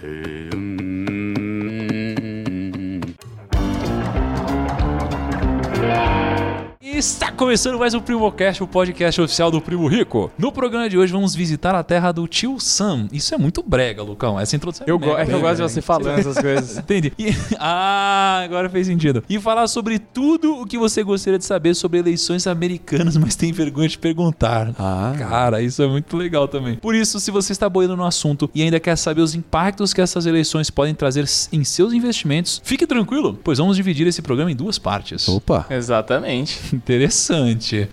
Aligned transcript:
Está 0.00 0.47
começando 7.38 7.78
mais 7.78 7.94
o 7.94 8.00
PrimoCast, 8.02 8.64
o 8.64 8.66
podcast 8.66 9.20
oficial 9.20 9.48
do 9.48 9.60
Primo 9.60 9.86
Rico. 9.86 10.28
No 10.36 10.50
programa 10.50 10.88
de 10.90 10.98
hoje 10.98 11.12
vamos 11.12 11.36
visitar 11.36 11.72
a 11.72 11.84
terra 11.84 12.10
do 12.10 12.26
tio 12.26 12.58
Sam. 12.58 13.06
Isso 13.12 13.32
é 13.32 13.38
muito 13.38 13.62
brega, 13.64 14.02
Lucão. 14.02 14.40
Essa 14.40 14.56
introdução 14.56 14.84
é 14.84 14.90
Eu, 14.90 14.98
mega 14.98 15.12
é 15.12 15.24
que 15.24 15.30
eu 15.30 15.38
brega, 15.38 15.40
gosto 15.42 15.56
de 15.56 15.62
né? 15.62 15.68
você 15.68 15.80
falando 15.80 16.18
essas 16.18 16.36
coisas. 16.42 16.78
Entendi. 16.78 17.12
E- 17.16 17.28
ah, 17.60 18.40
agora 18.44 18.68
fez 18.68 18.88
sentido. 18.88 19.22
E 19.28 19.38
falar 19.38 19.68
sobre 19.68 20.00
tudo 20.00 20.56
o 20.60 20.66
que 20.66 20.76
você 20.76 21.04
gostaria 21.04 21.38
de 21.38 21.44
saber 21.44 21.74
sobre 21.74 22.00
eleições 22.00 22.44
americanas, 22.48 23.16
mas 23.16 23.36
tem 23.36 23.52
vergonha 23.52 23.88
de 23.88 23.98
perguntar. 23.98 24.74
Ah. 24.76 25.14
Cara, 25.16 25.62
isso 25.62 25.80
é 25.80 25.86
muito 25.86 26.16
legal 26.16 26.48
também. 26.48 26.74
Por 26.74 26.92
isso, 26.92 27.20
se 27.20 27.30
você 27.30 27.52
está 27.52 27.68
boiando 27.68 27.96
no 27.96 28.04
assunto 28.04 28.50
e 28.52 28.62
ainda 28.64 28.80
quer 28.80 28.96
saber 28.96 29.20
os 29.20 29.36
impactos 29.36 29.94
que 29.94 30.00
essas 30.00 30.26
eleições 30.26 30.70
podem 30.70 30.92
trazer 30.94 31.24
em 31.52 31.62
seus 31.62 31.92
investimentos, 31.92 32.60
fique 32.64 32.84
tranquilo, 32.84 33.38
pois 33.44 33.58
vamos 33.58 33.76
dividir 33.76 34.08
esse 34.08 34.20
programa 34.22 34.50
em 34.50 34.56
duas 34.56 34.76
partes. 34.76 35.28
Opa! 35.28 35.66
Exatamente. 35.70 36.58
Interessante. 36.74 37.27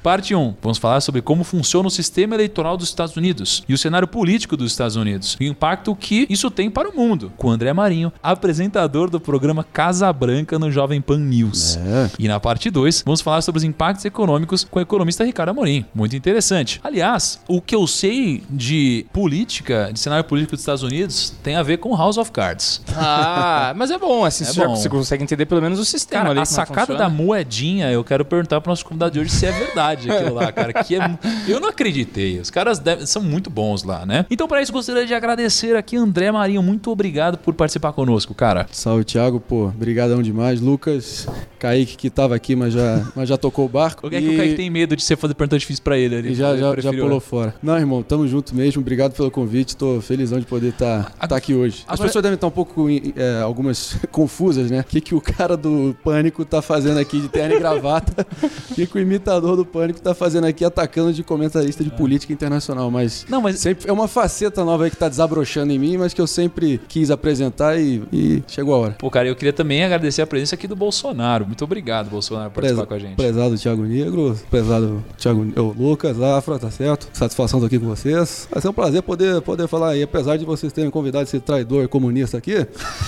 Parte 0.03 0.33
1. 0.35 0.55
Vamos 0.61 0.77
falar 0.77 1.01
sobre 1.01 1.21
como 1.21 1.43
funciona 1.43 1.87
o 1.87 1.91
sistema 1.91 2.35
eleitoral 2.35 2.77
dos 2.77 2.87
Estados 2.89 3.15
Unidos 3.17 3.63
e 3.67 3.73
o 3.73 3.77
cenário 3.77 4.07
político 4.07 4.55
dos 4.57 4.71
Estados 4.71 4.95
Unidos 4.95 5.35
e 5.39 5.47
o 5.47 5.51
impacto 5.51 5.95
que 5.95 6.25
isso 6.29 6.49
tem 6.51 6.69
para 6.69 6.89
o 6.89 6.95
mundo. 6.95 7.31
Com 7.37 7.49
André 7.49 7.71
Marinho, 7.73 8.11
apresentador 8.21 9.09
do 9.09 9.19
programa 9.19 9.63
Casa 9.63 10.11
Branca 10.13 10.57
no 10.59 10.71
Jovem 10.71 11.01
Pan 11.01 11.17
News. 11.19 11.77
É. 11.77 12.09
E 12.19 12.27
na 12.27 12.39
parte 12.39 12.69
2, 12.69 13.03
vamos 13.05 13.21
falar 13.21 13.41
sobre 13.41 13.57
os 13.57 13.63
impactos 13.63 14.05
econômicos 14.05 14.65
com 14.69 14.79
o 14.79 14.81
economista 14.81 15.23
Ricardo 15.23 15.49
Amorim. 15.49 15.85
Muito 15.93 16.15
interessante. 16.15 16.79
Aliás, 16.83 17.39
o 17.47 17.61
que 17.61 17.75
eu 17.75 17.85
sei 17.87 18.43
de 18.49 19.05
política, 19.11 19.89
de 19.91 19.99
cenário 19.99 20.23
político 20.23 20.53
dos 20.53 20.61
Estados 20.61 20.83
Unidos, 20.83 21.33
tem 21.43 21.55
a 21.55 21.63
ver 21.63 21.77
com 21.77 21.95
House 21.95 22.17
of 22.17 22.31
Cards. 22.31 22.81
Ah, 22.95 23.73
mas 23.75 23.91
é 23.91 23.97
bom, 23.97 24.23
assim, 24.25 24.43
É 24.45 24.47
você, 24.47 24.53
já- 24.53 24.67
bom. 24.67 24.75
você 24.75 24.89
consegue 24.89 25.23
entender 25.23 25.45
pelo 25.45 25.61
menos 25.61 25.79
o 25.79 25.85
sistema 25.85 26.21
Cara, 26.23 26.31
ali. 26.33 26.39
a 26.41 26.45
sacada 26.45 26.81
funciona. 26.87 26.99
da 26.99 27.09
moedinha, 27.09 27.91
eu 27.91 28.03
quero 28.03 28.23
perguntar 28.25 28.61
pro 28.61 28.71
nosso 28.71 28.85
convidado 28.85 29.11
de 29.13 29.19
hoje 29.19 29.24
se 29.29 29.45
é 29.45 29.51
verdade 29.51 30.09
aquilo 30.09 30.33
lá, 30.35 30.51
cara. 30.51 30.73
Que 30.83 30.95
é, 30.95 31.17
eu 31.47 31.59
não 31.59 31.69
acreditei. 31.69 32.39
Os 32.39 32.49
caras 32.49 32.79
devem- 32.79 33.05
são 33.05 33.21
muito 33.21 33.49
bons 33.49 33.83
lá, 33.83 34.05
né? 34.05 34.25
Então, 34.29 34.47
para 34.47 34.61
isso, 34.61 34.71
gostaria 34.71 35.05
de 35.05 35.13
agradecer 35.13 35.75
aqui 35.75 35.95
André 35.97 36.31
Marinho. 36.31 36.61
Muito 36.63 36.89
obrigado 36.91 37.37
por 37.37 37.53
participar 37.53 37.93
conosco, 37.93 38.33
cara. 38.33 38.67
Salve, 38.71 39.03
Thiago. 39.03 39.39
Pô, 39.39 39.67
brigadão 39.67 40.21
demais. 40.21 40.59
Lucas, 40.61 41.27
Kaique 41.59 41.95
que 41.97 42.09
tava 42.09 42.35
aqui, 42.35 42.55
mas 42.55 42.73
já, 42.73 43.05
mas 43.15 43.29
já 43.29 43.37
tocou 43.37 43.65
o 43.65 43.69
barco. 43.69 44.07
O 44.07 44.09
que 44.09 44.15
é 44.15 44.21
que 44.21 44.29
o 44.29 44.37
Kaique 44.37 44.55
tem 44.55 44.69
medo 44.69 44.95
de 44.95 45.03
você 45.03 45.15
fazer 45.15 45.33
pergunta 45.33 45.57
difícil 45.57 45.83
pra 45.83 45.97
ele? 45.97 46.29
E 46.31 46.35
já, 46.35 46.55
já, 46.57 46.75
já 46.79 46.91
pulou 46.91 47.19
fora. 47.19 47.55
Não, 47.61 47.77
irmão, 47.77 48.01
tamo 48.03 48.27
junto 48.27 48.55
mesmo. 48.55 48.81
Obrigado 48.81 49.13
pelo 49.13 49.29
convite. 49.31 49.75
Tô 49.75 49.99
felizão 50.01 50.39
de 50.39 50.45
poder 50.45 50.69
estar 50.69 51.13
Agora- 51.19 51.37
aqui 51.37 51.53
hoje. 51.53 51.83
As 51.87 51.93
agora- 51.95 52.07
pessoas 52.09 52.23
devem 52.23 52.35
estar 52.35 52.47
um 52.47 52.51
pouco, 52.51 52.87
é, 52.89 53.41
algumas 53.41 53.97
confusas, 54.11 54.69
né? 54.71 54.81
O 54.81 54.83
que, 54.83 55.01
que 55.01 55.15
o 55.15 55.21
cara 55.21 55.55
do 55.57 55.95
Pânico 56.03 56.43
tá 56.45 56.61
fazendo 56.61 56.99
aqui 56.99 57.19
de 57.19 57.27
terno 57.27 57.55
e 57.55 57.59
gravata? 57.59 58.25
O 58.71 58.73
que, 58.75 58.85
que 58.87 58.97
o 58.97 59.01
imitador 59.15 59.55
do 59.55 59.65
Pânico 59.65 59.99
tá 60.01 60.13
fazendo 60.13 60.45
aqui 60.45 60.63
atacando 60.65 61.13
de 61.13 61.23
comentarista 61.23 61.83
de 61.83 61.89
política 61.89 62.31
internacional? 62.33 62.89
Mas 62.91 63.25
Não, 63.29 63.41
mas 63.41 63.59
sempre 63.59 63.89
é 63.89 63.93
uma 63.93 64.07
faceta 64.07 64.63
nova 64.63 64.83
aí 64.85 64.89
que 64.91 64.97
tá 64.97 65.09
desabrochando 65.09 65.71
em 65.71 65.79
mim, 65.79 65.97
mas 65.97 66.13
que 66.13 66.21
eu 66.21 66.27
sempre 66.27 66.79
quis 66.87 67.09
apresentar 67.09 67.77
e, 67.79 68.03
e 68.11 68.43
chegou 68.47 68.75
a 68.75 68.77
hora. 68.79 68.95
Pô, 68.99 69.09
cara, 69.09 69.27
eu 69.27 69.35
queria 69.35 69.53
também 69.53 69.83
agradecer 69.83 70.21
a 70.21 70.27
presença 70.27 70.55
aqui 70.55 70.67
do 70.67 70.75
Bolsonaro. 70.75 71.45
Muito 71.45 71.63
obrigado, 71.63 72.09
Bolsonaro, 72.09 72.51
por 72.51 72.61
participar 72.61 72.85
Preza- 72.85 72.87
com 72.87 72.93
a 72.93 73.09
gente. 73.09 73.15
Prezado 73.17 73.57
Thiago 73.57 73.83
Negro, 73.83 74.37
prezado 74.49 75.03
Thiago 75.17 75.45
ô, 75.57 75.73
Lucas, 75.77 76.21
Afra, 76.21 76.59
tá 76.59 76.69
certo? 76.69 77.07
Satisfação 77.13 77.59
estar 77.59 77.67
aqui 77.67 77.79
com 77.79 77.87
vocês. 77.87 78.47
Vai 78.51 78.61
ser 78.61 78.69
um 78.69 78.73
prazer 78.73 79.01
poder, 79.01 79.41
poder 79.41 79.67
falar 79.67 79.91
aí, 79.91 80.03
apesar 80.03 80.37
de 80.37 80.45
vocês 80.45 80.71
terem 80.73 80.89
convidado 80.89 81.23
esse 81.23 81.39
traidor 81.39 81.87
comunista 81.87 82.37
aqui. 82.37 82.55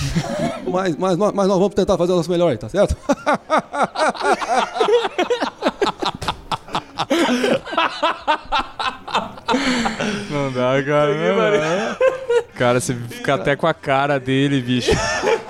mas, 0.71 0.95
mas, 0.95 1.17
mas 1.17 1.47
nós 1.47 1.59
vamos 1.59 1.73
tentar 1.75 1.97
fazer 1.97 2.13
o 2.13 2.15
nosso 2.15 2.29
melhor 2.31 2.49
aí, 2.51 2.57
tá 2.57 2.69
certo? 2.69 2.95
Não 10.29 10.51
dá, 10.51 10.83
cara. 10.83 11.13
Não 11.15 11.37
dá. 11.59 11.97
Cara, 12.55 12.79
você 12.79 12.95
fica 12.95 13.35
até 13.35 13.55
com 13.55 13.67
a 13.67 13.73
cara 13.73 14.19
dele, 14.19 14.61
bicho. 14.61 14.91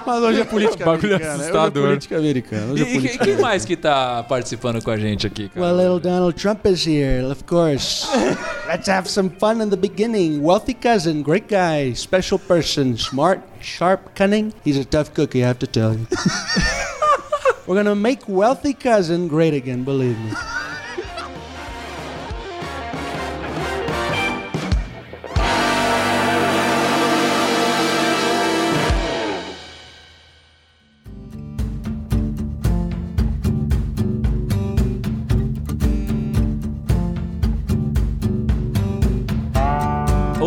Mas 0.06 0.24
hoje 0.24 0.42
é 0.42 0.44
política 0.46 0.86
Bagulho 0.86 1.16
americana. 1.16 1.34
Hoje 1.36 1.44
é 1.44 1.46
assustador. 1.48 1.88
política 1.88 2.18
americana. 2.18 2.74
Hoje 2.74 2.84
é 2.84 2.86
E, 2.86 2.90
e 2.90 2.94
política 2.96 3.26
quem 3.26 3.38
mais 3.38 3.66
que 3.66 3.76
tá 3.76 4.24
participando 4.24 4.82
com 4.84 4.92
a 4.92 4.98
gente 4.98 5.28
aqui, 5.28 5.50
cara? 5.50 5.66
Well, 5.66 5.78
little 5.78 6.00
Donald 6.00 6.36
Trump 6.42 6.66
is 6.66 6.86
here, 6.86 7.26
of 7.26 7.44
course. 7.46 8.08
Let's 8.68 8.88
have 8.90 9.10
some 9.10 9.30
fun 9.30 9.62
in 9.62 9.70
the 9.70 9.78
beginning. 9.78 10.42
Wealthy 10.42 10.74
cousin, 10.74 11.24
great 11.24 11.48
guy, 11.50 11.94
special 11.94 12.40
person, 12.40 12.98
smart, 12.98 13.42
sharp, 13.62 14.14
cunning. 14.16 14.54
He's 14.64 14.78
a 14.78 14.86
tough 14.86 15.14
cookie, 15.14 15.44
I 15.44 15.48
have 15.48 15.60
to 15.60 15.68
tell 15.68 15.94
you. 15.94 16.08
We're 17.68 17.76
gonna 17.76 17.96
make 17.96 18.28
wealthy 18.30 18.74
cousin 18.74 19.28
great 19.28 19.54
again, 19.54 19.84
believe 19.84 20.18
me. 20.20 20.32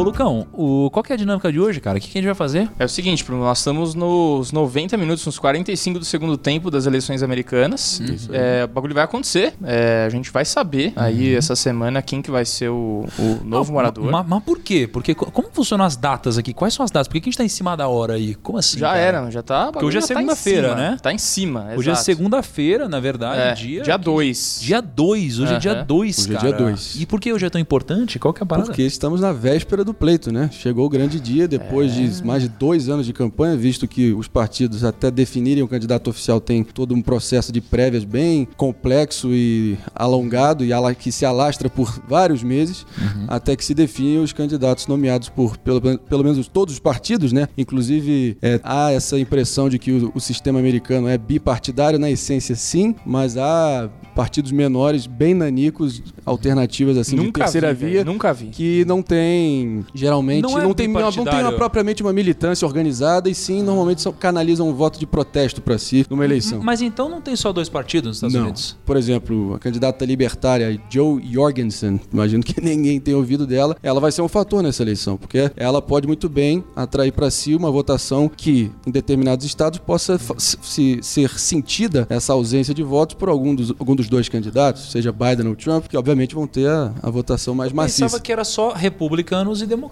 Ô, 0.01 0.10
Lucão, 0.21 0.47
o, 0.53 0.91
qual 0.91 1.03
que 1.03 1.13
é 1.13 1.15
a 1.15 1.17
dinâmica 1.17 1.51
de 1.51 1.59
hoje, 1.59 1.81
cara? 1.81 1.97
O 1.97 2.01
que, 2.01 2.09
que 2.09 2.19
a 2.19 2.21
gente 2.21 2.27
vai 2.27 2.35
fazer? 2.35 2.71
É 2.79 2.85
o 2.85 2.89
seguinte, 2.89 3.25
Bruno, 3.25 3.43
nós 3.43 3.59
estamos 3.59 3.95
nos 3.95 4.53
90 4.53 4.97
minutos, 4.99 5.25
nos 5.25 5.39
45 5.39 5.99
do 5.99 6.05
segundo 6.05 6.37
tempo 6.37 6.71
das 6.71 6.85
eleições 6.87 7.23
americanas. 7.23 8.01
É, 8.31 8.65
o 8.65 8.69
bagulho 8.69 8.95
vai 8.95 9.05
acontecer. 9.05 9.55
É, 9.65 10.05
a 10.07 10.11
gente 10.11 10.31
vai 10.31 10.45
saber 10.45 10.93
aí 10.95 11.35
essa 11.35 11.57
semana 11.57 12.03
quem 12.03 12.21
que 12.21 12.31
vai 12.31 12.45
ser 12.45 12.69
o, 12.69 13.07
o 13.19 13.23
novo 13.45 13.69
Não, 13.71 13.75
morador. 13.75 14.11
Mas, 14.11 14.27
mas 14.27 14.43
por 14.45 14.59
quê? 14.59 14.87
Porque 14.87 15.15
co- 15.15 15.31
como 15.31 15.49
funcionam 15.51 15.85
as 15.85 15.97
datas 15.97 16.37
aqui? 16.37 16.53
Quais 16.53 16.75
são 16.75 16.85
as 16.85 16.91
datas? 16.91 17.09
Por 17.09 17.15
que 17.15 17.21
que 17.23 17.29
a 17.29 17.31
gente 17.31 17.39
tá 17.39 17.45
em 17.45 17.49
cima 17.49 17.77
da 17.77 17.89
hora 17.89 18.15
aí? 18.15 18.35
Como 18.35 18.59
assim? 18.59 18.79
já 18.79 18.89
cara? 18.89 18.99
era, 19.01 19.31
já 19.31 19.43
tá. 19.43 19.67
bagulho 19.73 19.87
hoje 19.89 19.97
é 19.99 20.01
tá 20.01 20.07
segunda-feira, 20.07 20.69
cima. 20.71 20.81
né? 20.81 20.97
Tá 21.03 21.13
em 21.13 21.19
cima. 21.19 21.61
Hoje 21.77 21.89
é 21.89 21.93
exato. 21.93 22.05
segunda-feira, 22.05 22.89
na 22.89 23.01
verdade. 23.01 23.41
É, 23.41 23.55
dia 23.55 23.83
dia 23.83 23.97
2. 23.97 24.59
Dia 24.63 24.81
2, 24.83 25.39
hoje 25.41 25.55
é 25.55 25.59
dia 25.59 25.73
Aham. 25.73 25.85
2, 25.87 26.19
Hoje 26.19 26.31
é 26.31 26.35
cara. 26.35 26.49
dia 26.49 26.57
dois. 26.59 26.95
E 27.01 27.07
por 27.07 27.21
que 27.21 27.33
hoje 27.33 27.47
é 27.47 27.51
tão 27.51 27.61
importante? 27.61 28.19
Qual 28.19 28.35
que 28.35 28.43
é 28.43 28.45
a 28.45 28.47
parada? 28.47 28.67
Porque 28.69 28.83
estamos 28.83 29.21
na 29.21 29.33
véspera 29.33 29.83
do 29.85 29.95
pleito, 30.11 30.33
né? 30.33 30.51
Chegou 30.53 30.87
o 30.87 30.89
grande 30.89 31.21
dia, 31.21 31.47
depois 31.47 31.93
É. 31.97 32.03
de 32.03 32.25
mais 32.25 32.43
de 32.43 32.49
dois 32.49 32.89
anos 32.89 33.07
de 33.07 33.13
campanha, 33.13 33.57
visto 33.57 33.87
que 33.87 34.13
os 34.13 34.27
partidos, 34.27 34.83
até 34.83 35.09
definirem 35.11 35.63
o 35.63 35.69
candidato 35.69 36.11
oficial, 36.11 36.41
tem 36.41 36.65
todo 36.65 36.95
um 36.95 37.01
processo 37.01 37.53
de 37.53 37.61
prévias 37.61 38.03
bem 38.05 38.47
complexo 38.57 39.29
e 39.33 39.79
alongado, 39.95 40.65
e 40.65 40.71
que 40.97 41.13
se 41.13 41.25
alastra 41.25 41.69
por 41.71 42.03
vários 42.09 42.43
meses, 42.43 42.85
Uhum. 42.99 43.27
até 43.29 43.55
que 43.55 43.65
se 43.65 43.73
definem 43.75 44.19
os 44.19 44.33
candidatos 44.33 44.87
nomeados 44.89 45.29
por 45.29 45.57
pelo, 45.59 45.81
pelo 45.81 46.25
menos 46.25 46.49
todos 46.49 46.75
os 46.75 46.81
partidos, 46.81 47.33
né? 47.33 47.49
Inclusive, 47.57 48.37
é, 48.43 48.59
há 48.65 48.91
essa 48.91 49.19
impressão 49.19 49.69
de 49.69 49.79
que 49.79 49.93
o, 49.93 50.11
o 50.15 50.21
sistema 50.21 50.59
americano 50.59 51.07
é 51.07 51.17
bipartidário, 51.17 51.99
na 51.99 52.11
essência, 52.11 52.57
sim, 52.57 52.95
mas 53.07 53.37
há 53.37 53.89
partidos 54.15 54.51
menores, 54.51 55.07
bem 55.07 55.35
nanicos, 55.35 56.03
alternativas 56.27 56.97
assim 56.97 57.17
de 57.17 57.23
Nunca 57.23 57.43
terceira 57.43 57.73
vi, 57.73 57.87
via 57.91 58.05
Nunca 58.05 58.33
vi. 58.35 58.47
que 58.47 58.85
não 58.87 59.03
tem, 59.03 59.85
geralmente, 60.01 60.43
Não 60.43 60.51
não, 60.51 60.71
é 60.71 60.75
tem, 60.75 60.89
uma, 60.89 61.03
não 61.03 61.25
tem 61.25 61.41
uma, 61.41 61.53
propriamente 61.53 62.03
uma 62.03 62.13
militância 62.13 62.67
organizada 62.67 63.29
e 63.29 63.35
sim, 63.35 63.63
normalmente 63.63 64.01
são, 64.01 64.13
canalizam 64.13 64.67
um 64.69 64.73
voto 64.73 64.99
de 64.99 65.07
protesto 65.07 65.61
para 65.61 65.77
si 65.77 66.07
numa 66.09 66.25
eleição. 66.25 66.61
Mas 66.63 66.81
então 66.81 67.09
não 67.09 67.21
tem 67.21 67.37
só 67.37 67.53
dois 67.53 67.69
partidos 67.69 68.09
nos 68.09 68.17
Estados 68.17 68.35
não. 68.35 68.43
Unidos? 68.43 68.77
Por 68.85 68.97
exemplo, 68.97 69.55
a 69.55 69.59
candidata 69.59 70.05
libertária 70.05 70.81
Joe 70.89 71.23
Jorgensen, 71.31 72.01
imagino 72.11 72.43
que 72.43 72.59
ninguém 72.65 72.99
tenha 72.99 73.17
ouvido 73.17 73.47
dela, 73.47 73.77
ela 73.83 74.01
vai 74.01 74.11
ser 74.11 74.23
um 74.23 74.29
fator 74.29 74.63
nessa 74.63 74.83
eleição, 74.83 75.19
porque 75.19 75.51
ela 75.55 75.83
pode 75.83 76.07
muito 76.07 76.29
bem 76.29 76.65
atrair 76.75 77.13
para 77.13 77.31
si 77.31 77.55
uma 77.55 77.71
votação 77.71 78.29
que, 78.29 78.73
em 78.87 78.91
determinados 78.91 79.45
estados, 79.45 79.79
possa 79.79 80.19
se, 80.39 80.99
ser 81.03 81.39
sentida 81.39 82.07
essa 82.09 82.33
ausência 82.33 82.73
de 82.73 82.83
votos 82.83 83.15
por 83.15 83.29
algum 83.29 83.55
dos, 83.55 83.71
algum 83.79 83.95
dos 83.95 84.09
dois 84.09 84.29
candidatos, 84.29 84.91
seja 84.91 85.13
Biden 85.13 85.49
ou 85.49 85.57
Trump, 85.57 85.87
que 85.87 85.97
obviamente 85.97 86.35
vão 86.35 86.47
ter 86.47 86.69
a, 86.69 86.95
a 87.03 87.11
votação 87.11 87.55
mais 87.55 87.71
maciça. 87.73 88.05
Pensava 88.05 88.23
que 88.23 88.33
era 88.33 88.45
só 88.45 88.73
republicanos 88.73 89.61
e 89.61 89.67
democratas. 89.67 89.90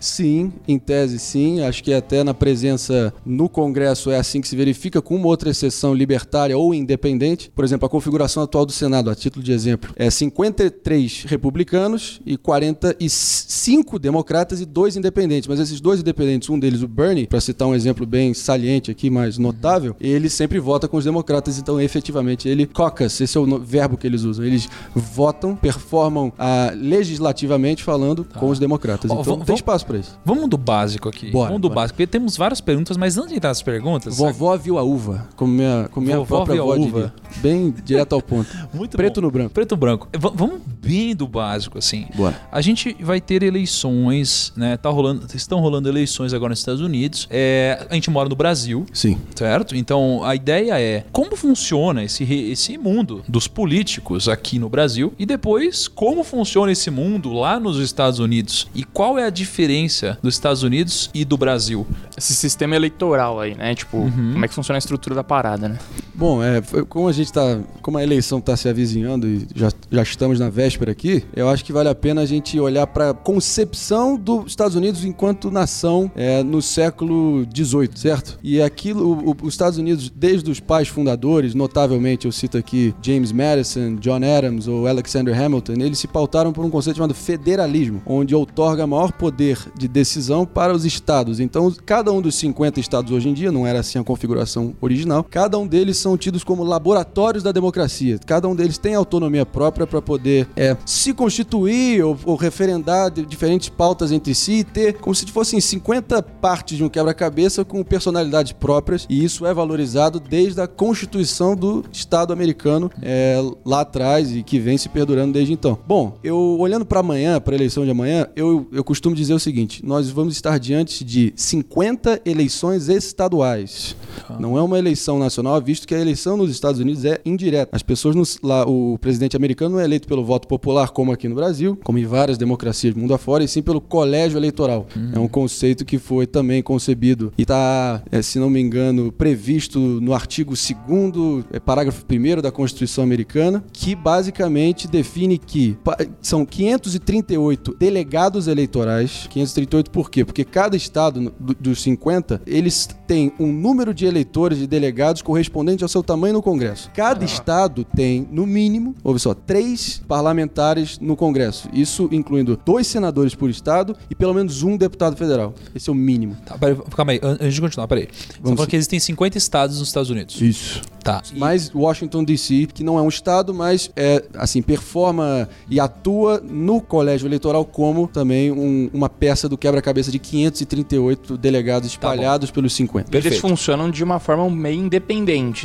Sim, 0.00 0.52
em 0.66 0.78
tese 0.78 1.18
sim. 1.18 1.60
Acho 1.60 1.82
que 1.82 1.92
até 1.92 2.22
na 2.24 2.32
presença 2.32 3.12
no 3.24 3.48
Congresso 3.48 4.10
é 4.10 4.18
assim 4.18 4.40
que 4.40 4.48
se 4.48 4.56
verifica, 4.56 5.02
com 5.02 5.16
uma 5.16 5.26
outra 5.26 5.50
exceção 5.50 5.94
libertária 5.94 6.56
ou 6.56 6.74
independente. 6.74 7.50
Por 7.54 7.64
exemplo, 7.64 7.86
a 7.86 7.88
configuração 7.88 8.42
atual 8.42 8.64
do 8.64 8.72
Senado, 8.72 9.10
a 9.10 9.14
título 9.14 9.44
de 9.44 9.52
exemplo, 9.52 9.92
é 9.96 10.10
53 10.10 11.24
republicanos 11.26 12.20
e 12.24 12.36
45 12.36 13.98
democratas 13.98 14.60
e 14.60 14.64
dois 14.64 14.96
independentes. 14.96 15.48
Mas 15.48 15.60
esses 15.60 15.80
dois 15.80 16.00
independentes, 16.00 16.48
um 16.50 16.58
deles, 16.58 16.82
o 16.82 16.88
Bernie, 16.88 17.26
para 17.26 17.40
citar 17.40 17.68
um 17.68 17.74
exemplo 17.74 18.06
bem 18.06 18.34
saliente 18.34 18.90
aqui, 18.90 19.10
mais 19.10 19.38
notável, 19.38 19.96
ele 20.00 20.28
sempre 20.28 20.58
vota 20.58 20.88
com 20.88 20.96
os 20.96 21.04
democratas. 21.04 21.58
Então, 21.58 21.80
efetivamente, 21.80 22.48
ele 22.48 22.66
caucus, 22.66 23.20
esse 23.20 23.36
é 23.36 23.40
o 23.40 23.58
verbo 23.58 23.96
que 23.96 24.06
eles 24.06 24.22
usam. 24.22 24.44
Eles 24.44 24.68
votam, 24.94 25.56
performam 25.56 26.32
ah, 26.38 26.72
legislativamente 26.74 27.82
falando 27.82 28.24
com 28.38 28.48
os 28.48 28.58
democratas. 28.58 29.10
Então 29.20 29.32
vamos- 29.32 29.38
tem 29.38 29.46
vamos- 29.46 29.60
espaço 29.60 29.86
pra 29.86 29.98
isso. 29.98 30.18
Vamos 30.24 30.48
do 30.48 30.56
básico 30.58 31.08
aqui. 31.08 31.30
Bora, 31.30 31.46
Vamos 31.48 31.62
do 31.62 31.68
bora. 31.68 31.80
básico, 31.82 31.96
porque 31.96 32.06
temos 32.06 32.36
várias 32.36 32.60
perguntas, 32.60 32.96
mas 32.96 33.16
antes 33.16 33.30
de 33.30 33.36
entrar 33.36 33.50
nas 33.50 33.62
perguntas. 33.62 34.16
Vovó 34.16 34.56
viu 34.56 34.78
a 34.78 34.82
uva, 34.82 35.28
como 35.36 35.52
minha, 35.52 35.88
como 35.92 36.04
minha 36.06 36.18
Vovó 36.18 36.36
própria 36.44 36.60
avó 36.60 36.74
uva. 36.74 36.84
diria. 36.84 37.12
Bem 37.40 37.74
direto 37.84 38.14
ao 38.14 38.22
ponto. 38.22 38.48
Muito 38.72 38.96
Preto 38.96 39.20
bom. 39.20 39.26
no 39.26 39.30
branco. 39.30 39.50
Preto 39.50 39.72
no 39.72 39.76
branco. 39.76 40.08
V- 40.12 40.30
vamos 40.34 40.60
bem 40.80 41.14
do 41.16 41.26
básico, 41.26 41.78
assim. 41.78 42.06
Bora. 42.14 42.40
A 42.52 42.60
gente 42.60 42.96
vai 43.00 43.20
ter 43.20 43.42
eleições, 43.42 44.52
né? 44.56 44.76
Tá 44.76 44.88
rolando, 44.88 45.26
estão 45.34 45.60
rolando 45.60 45.88
eleições 45.88 46.32
agora 46.32 46.50
nos 46.50 46.60
Estados 46.60 46.80
Unidos. 46.80 47.26
É, 47.30 47.86
a 47.90 47.94
gente 47.94 48.10
mora 48.10 48.28
no 48.28 48.36
Brasil, 48.36 48.86
Sim. 48.92 49.18
certo? 49.34 49.76
Então 49.76 50.22
a 50.24 50.34
ideia 50.34 50.80
é 50.80 51.04
como 51.12 51.36
funciona 51.36 52.02
esse, 52.04 52.24
esse 52.24 52.78
mundo 52.78 53.22
dos 53.28 53.46
políticos 53.48 54.28
aqui 54.28 54.58
no 54.58 54.68
Brasil 54.68 55.12
e 55.18 55.26
depois 55.26 55.88
como 55.88 56.22
funciona 56.24 56.72
esse 56.72 56.90
mundo 56.90 57.32
lá 57.32 57.58
nos 57.60 57.78
Estados 57.78 58.18
Unidos 58.18 58.68
e 58.74 58.84
qual 58.84 59.03
é 59.18 59.24
a 59.26 59.30
diferença 59.30 60.18
dos 60.22 60.34
Estados 60.34 60.62
Unidos 60.62 61.10
e 61.12 61.24
do 61.24 61.36
Brasil. 61.36 61.86
Esse 62.16 62.34
sistema 62.34 62.74
eleitoral 62.74 63.40
aí, 63.40 63.54
né? 63.54 63.74
Tipo, 63.74 63.98
Uhum. 63.98 64.32
como 64.32 64.44
é 64.44 64.48
que 64.48 64.54
funciona 64.54 64.76
a 64.76 64.78
estrutura 64.78 65.14
da 65.14 65.22
parada, 65.24 65.68
né? 65.68 65.78
Bom, 66.16 66.40
é, 66.42 66.62
como 66.88 67.08
a 67.08 67.12
gente 67.12 67.32
tá. 67.32 67.58
Como 67.82 67.98
a 67.98 68.02
eleição 68.02 68.38
está 68.38 68.56
se 68.56 68.68
avizinhando 68.68 69.26
e 69.26 69.46
já, 69.54 69.68
já 69.90 70.02
estamos 70.02 70.38
na 70.38 70.48
véspera 70.48 70.92
aqui, 70.92 71.24
eu 71.34 71.48
acho 71.48 71.64
que 71.64 71.72
vale 71.72 71.88
a 71.88 71.94
pena 71.94 72.20
a 72.22 72.26
gente 72.26 72.58
olhar 72.58 72.86
para 72.86 73.10
a 73.10 73.14
concepção 73.14 74.16
dos 74.16 74.46
Estados 74.46 74.76
Unidos 74.76 75.04
enquanto 75.04 75.50
nação 75.50 76.10
é, 76.14 76.42
no 76.42 76.62
século 76.62 77.44
XVIII, 77.54 77.90
certo? 77.96 78.38
E 78.42 78.62
aquilo, 78.62 79.12
o- 79.28 79.36
os 79.42 79.52
Estados 79.54 79.76
Unidos, 79.78 80.08
desde 80.14 80.50
os 80.50 80.60
pais 80.60 80.88
fundadores, 80.88 81.54
notavelmente 81.54 82.26
eu 82.26 82.32
cito 82.32 82.56
aqui 82.56 82.94
James 83.02 83.32
Madison, 83.32 83.96
John 83.96 84.20
Adams 84.24 84.68
ou 84.68 84.86
Alexander 84.86 85.38
Hamilton, 85.38 85.72
eles 85.74 85.98
se 85.98 86.06
pautaram 86.06 86.52
por 86.52 86.64
um 86.64 86.70
conceito 86.70 86.96
chamado 86.96 87.14
federalismo, 87.14 88.00
onde 88.06 88.34
outorga 88.34 88.86
maior 88.86 89.12
poder 89.12 89.58
de 89.76 89.88
decisão 89.88 90.46
para 90.46 90.72
os 90.72 90.84
estados. 90.84 91.40
Então, 91.40 91.74
cada 91.84 92.10
um 92.12 92.22
dos 92.22 92.34
50 92.36 92.78
estados 92.80 93.10
hoje 93.12 93.28
em 93.28 93.34
dia, 93.34 93.50
não 93.52 93.66
era 93.66 93.80
assim 93.80 93.98
a 93.98 94.04
configuração 94.04 94.74
original, 94.80 95.24
cada 95.28 95.58
um 95.58 95.66
deles 95.66 95.98
são 96.04 96.18
tidos 96.18 96.44
como 96.44 96.62
laboratórios 96.62 97.42
da 97.42 97.50
democracia. 97.50 98.18
Cada 98.26 98.46
um 98.46 98.54
deles 98.54 98.76
tem 98.76 98.94
autonomia 98.94 99.46
própria 99.46 99.86
para 99.86 100.02
poder 100.02 100.46
é, 100.54 100.76
se 100.84 101.14
constituir 101.14 102.04
ou, 102.04 102.14
ou 102.26 102.36
referendar 102.36 103.10
de- 103.10 103.24
diferentes 103.24 103.70
pautas 103.70 104.12
entre 104.12 104.34
si 104.34 104.58
e 104.58 104.64
ter 104.64 104.98
como 104.98 105.14
se 105.14 105.24
fossem 105.26 105.58
50 105.58 106.22
partes 106.22 106.76
de 106.76 106.84
um 106.84 106.90
quebra-cabeça 106.90 107.64
com 107.64 107.82
personalidades 107.82 108.52
próprias. 108.52 109.06
E 109.08 109.24
isso 109.24 109.46
é 109.46 109.54
valorizado 109.54 110.20
desde 110.20 110.60
a 110.60 110.66
constituição 110.66 111.56
do 111.56 111.82
Estado 111.90 112.34
americano 112.34 112.90
é, 113.00 113.40
lá 113.64 113.80
atrás 113.80 114.30
e 114.36 114.42
que 114.42 114.58
vem 114.58 114.76
se 114.76 114.90
perdurando 114.90 115.32
desde 115.32 115.54
então. 115.54 115.78
Bom, 115.86 116.18
eu 116.22 116.36
olhando 116.58 116.84
para 116.84 117.00
amanhã, 117.00 117.40
para 117.40 117.54
a 117.54 117.56
eleição 117.56 117.82
de 117.82 117.90
amanhã, 117.90 118.26
eu, 118.36 118.66
eu 118.70 118.84
costumo 118.84 119.16
dizer 119.16 119.32
o 119.32 119.40
seguinte: 119.40 119.82
nós 119.82 120.10
vamos 120.10 120.34
estar 120.34 120.58
diante 120.58 121.02
de 121.02 121.32
50 121.34 122.20
eleições 122.26 122.90
estaduais. 122.90 123.96
Não 124.38 124.58
é 124.58 124.62
uma 124.62 124.78
eleição 124.78 125.18
nacional, 125.18 125.60
visto 125.62 125.86
que 125.88 125.93
a 125.94 126.00
eleição 126.00 126.36
nos 126.36 126.50
Estados 126.50 126.80
Unidos 126.80 127.04
é 127.04 127.20
indireta. 127.24 127.68
As 127.74 127.82
pessoas 127.82 128.14
nos- 128.14 128.38
lá, 128.42 128.64
o 128.68 128.98
presidente 128.98 129.36
americano 129.36 129.74
não 129.76 129.80
é 129.80 129.84
eleito 129.84 130.06
pelo 130.08 130.24
voto 130.24 130.46
popular, 130.48 130.90
como 130.90 131.12
aqui 131.12 131.28
no 131.28 131.34
Brasil, 131.34 131.78
como 131.84 131.98
em 131.98 132.04
várias 132.04 132.36
democracias 132.38 132.94
do 132.94 133.00
mundo 133.00 133.14
afora, 133.14 133.42
e 133.44 133.48
sim 133.48 133.62
pelo 133.62 133.80
colégio 133.80 134.38
eleitoral. 134.38 134.86
É 135.12 135.18
um 135.18 135.28
conceito 135.28 135.84
que 135.84 135.98
foi 135.98 136.26
também 136.26 136.62
concebido 136.62 137.32
e 137.38 137.42
está, 137.42 138.02
se 138.22 138.38
não 138.38 138.48
me 138.50 138.60
engano, 138.60 139.12
previsto 139.12 139.78
no 139.78 140.12
artigo 140.14 140.54
2 140.54 141.44
é, 141.52 141.60
parágrafo 141.60 142.04
1 142.10 142.40
da 142.42 142.50
Constituição 142.50 143.04
Americana, 143.04 143.64
que 143.72 143.94
basicamente 143.94 144.88
define 144.88 145.38
que 145.38 145.76
são 146.20 146.44
538 146.44 147.74
delegados 147.78 148.46
eleitorais. 148.48 149.26
538 149.30 149.90
por 149.90 150.10
quê? 150.10 150.24
Porque 150.24 150.44
cada 150.44 150.76
estado 150.76 151.32
do- 151.38 151.54
dos 151.54 151.82
50, 151.82 152.40
eles 152.46 152.88
têm 153.06 153.32
um 153.38 153.52
número 153.52 153.92
de 153.94 154.06
eleitores 154.06 154.60
e 154.60 154.66
delegados 154.66 155.22
correspondente 155.22 155.83
ao 155.84 155.88
seu 155.88 156.02
tamanho 156.02 156.34
no 156.34 156.42
Congresso. 156.42 156.90
Cada 156.94 157.24
estado 157.24 157.84
tem, 157.84 158.26
no 158.30 158.46
mínimo, 158.46 158.94
ouve 159.04 159.18
só, 159.20 159.34
três 159.34 160.02
parlamentares 160.08 160.98
no 160.98 161.16
Congresso. 161.16 161.68
Isso 161.72 162.08
incluindo 162.10 162.58
dois 162.64 162.86
senadores 162.86 163.34
por 163.34 163.48
estado 163.50 163.96
e 164.10 164.14
pelo 164.14 164.34
menos 164.34 164.62
um 164.62 164.76
deputado 164.76 165.16
federal. 165.16 165.54
Esse 165.74 165.88
é 165.90 165.92
o 165.92 165.96
mínimo. 165.96 166.36
Tá, 166.46 166.56
peraí, 166.58 166.76
calma 166.96 167.12
aí, 167.12 167.20
an- 167.22 167.38
antes 167.40 167.54
de 167.54 167.60
continuar, 167.60 167.86
peraí. 167.88 168.08
Você 168.10 168.38
Vamos 168.42 168.56
falou 168.56 168.66
que 168.66 168.76
existem 168.76 168.98
50 168.98 169.38
estados 169.38 169.78
nos 169.78 169.88
Estados 169.88 170.10
Unidos. 170.10 170.40
Isso. 170.40 170.82
Tá. 171.02 171.22
E- 171.34 171.38
mais 171.38 171.70
Washington 171.74 172.24
DC, 172.24 172.66
que 172.72 172.82
não 172.82 172.98
é 172.98 173.02
um 173.02 173.08
estado, 173.08 173.52
mas 173.52 173.90
é 173.94 174.24
assim 174.34 174.62
performa 174.62 175.48
e 175.68 175.78
atua 175.78 176.40
no 176.42 176.80
colégio 176.80 177.26
eleitoral 177.28 177.64
como 177.64 178.08
também 178.08 178.50
um- 178.50 178.88
uma 178.92 179.08
peça 179.08 179.48
do 179.48 179.58
quebra-cabeça 179.58 180.10
de 180.10 180.18
538 180.18 181.36
delegados 181.36 181.88
espalhados 181.90 182.50
pelos 182.50 182.72
50. 182.74 183.10
Eles 183.10 183.22
Perfeito. 183.22 183.40
funcionam 183.40 183.90
de 183.90 184.02
uma 184.02 184.18
forma 184.18 184.48
meio 184.48 184.78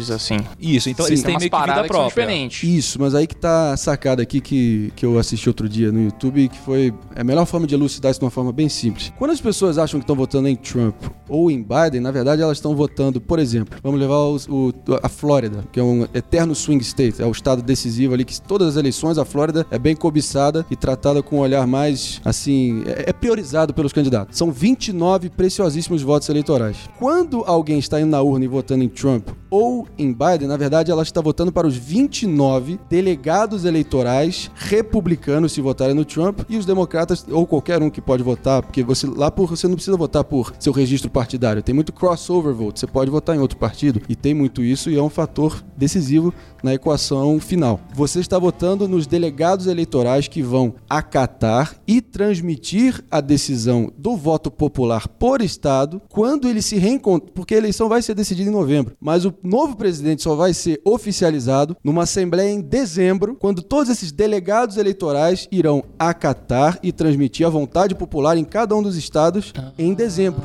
independentes, 0.09 0.11
assim. 0.11 0.37
Isso, 0.59 0.89
então 0.89 1.05
Sim, 1.05 1.11
eles 1.13 1.21
Tem 1.23 1.31
têm 1.31 1.39
meio 1.39 1.51
que 1.51 1.55
vida 1.57 1.65
paradas 1.65 1.87
que 1.87 1.93
são 1.93 2.01
própria. 2.03 2.25
diferentes. 2.25 2.63
Isso, 2.69 2.99
mas 2.99 3.15
aí 3.15 3.27
que 3.27 3.35
tá 3.35 3.73
a 3.73 3.77
sacada 3.77 4.21
aqui 4.21 4.41
que, 4.41 4.91
que 4.95 5.05
eu 5.05 5.17
assisti 5.19 5.47
outro 5.49 5.67
dia 5.69 5.91
no 5.91 6.01
YouTube, 6.03 6.47
que 6.49 6.57
foi 6.59 6.93
a 7.15 7.23
melhor 7.23 7.45
forma 7.45 7.67
de 7.67 7.75
elucidar 7.75 8.11
isso 8.11 8.19
de 8.19 8.25
uma 8.25 8.31
forma 8.31 8.51
bem 8.51 8.69
simples. 8.69 9.11
Quando 9.17 9.31
as 9.31 9.41
pessoas 9.41 9.77
acham 9.77 9.99
que 9.99 10.03
estão 10.03 10.15
votando 10.15 10.47
em 10.47 10.55
Trump 10.55 10.95
ou 11.27 11.49
em 11.51 11.61
Biden, 11.63 12.01
na 12.01 12.11
verdade 12.11 12.41
elas 12.41 12.57
estão 12.57 12.75
votando, 12.75 13.19
por 13.21 13.39
exemplo, 13.39 13.77
vamos 13.83 13.99
levar 13.99 14.17
os- 14.25 14.47
o- 14.47 14.73
a 15.01 15.09
Flórida, 15.09 15.63
que 15.71 15.79
é 15.79 15.83
um 15.83 16.03
eterno 16.13 16.55
swing 16.55 16.81
state, 16.83 17.21
é 17.21 17.25
o 17.25 17.31
estado 17.31 17.61
decisivo 17.61 18.13
ali 18.13 18.25
que 18.25 18.39
todas 18.41 18.69
as 18.69 18.75
eleições 18.75 19.17
a 19.17 19.25
Flórida 19.25 19.65
é 19.71 19.77
bem 19.77 19.95
cobiçada 19.95 20.65
e 20.71 20.75
tratada 20.75 21.21
com 21.21 21.37
um 21.37 21.39
olhar 21.39 21.65
mais, 21.67 22.19
assim, 22.25 22.83
é, 22.85 23.09
é 23.09 23.13
priorizado 23.13 23.73
pelos 23.73 23.93
candidatos. 23.93 24.37
São 24.37 24.51
29 24.51 25.29
preciosíssimos 25.29 26.01
votos 26.01 26.29
eleitorais. 26.29 26.77
Quando 26.97 27.43
alguém 27.45 27.79
está 27.79 27.99
indo 27.99 28.09
na 28.09 28.21
urna 28.21 28.45
e 28.45 28.47
votando 28.47 28.83
em 28.83 28.89
Trump 28.89 29.27
ou 29.49 29.87
em 29.99 30.13
Biden, 30.13 30.47
na 30.47 30.57
verdade 30.57 30.89
ela 30.89 31.03
está 31.03 31.21
votando 31.21 31.51
para 31.51 31.67
os 31.67 31.75
29 31.75 32.79
delegados 32.89 33.65
eleitorais 33.65 34.49
republicanos 34.55 35.51
se 35.51 35.61
votarem 35.61 35.93
no 35.93 36.05
Trump 36.05 36.39
e 36.49 36.57
os 36.57 36.65
democratas 36.65 37.25
ou 37.29 37.45
qualquer 37.45 37.83
um 37.83 37.89
que 37.89 38.01
pode 38.01 38.23
votar, 38.23 38.63
porque 38.63 38.81
você 38.81 39.05
lá 39.05 39.29
por 39.29 39.49
você 39.49 39.67
não 39.67 39.75
precisa 39.75 39.97
votar 39.97 40.23
por 40.23 40.53
seu 40.59 40.71
registro 40.71 41.09
partidário, 41.09 41.61
tem 41.61 41.75
muito 41.75 41.91
crossover 41.91 42.53
vote, 42.53 42.79
você 42.79 42.87
pode 42.87 43.11
votar 43.11 43.35
em 43.35 43.39
outro 43.39 43.57
partido. 43.57 44.01
E 44.07 44.15
tem 44.15 44.33
muito 44.33 44.63
isso 44.63 44.89
e 44.89 44.97
é 44.97 45.01
um 45.01 45.09
fator 45.09 45.63
decisivo 45.75 46.33
na 46.63 46.73
equação 46.73 47.39
final. 47.39 47.79
Você 47.93 48.19
está 48.19 48.37
votando 48.37 48.87
nos 48.87 49.07
delegados 49.07 49.67
eleitorais 49.67 50.27
que 50.27 50.41
vão 50.41 50.75
acatar 50.89 51.75
e 51.87 52.01
transmitir 52.01 53.03
a 53.09 53.21
decisão 53.21 53.91
do 53.97 54.15
voto 54.15 54.51
popular 54.51 55.07
por 55.07 55.41
estado 55.41 56.01
quando 56.09 56.47
ele 56.47 56.61
se 56.61 56.77
reencontra, 56.77 57.31
porque 57.33 57.55
a 57.55 57.57
eleição 57.57 57.87
vai 57.89 58.01
ser 58.01 58.13
decidida 58.13 58.49
em 58.49 58.53
novembro, 58.53 58.95
mas 58.99 59.25
o 59.25 59.33
novo 59.43 59.75
presidente 59.75 59.88
só 60.17 60.35
vai 60.35 60.53
ser 60.53 60.81
oficializado 60.83 61.75
numa 61.83 62.03
assembleia 62.03 62.51
em 62.51 62.61
dezembro, 62.61 63.35
quando 63.35 63.61
todos 63.61 63.89
esses 63.89 64.11
delegados 64.11 64.77
eleitorais 64.77 65.47
irão 65.51 65.83
acatar 65.97 66.79
e 66.81 66.91
transmitir 66.91 67.45
a 67.45 67.49
vontade 67.49 67.95
popular 67.95 68.37
em 68.37 68.43
cada 68.43 68.75
um 68.75 68.83
dos 68.83 68.95
estados 68.95 69.53
em 69.77 69.93
dezembro. 69.93 70.41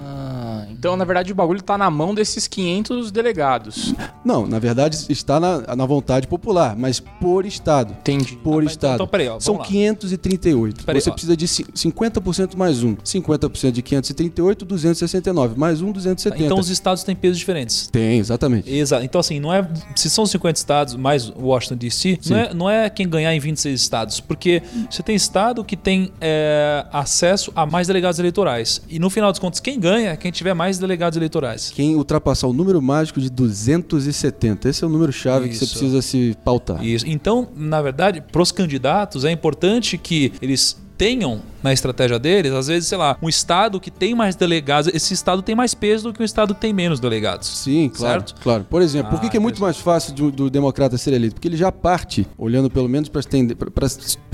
Ah, 0.84 0.88
então, 0.88 0.96
na 0.98 1.04
verdade, 1.06 1.32
o 1.32 1.34
bagulho 1.34 1.62
tá 1.62 1.78
na 1.78 1.88
mão 1.90 2.14
desses 2.14 2.46
500 2.46 3.10
delegados. 3.10 3.94
Não, 4.22 4.46
na 4.46 4.58
verdade 4.58 4.98
está 5.08 5.40
na, 5.40 5.74
na 5.74 5.86
vontade 5.86 6.26
popular, 6.26 6.76
mas 6.76 7.00
por 7.00 7.46
estado. 7.46 7.92
Entendi. 8.00 8.36
Por 8.36 8.62
Então- 8.62 8.70
estado. 8.70 8.94
então, 8.96 9.06
peraí, 9.06 9.28
ó, 9.28 9.40
São 9.40 9.56
lá. 9.56 9.64
538. 9.64 10.84
Peraí, 10.84 11.00
Você 11.00 11.08
ó. 11.08 11.12
precisa 11.14 11.34
de 11.36 11.48
ci- 11.48 11.64
50% 11.74 12.54
mais 12.56 12.82
um. 12.82 12.96
50% 12.96 13.72
de 13.72 13.80
538, 13.82 14.64
269. 14.66 15.58
Mais 15.58 15.80
um, 15.80 15.90
270. 15.90 16.44
Então 16.44 16.58
os 16.58 16.68
estados 16.68 17.02
têm 17.02 17.16
pesos 17.16 17.38
diferentes. 17.38 17.86
Tem, 17.90 18.18
exatamente. 18.18 18.70
Exato. 18.70 19.04
Então, 19.04 19.20
assim, 19.20 19.40
não 19.40 19.52
é. 19.54 19.66
Se 19.96 20.10
são 20.10 20.26
50 20.26 20.58
estados 20.58 20.96
mais 20.96 21.30
Washington 21.30 21.76
DC, 21.76 22.18
não 22.28 22.36
é, 22.36 22.54
não 22.54 22.70
é 22.70 22.90
quem 22.90 23.08
ganhar 23.08 23.34
em 23.34 23.40
26 23.40 23.80
estados. 23.80 24.20
Porque 24.20 24.62
você 24.90 25.02
tem 25.02 25.14
estado 25.16 25.64
que 25.64 25.76
tem 25.76 26.12
é, 26.20 26.84
acesso 26.92 27.50
a 27.56 27.64
mais 27.64 27.86
delegados 27.86 28.18
eleitorais. 28.18 28.82
E 28.88 28.98
no 28.98 29.08
final 29.08 29.30
dos 29.30 29.38
contos, 29.40 29.60
quem 29.60 29.80
ganha 29.80 30.10
é 30.10 30.16
quem 30.16 30.30
tiver 30.30 30.52
mais 30.52 30.73
delegados 30.78 31.16
eleitorais. 31.16 31.70
Quem 31.74 31.96
ultrapassar 31.96 32.46
o 32.46 32.52
número 32.52 32.80
mágico 32.80 33.20
de 33.20 33.30
270. 33.30 34.68
Esse 34.68 34.84
é 34.84 34.86
o 34.86 34.90
número-chave 34.90 35.48
que 35.48 35.56
você 35.56 35.64
Isso. 35.64 35.74
precisa 35.74 36.02
se 36.02 36.36
pautar. 36.44 36.84
Isso. 36.84 37.06
Então, 37.08 37.48
na 37.56 37.80
verdade, 37.80 38.20
para 38.20 38.42
os 38.42 38.52
candidatos 38.52 39.24
é 39.24 39.30
importante 39.30 39.96
que 39.98 40.32
eles 40.40 40.76
tenham 40.96 41.40
na 41.64 41.72
estratégia 41.72 42.18
deles, 42.18 42.52
às 42.52 42.66
vezes, 42.66 42.86
sei 42.90 42.98
lá, 42.98 43.16
um 43.22 43.28
estado 43.28 43.80
que 43.80 43.90
tem 43.90 44.14
mais 44.14 44.36
delegados, 44.36 44.92
esse 44.94 45.14
estado 45.14 45.40
tem 45.40 45.54
mais 45.54 45.72
peso 45.74 46.04
do 46.04 46.12
que 46.12 46.20
um 46.20 46.24
estado 46.24 46.54
que 46.54 46.60
tem 46.60 46.74
menos 46.74 47.00
delegados. 47.00 47.48
Sim, 47.48 47.88
claro. 47.88 48.20
Certo? 48.20 48.34
claro. 48.42 48.64
Por 48.68 48.82
exemplo, 48.82 49.10
por 49.12 49.20
que, 49.20 49.26
Ah, 49.28 49.30
que 49.30 49.36
é 49.38 49.40
muito 49.40 49.62
mais 49.62 49.78
fácil 49.78 50.12
do, 50.12 50.30
do 50.30 50.50
democrata 50.50 50.98
ser 50.98 51.14
eleito? 51.14 51.36
Porque 51.36 51.48
ele 51.48 51.56
já 51.56 51.72
parte, 51.72 52.26
olhando 52.36 52.68
pelo 52.70 52.86
menos 52.86 53.08
para 53.08 53.22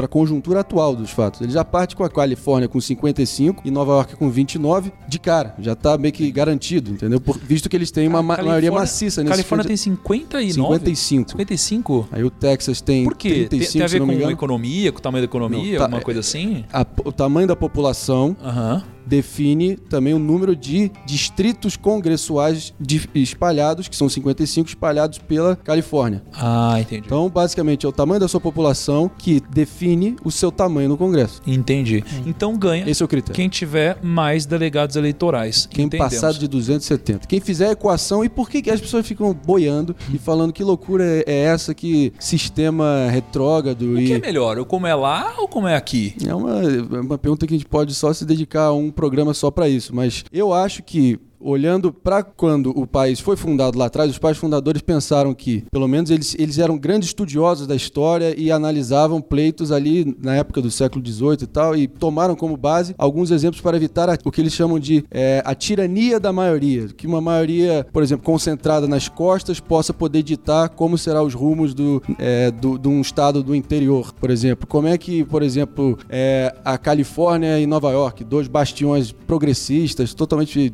a 0.04 0.08
conjuntura 0.08 0.60
atual 0.60 0.96
dos 0.96 1.10
fatos, 1.10 1.40
ele 1.40 1.52
já 1.52 1.64
parte 1.64 1.94
com 1.94 2.02
a 2.02 2.10
Califórnia 2.10 2.68
com 2.68 2.80
55 2.80 3.62
e 3.64 3.70
Nova 3.70 3.92
York 3.92 4.16
com 4.16 4.28
29 4.28 4.92
de 5.08 5.20
cara. 5.20 5.54
Já 5.60 5.76
tá 5.76 5.96
meio 5.96 6.12
que 6.12 6.28
garantido, 6.32 6.90
entendeu? 6.90 7.20
Por- 7.20 7.38
visto 7.38 7.68
que 7.68 7.76
eles 7.76 7.92
têm 7.92 8.08
uma 8.08 8.22
ma- 8.24 8.42
maioria 8.42 8.72
maciça 8.72 9.22
nesse 9.22 9.30
Califórnia 9.30 9.66
tem 9.66 9.76
59? 9.76 10.52
55. 10.52 11.30
55? 11.30 12.08
Aí 12.10 12.24
o 12.24 12.30
Texas 12.30 12.80
tem 12.80 13.04
Por 13.04 13.14
quê? 13.16 13.46
Tem, 13.46 13.48
35, 13.48 13.72
tem 13.72 13.82
a 13.82 13.88
se 13.88 13.98
ver 13.98 14.04
com 14.04 14.30
economia, 14.30 14.90
com 14.90 14.98
o 14.98 15.02
tamanho 15.02 15.22
da 15.22 15.26
economia, 15.30 15.72
Não, 15.72 15.78
tá, 15.78 15.84
alguma 15.84 16.00
é- 16.00 16.04
coisa 16.04 16.20
assim? 16.20 16.64
A- 16.72 16.86
o 17.04 17.12
tamanho 17.20 17.46
da 17.46 17.54
população 17.54 18.34
Aham. 18.42 18.82
Define 19.10 19.76
também 19.76 20.14
o 20.14 20.18
número 20.20 20.54
de 20.54 20.90
distritos 21.04 21.76
congressuais 21.76 22.72
de- 22.80 23.08
espalhados, 23.14 23.88
que 23.88 23.96
são 23.96 24.08
55 24.08 24.68
espalhados 24.68 25.18
pela 25.18 25.56
Califórnia. 25.56 26.22
Ah, 26.32 26.76
entendi. 26.80 27.02
Então, 27.04 27.28
basicamente, 27.28 27.84
é 27.84 27.88
o 27.88 27.92
tamanho 27.92 28.20
da 28.20 28.28
sua 28.28 28.40
população 28.40 29.10
que 29.18 29.42
define 29.50 30.14
o 30.24 30.30
seu 30.30 30.52
tamanho 30.52 30.88
no 30.88 30.96
Congresso. 30.96 31.42
Entendi. 31.46 32.04
Então 32.24 32.56
ganha 32.56 32.88
Esse 32.88 33.02
é 33.02 33.04
o 33.04 33.08
critério. 33.08 33.34
quem 33.34 33.48
tiver 33.48 33.98
mais 34.02 34.46
delegados 34.46 34.94
eleitorais. 34.94 35.66
Quem 35.66 35.86
Entendemos. 35.86 36.14
passar 36.14 36.32
de 36.32 36.46
270. 36.46 37.26
Quem 37.26 37.40
fizer 37.40 37.68
a 37.68 37.72
equação, 37.72 38.24
e 38.24 38.28
por 38.28 38.48
que, 38.48 38.62
que 38.62 38.70
as 38.70 38.80
pessoas 38.80 39.04
ficam 39.06 39.34
boiando 39.34 39.96
e 40.14 40.18
falando 40.18 40.52
que 40.52 40.62
loucura 40.62 41.04
é- 41.04 41.24
é 41.26 41.38
essa, 41.46 41.74
que 41.74 42.12
sistema 42.18 43.08
retrógrado 43.10 43.82
O 43.82 44.00
e. 44.00 44.06
que 44.06 44.12
é 44.14 44.18
melhor? 44.20 44.56
Eu 44.56 44.64
como 44.64 44.86
é 44.86 44.94
lá 44.94 45.34
ou 45.38 45.48
como 45.48 45.66
é 45.66 45.74
aqui? 45.74 46.14
É 46.24 46.34
uma, 46.34 46.62
é 46.62 47.00
uma 47.00 47.18
pergunta 47.18 47.46
que 47.46 47.54
a 47.54 47.56
gente 47.56 47.66
pode 47.68 47.92
só 47.94 48.12
se 48.12 48.24
dedicar 48.24 48.66
a 48.66 48.72
um 48.72 48.90
programa 49.00 49.32
só 49.32 49.50
para 49.50 49.66
isso, 49.66 49.94
mas 49.94 50.26
eu 50.30 50.52
acho 50.52 50.82
que 50.82 51.18
olhando 51.40 51.92
para 51.92 52.22
quando 52.22 52.70
o 52.78 52.86
país 52.86 53.18
foi 53.20 53.36
fundado 53.36 53.78
lá 53.78 53.86
atrás, 53.86 54.10
os 54.10 54.18
pais 54.18 54.36
fundadores 54.36 54.82
pensaram 54.82 55.32
que, 55.34 55.64
pelo 55.70 55.88
menos 55.88 56.10
eles, 56.10 56.36
eles 56.38 56.58
eram 56.58 56.76
grandes 56.78 57.08
estudiosos 57.08 57.66
da 57.66 57.74
história 57.74 58.34
e 58.38 58.50
analisavam 58.50 59.20
pleitos 59.20 59.72
ali 59.72 60.16
na 60.22 60.34
época 60.36 60.60
do 60.60 60.70
século 60.70 61.04
XVIII 61.06 61.38
e 61.42 61.46
tal, 61.46 61.76
e 61.76 61.86
tomaram 61.88 62.34
como 62.36 62.56
base 62.56 62.94
alguns 62.98 63.30
exemplos 63.30 63.60
para 63.60 63.76
evitar 63.76 64.08
a- 64.10 64.18
o 64.24 64.30
que 64.30 64.40
eles 64.40 64.52
chamam 64.52 64.78
de 64.78 65.04
é, 65.10 65.42
a 65.44 65.54
tirania 65.54 66.20
da 66.20 66.32
maioria, 66.32 66.88
que 66.88 67.06
uma 67.06 67.20
maioria, 67.20 67.86
por 67.92 68.02
exemplo, 68.02 68.24
concentrada 68.24 68.86
nas 68.86 69.08
costas 69.08 69.58
possa 69.60 69.92
poder 69.94 70.22
ditar 70.22 70.68
como 70.70 70.98
serão 70.98 71.24
os 71.26 71.34
rumos 71.34 71.74
do, 71.74 72.02
é, 72.18 72.50
do, 72.50 72.78
de 72.78 72.88
um 72.88 73.00
estado 73.00 73.42
do 73.42 73.54
interior, 73.54 74.12
por 74.12 74.30
exemplo. 74.30 74.66
Como 74.66 74.86
é 74.88 74.96
que, 74.98 75.24
por 75.24 75.42
exemplo, 75.42 75.98
é, 76.08 76.54
a 76.64 76.76
Califórnia 76.76 77.58
e 77.58 77.66
Nova 77.66 77.90
York, 77.92 78.24
dois 78.24 78.46
bastiões 78.48 79.12
progressistas, 79.12 80.12
totalmente 80.14 80.68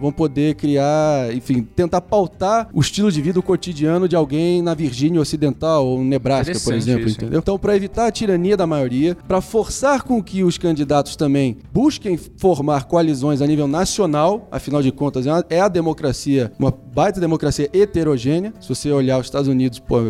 vão 0.00 0.12
poder 0.12 0.54
criar, 0.54 1.34
enfim, 1.34 1.62
tentar 1.62 2.00
pautar 2.00 2.68
o 2.72 2.80
estilo 2.80 3.10
de 3.10 3.20
vida 3.22 3.38
o 3.38 3.42
cotidiano 3.42 4.08
de 4.08 4.16
alguém 4.16 4.62
na 4.62 4.74
Virgínia 4.74 5.20
Ocidental 5.20 5.86
ou 5.86 6.02
Nebraska, 6.04 6.52
por 6.64 6.74
exemplo, 6.74 7.06
isso, 7.06 7.16
entendeu? 7.18 7.38
Então, 7.38 7.58
para 7.58 7.76
evitar 7.76 8.06
a 8.06 8.10
tirania 8.10 8.56
da 8.56 8.66
maioria, 8.66 9.16
para 9.26 9.40
forçar 9.40 10.02
com 10.02 10.22
que 10.22 10.42
os 10.44 10.56
candidatos 10.58 11.16
também 11.16 11.56
busquem 11.72 12.16
formar 12.16 12.84
coalizões 12.84 13.40
a 13.42 13.46
nível 13.46 13.66
nacional, 13.66 14.48
afinal 14.50 14.82
de 14.82 14.90
contas, 14.92 15.26
é 15.26 15.30
a- 15.30 15.44
é 15.50 15.60
a 15.60 15.68
democracia, 15.68 16.52
uma 16.58 16.70
baita 16.70 17.20
democracia 17.20 17.68
heterogênea. 17.72 18.52
Se 18.60 18.68
você 18.68 18.90
olhar 18.90 19.18
os 19.18 19.26
Estados 19.26 19.48
Unidos, 19.48 19.78
pô, 19.78 20.00
é 20.00 20.06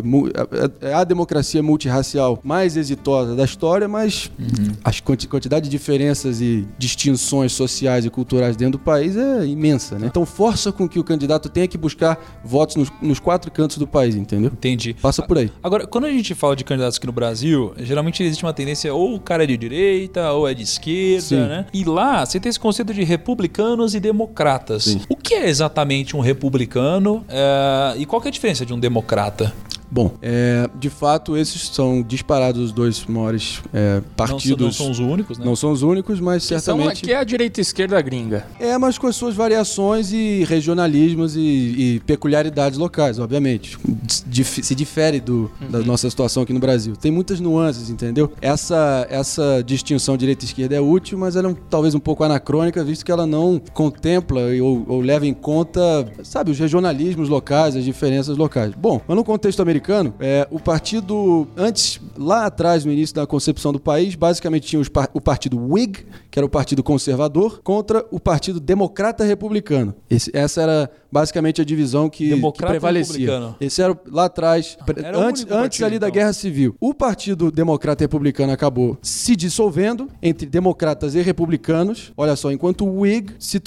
é 0.83 0.89
é 0.89 0.93
a 0.93 1.03
democracia 1.03 1.61
multirracial 1.61 2.39
mais 2.43 2.77
exitosa 2.77 3.35
da 3.35 3.43
história, 3.43 3.87
mas 3.87 4.31
a 4.83 4.91
quanti- 5.01 5.27
quantidade 5.27 5.65
de 5.65 5.69
diferenças 5.69 6.39
e 6.41 6.65
distinções 6.77 7.51
sociais 7.51 8.05
e 8.05 8.09
culturais 8.09 8.55
dentro 8.55 8.77
do 8.77 8.83
país 8.83 9.15
é 9.17 9.45
imensa, 9.49 9.97
né? 9.97 10.07
Então 10.07 10.25
força 10.25 10.71
com 10.71 10.87
que 10.87 10.99
o 10.99 11.03
candidato 11.03 11.49
tenha 11.49 11.67
que 11.67 11.77
buscar 11.77 12.19
votos 12.43 12.75
nos, 12.75 12.91
nos 13.01 13.19
quatro 13.19 13.51
cantos 13.51 13.77
do 13.77 13.87
país, 13.87 14.15
entendeu? 14.15 14.51
Entendi. 14.53 14.95
Passa 15.01 15.23
por 15.23 15.37
aí. 15.37 15.51
Agora, 15.61 15.85
quando 15.87 16.05
a 16.05 16.11
gente 16.11 16.33
fala 16.35 16.55
de 16.55 16.63
candidatos 16.63 16.97
aqui 16.97 17.07
no 17.07 17.13
Brasil, 17.13 17.73
geralmente 17.77 18.23
existe 18.23 18.43
uma 18.43 18.53
tendência 18.53 18.93
ou 18.93 19.15
o 19.15 19.19
cara 19.19 19.43
é 19.43 19.47
de 19.47 19.57
direita 19.57 20.31
ou 20.31 20.47
é 20.47 20.53
de 20.53 20.63
esquerda, 20.63 21.21
Sim. 21.21 21.35
né? 21.35 21.65
E 21.73 21.83
lá 21.83 22.25
você 22.25 22.39
tem 22.39 22.49
esse 22.49 22.59
conceito 22.59 22.93
de 22.93 23.03
republicanos 23.03 23.95
e 23.95 23.99
democratas. 23.99 24.85
Sim. 24.85 25.01
O 25.09 25.15
que 25.15 25.33
é 25.33 25.47
exatamente 25.47 26.15
um 26.15 26.19
republicano 26.19 27.25
é, 27.29 27.95
e 27.97 28.05
qual 28.05 28.21
que 28.21 28.27
é 28.27 28.29
a 28.29 28.31
diferença 28.31 28.65
de 28.65 28.73
um 28.73 28.79
democrata? 28.79 29.53
Bom, 29.89 30.13
é, 30.21 30.69
de 30.79 30.89
fato, 30.89 31.37
esses 31.37 31.69
são 31.69 32.01
disparados 32.01 32.61
os 32.61 32.71
dois 32.71 33.05
maiores 33.05 33.61
é, 33.73 33.95
Não, 33.95 34.01
são- 34.01 34.11
partidos. 34.15 34.65
não 34.65 34.71
são 34.71 34.91
os 34.91 34.99
únicos, 34.99 35.37
né? 35.37 35.45
Não 35.45 35.55
são 35.55 35.71
os 35.71 35.81
únicos, 35.81 36.19
mas 36.19 36.43
São 36.43 36.59
certamente. 36.59 37.03
aqui 37.03 37.13
é 37.13 37.17
a 37.17 37.23
direita 37.23 37.59
e 37.59 37.61
esquerda 37.61 37.99
gringa. 38.01 38.45
É, 38.59 38.77
mas 38.77 38.97
com 38.97 39.07
as 39.07 39.15
suas 39.15 39.33
variações 39.35 40.11
e 40.11 40.43
regionalismos 40.47 41.35
e, 41.35 41.39
e 41.39 42.01
peculiaridades 42.05 42.77
locais, 42.77 43.17
obviamente. 43.19 43.77
Dif- 44.25 44.61
se 44.63 44.75
difere 44.75 45.19
do, 45.21 45.49
da 45.69 45.79
nossa 45.79 46.09
situação 46.09 46.43
aqui 46.43 46.51
no 46.53 46.59
Brasil. 46.59 46.95
Tem 46.97 47.11
muitas 47.11 47.39
nuances, 47.39 47.89
entendeu? 47.89 48.31
Essa, 48.41 49.07
essa 49.09 49.63
distinção 49.65 50.17
direita 50.17 50.43
e 50.43 50.47
esquerda 50.47 50.75
é 50.75 50.81
útil, 50.81 51.17
mas 51.17 51.35
ela 51.35 51.47
é 51.47 51.51
um- 51.51 51.55
talvez 51.69 51.95
um 51.95 51.99
pouco 51.99 52.23
anacrônica, 52.23 52.83
visto 52.83 53.05
que 53.05 53.11
ela 53.11 53.25
não 53.25 53.61
contempla 53.73 54.41
ou, 54.61 54.83
ou 54.87 55.01
leva 55.01 55.25
em 55.25 55.33
conta, 55.33 55.79
sabe, 56.23 56.51
os 56.51 56.59
regionalismos 56.59 57.29
locais, 57.29 57.75
as 57.75 57.83
diferenças 57.85 58.35
locais. 58.37 58.73
Bom, 58.75 58.99
mas 59.07 59.15
no 59.15 59.23
contexto 59.23 59.61
americano, 59.61 59.76
é, 60.19 60.47
o 60.51 60.59
partido, 60.59 61.47
antes, 61.55 61.99
lá 62.17 62.45
atrás, 62.45 62.83
no 62.85 62.91
início 62.91 63.15
da 63.15 63.25
concepção 63.27 63.71
do 63.71 63.79
país, 63.79 64.15
basicamente 64.15 64.67
tinha 64.67 64.81
o 65.13 65.21
partido 65.21 65.57
Whig, 65.57 66.05
que 66.29 66.39
era 66.39 66.45
o 66.45 66.49
partido 66.49 66.83
conservador, 66.83 67.61
contra 67.63 68.05
o 68.11 68.19
partido 68.19 68.59
democrata 68.59 69.23
republicano. 69.23 69.93
Esse- 70.09 70.31
essa 70.35 70.61
era 70.61 70.91
basicamente 71.11 71.61
a 71.61 71.65
divisão 71.65 72.09
que, 72.09 72.25
que 72.25 72.29
Democrata 72.35 72.73
prevalecia. 72.73 73.13
republicano. 73.19 73.55
Esse 73.59 73.81
era 73.81 73.97
lá 74.11 74.25
atrás, 74.25 74.77
pre- 74.85 75.03
era 75.03 75.17
antes, 75.17 75.45
antes 75.49 75.81
ali 75.81 75.99
da 75.99 76.07
então. 76.07 76.15
Guerra 76.15 76.33
Civil. 76.33 76.75
O 76.79 76.93
partido 76.93 77.51
democrata 77.51 78.03
republicano 78.03 78.51
acabou 78.51 78.97
se 79.01 79.35
dissolvendo 79.35 80.07
entre 80.21 80.45
democratas 80.47 81.15
e 81.15 81.21
republicanos. 81.21 82.11
Olha 82.17 82.35
só, 82.35 82.51
enquanto 82.51 82.85
o 82.85 82.99
Whig 83.01 83.33
se, 83.39 83.61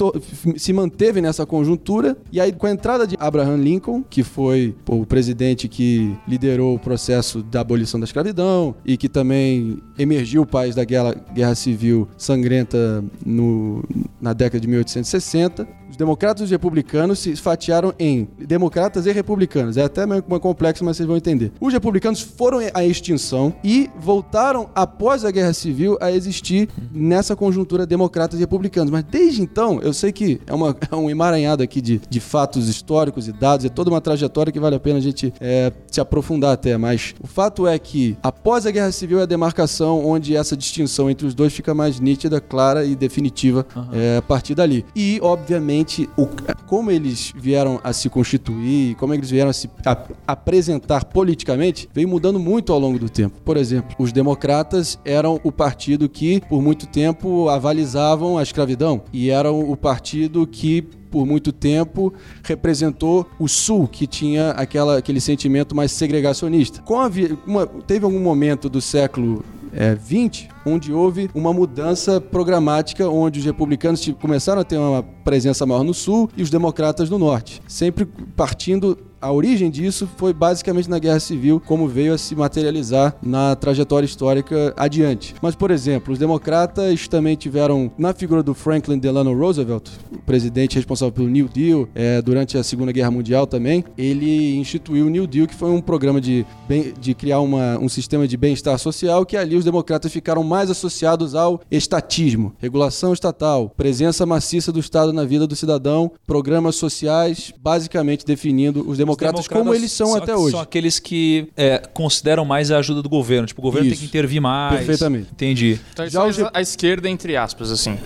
se 0.56 0.72
manteve 0.72 1.20
nessa 1.20 1.44
conjuntura, 1.46 2.16
e 2.32 2.40
aí 2.40 2.52
com 2.52 2.66
a 2.66 2.70
entrada 2.70 3.06
de 3.06 3.16
Abraham 3.18 3.56
Lincoln, 3.56 4.02
que 4.08 4.22
foi 4.22 4.74
pô, 4.84 4.96
o 4.96 5.06
presidente 5.06 5.68
que 5.68 6.16
liderou 6.28 6.74
o 6.74 6.78
processo 6.78 7.42
da 7.42 7.60
abolição 7.60 7.98
da 8.00 8.04
escravidão 8.04 8.74
e 8.84 8.96
que 8.96 9.08
também 9.08 9.78
emergiu 9.98 10.42
o 10.42 10.46
país 10.46 10.74
da 10.74 10.84
guerra, 10.84 11.14
guerra 11.34 11.54
civil 11.54 12.08
sangrenta 12.16 13.02
no- 13.24 13.82
na 14.20 14.32
década 14.32 14.60
de 14.60 14.68
1860. 14.68 15.66
Os 15.90 15.96
democratas 15.96 16.42
e 16.42 16.44
os 16.44 16.50
republicanos 16.50 17.18
se 17.18 17.34
fatiaram 17.36 17.92
em 17.98 18.28
democratas 18.38 19.06
e 19.06 19.12
republicanos. 19.12 19.76
É 19.76 19.82
até 19.84 20.06
meio 20.06 20.22
complexo, 20.22 20.84
mas 20.84 20.96
vocês 20.96 21.06
vão 21.06 21.16
entender. 21.16 21.52
Os 21.60 21.72
republicanos 21.72 22.20
foram 22.20 22.60
à 22.72 22.84
extinção 22.84 23.52
e 23.64 23.90
voltaram 23.98 24.70
após 24.74 25.24
a 25.24 25.30
Guerra 25.30 25.52
Civil 25.52 25.98
a 26.00 26.10
existir 26.12 26.68
nessa 26.92 27.34
conjuntura 27.34 27.86
democratas 27.86 28.38
e 28.38 28.40
republicanos. 28.40 28.90
Mas 28.90 29.04
desde 29.04 29.42
então, 29.42 29.80
eu 29.82 29.92
sei 29.92 30.12
que 30.12 30.40
é, 30.46 30.54
uma- 30.54 30.76
é 30.90 30.94
um 30.94 31.10
emaranhado 31.10 31.62
aqui 31.62 31.80
de, 31.80 32.00
de 32.08 32.20
fatos 32.20 32.68
históricos 32.68 33.26
e 33.28 33.32
dados, 33.32 33.66
é 33.66 33.68
toda 33.68 33.90
uma 33.90 34.00
trajetória 34.00 34.52
que 34.52 34.60
vale 34.60 34.76
a 34.76 34.80
pena 34.80 34.98
a 34.98 35.02
gente 35.02 35.32
é, 35.40 35.72
se 35.90 36.00
aprofundar 36.00 36.52
até. 36.52 36.76
Mas 36.76 37.14
o 37.20 37.26
fato 37.26 37.66
é 37.66 37.78
que 37.78 38.16
após 38.22 38.66
a 38.66 38.70
Guerra 38.70 38.92
Civil 38.92 39.18
é 39.18 39.22
a 39.22 39.26
demarcação 39.26 40.04
onde 40.06 40.36
essa 40.36 40.56
distinção 40.56 41.10
entre 41.10 41.26
os 41.26 41.34
dois 41.34 41.52
fica 41.52 41.74
mais 41.74 41.98
nítida, 41.98 42.40
clara 42.40 42.84
e 42.84 42.94
definitiva 42.94 43.66
é, 43.92 44.18
a 44.18 44.22
partir 44.22 44.54
dali. 44.54 44.84
E, 44.94 45.18
obviamente, 45.22 45.79
o- 46.16 46.26
como 46.66 46.90
eles 46.90 47.32
vieram 47.36 47.80
a 47.82 47.92
se 47.92 48.08
constituir, 48.08 48.94
como 48.96 49.12
eles 49.14 49.30
vieram 49.30 49.50
a 49.50 49.52
se 49.52 49.68
a- 49.84 49.96
apresentar 50.26 51.04
politicamente, 51.04 51.88
veio 51.92 52.08
mudando 52.08 52.38
muito 52.38 52.72
ao 52.72 52.78
longo 52.78 52.98
do 52.98 53.08
tempo. 53.08 53.40
Por 53.44 53.56
exemplo, 53.56 53.94
os 53.98 54.12
democratas 54.12 54.98
eram 55.04 55.40
o 55.44 55.50
partido 55.52 56.08
que, 56.08 56.40
por 56.48 56.62
muito 56.62 56.86
tempo, 56.86 57.48
avalizavam 57.48 58.38
a 58.38 58.42
escravidão 58.42 59.02
e 59.12 59.30
eram 59.30 59.60
o 59.70 59.76
partido 59.76 60.46
que 60.46 60.82
por 61.10 61.26
muito 61.26 61.50
tempo 61.52 62.12
representou 62.44 63.26
o 63.38 63.48
Sul, 63.48 63.88
que 63.88 64.06
tinha 64.06 64.50
aquela, 64.50 64.98
aquele 64.98 65.20
sentimento 65.20 65.74
mais 65.74 65.90
segregacionista. 65.90 66.80
A 66.86 67.10
uma- 67.46 67.66
teve 67.66 68.04
algum 68.04 68.20
momento 68.20 68.68
do 68.68 68.80
século 68.80 69.44
é, 69.72 69.94
20, 69.94 70.48
onde 70.66 70.92
houve 70.92 71.30
uma 71.34 71.52
mudança 71.52 72.20
programática, 72.20 73.08
onde 73.08 73.40
os 73.40 73.44
republicanos 73.44 74.06
começaram 74.20 74.60
a 74.60 74.64
ter 74.64 74.76
uma 74.78 75.02
presença 75.02 75.64
maior 75.66 75.84
no 75.84 75.94
sul 75.94 76.30
e 76.36 76.42
os 76.42 76.50
democratas 76.50 77.08
no 77.10 77.18
norte. 77.18 77.62
Sempre 77.66 78.06
partindo. 78.36 78.98
A 79.20 79.30
origem 79.30 79.70
disso 79.70 80.08
foi 80.16 80.32
basicamente 80.32 80.88
na 80.88 80.98
Guerra 80.98 81.20
Civil, 81.20 81.60
como 81.66 81.86
veio 81.86 82.14
a 82.14 82.18
se 82.18 82.34
materializar 82.34 83.14
na 83.22 83.54
trajetória 83.54 84.06
histórica 84.06 84.72
adiante. 84.78 85.34
Mas, 85.42 85.54
por 85.54 85.70
exemplo, 85.70 86.14
os 86.14 86.18
democratas 86.18 87.06
também 87.06 87.36
tiveram, 87.36 87.90
na 87.98 88.14
figura 88.14 88.42
do 88.42 88.54
Franklin 88.54 88.98
Delano 88.98 89.38
Roosevelt, 89.38 89.90
presidente 90.24 90.76
responsável 90.76 91.12
pelo 91.12 91.28
New 91.28 91.48
Deal, 91.48 91.86
é, 91.94 92.22
durante 92.22 92.56
a 92.56 92.62
Segunda 92.64 92.92
Guerra 92.92 93.10
Mundial 93.10 93.46
também, 93.46 93.84
ele 93.98 94.56
instituiu 94.56 95.04
o 95.06 95.10
New 95.10 95.26
Deal, 95.26 95.46
que 95.46 95.54
foi 95.54 95.70
um 95.70 95.82
programa 95.82 96.18
de, 96.18 96.46
bem- 96.66 96.94
de 96.98 97.12
criar 97.12 97.40
uma- 97.40 97.78
um 97.78 97.90
sistema 97.90 98.26
de 98.26 98.38
bem-estar 98.38 98.78
social, 98.78 99.26
que 99.26 99.36
ali 99.36 99.54
os 99.54 99.66
democratas 99.66 100.10
ficaram 100.10 100.42
mais 100.42 100.70
associados 100.70 101.34
ao 101.34 101.60
estatismo, 101.70 102.54
regulação 102.58 103.12
estatal, 103.12 103.68
presença 103.76 104.24
maciça 104.24 104.72
do 104.72 104.80
Estado 104.80 105.12
na 105.12 105.26
vida 105.26 105.46
do 105.46 105.54
cidadão, 105.54 106.10
programas 106.26 106.76
sociais, 106.76 107.52
basicamente 107.60 108.24
definindo 108.24 108.80
os 108.88 108.96
democratas, 108.96 109.09
como 109.48 109.74
eles 109.74 109.92
são, 109.92 110.14
até 110.14 110.36
hoje. 110.36 110.52
São 110.52 110.60
aqueles 110.60 110.98
que 110.98 111.48
é, 111.56 111.78
consideram 111.92 112.44
mais 112.44 112.70
a 112.70 112.78
ajuda 112.78 113.02
do 113.02 113.08
governo. 113.08 113.46
Tipo, 113.46 113.60
o 113.60 113.64
governo 113.64 113.86
tem 113.86 113.92
Isso. 113.92 114.02
que 114.02 114.06
intervir 114.06 114.40
mais. 114.40 114.76
Perfeitamente. 114.78 115.28
Entendi. 115.32 115.80
Então, 115.92 116.08
Já 116.08 116.24
os 116.24 116.38
a 116.52 116.60
esquerda, 116.60 117.08
entre 117.08 117.36
aspas, 117.36 117.70
assim. 117.70 117.98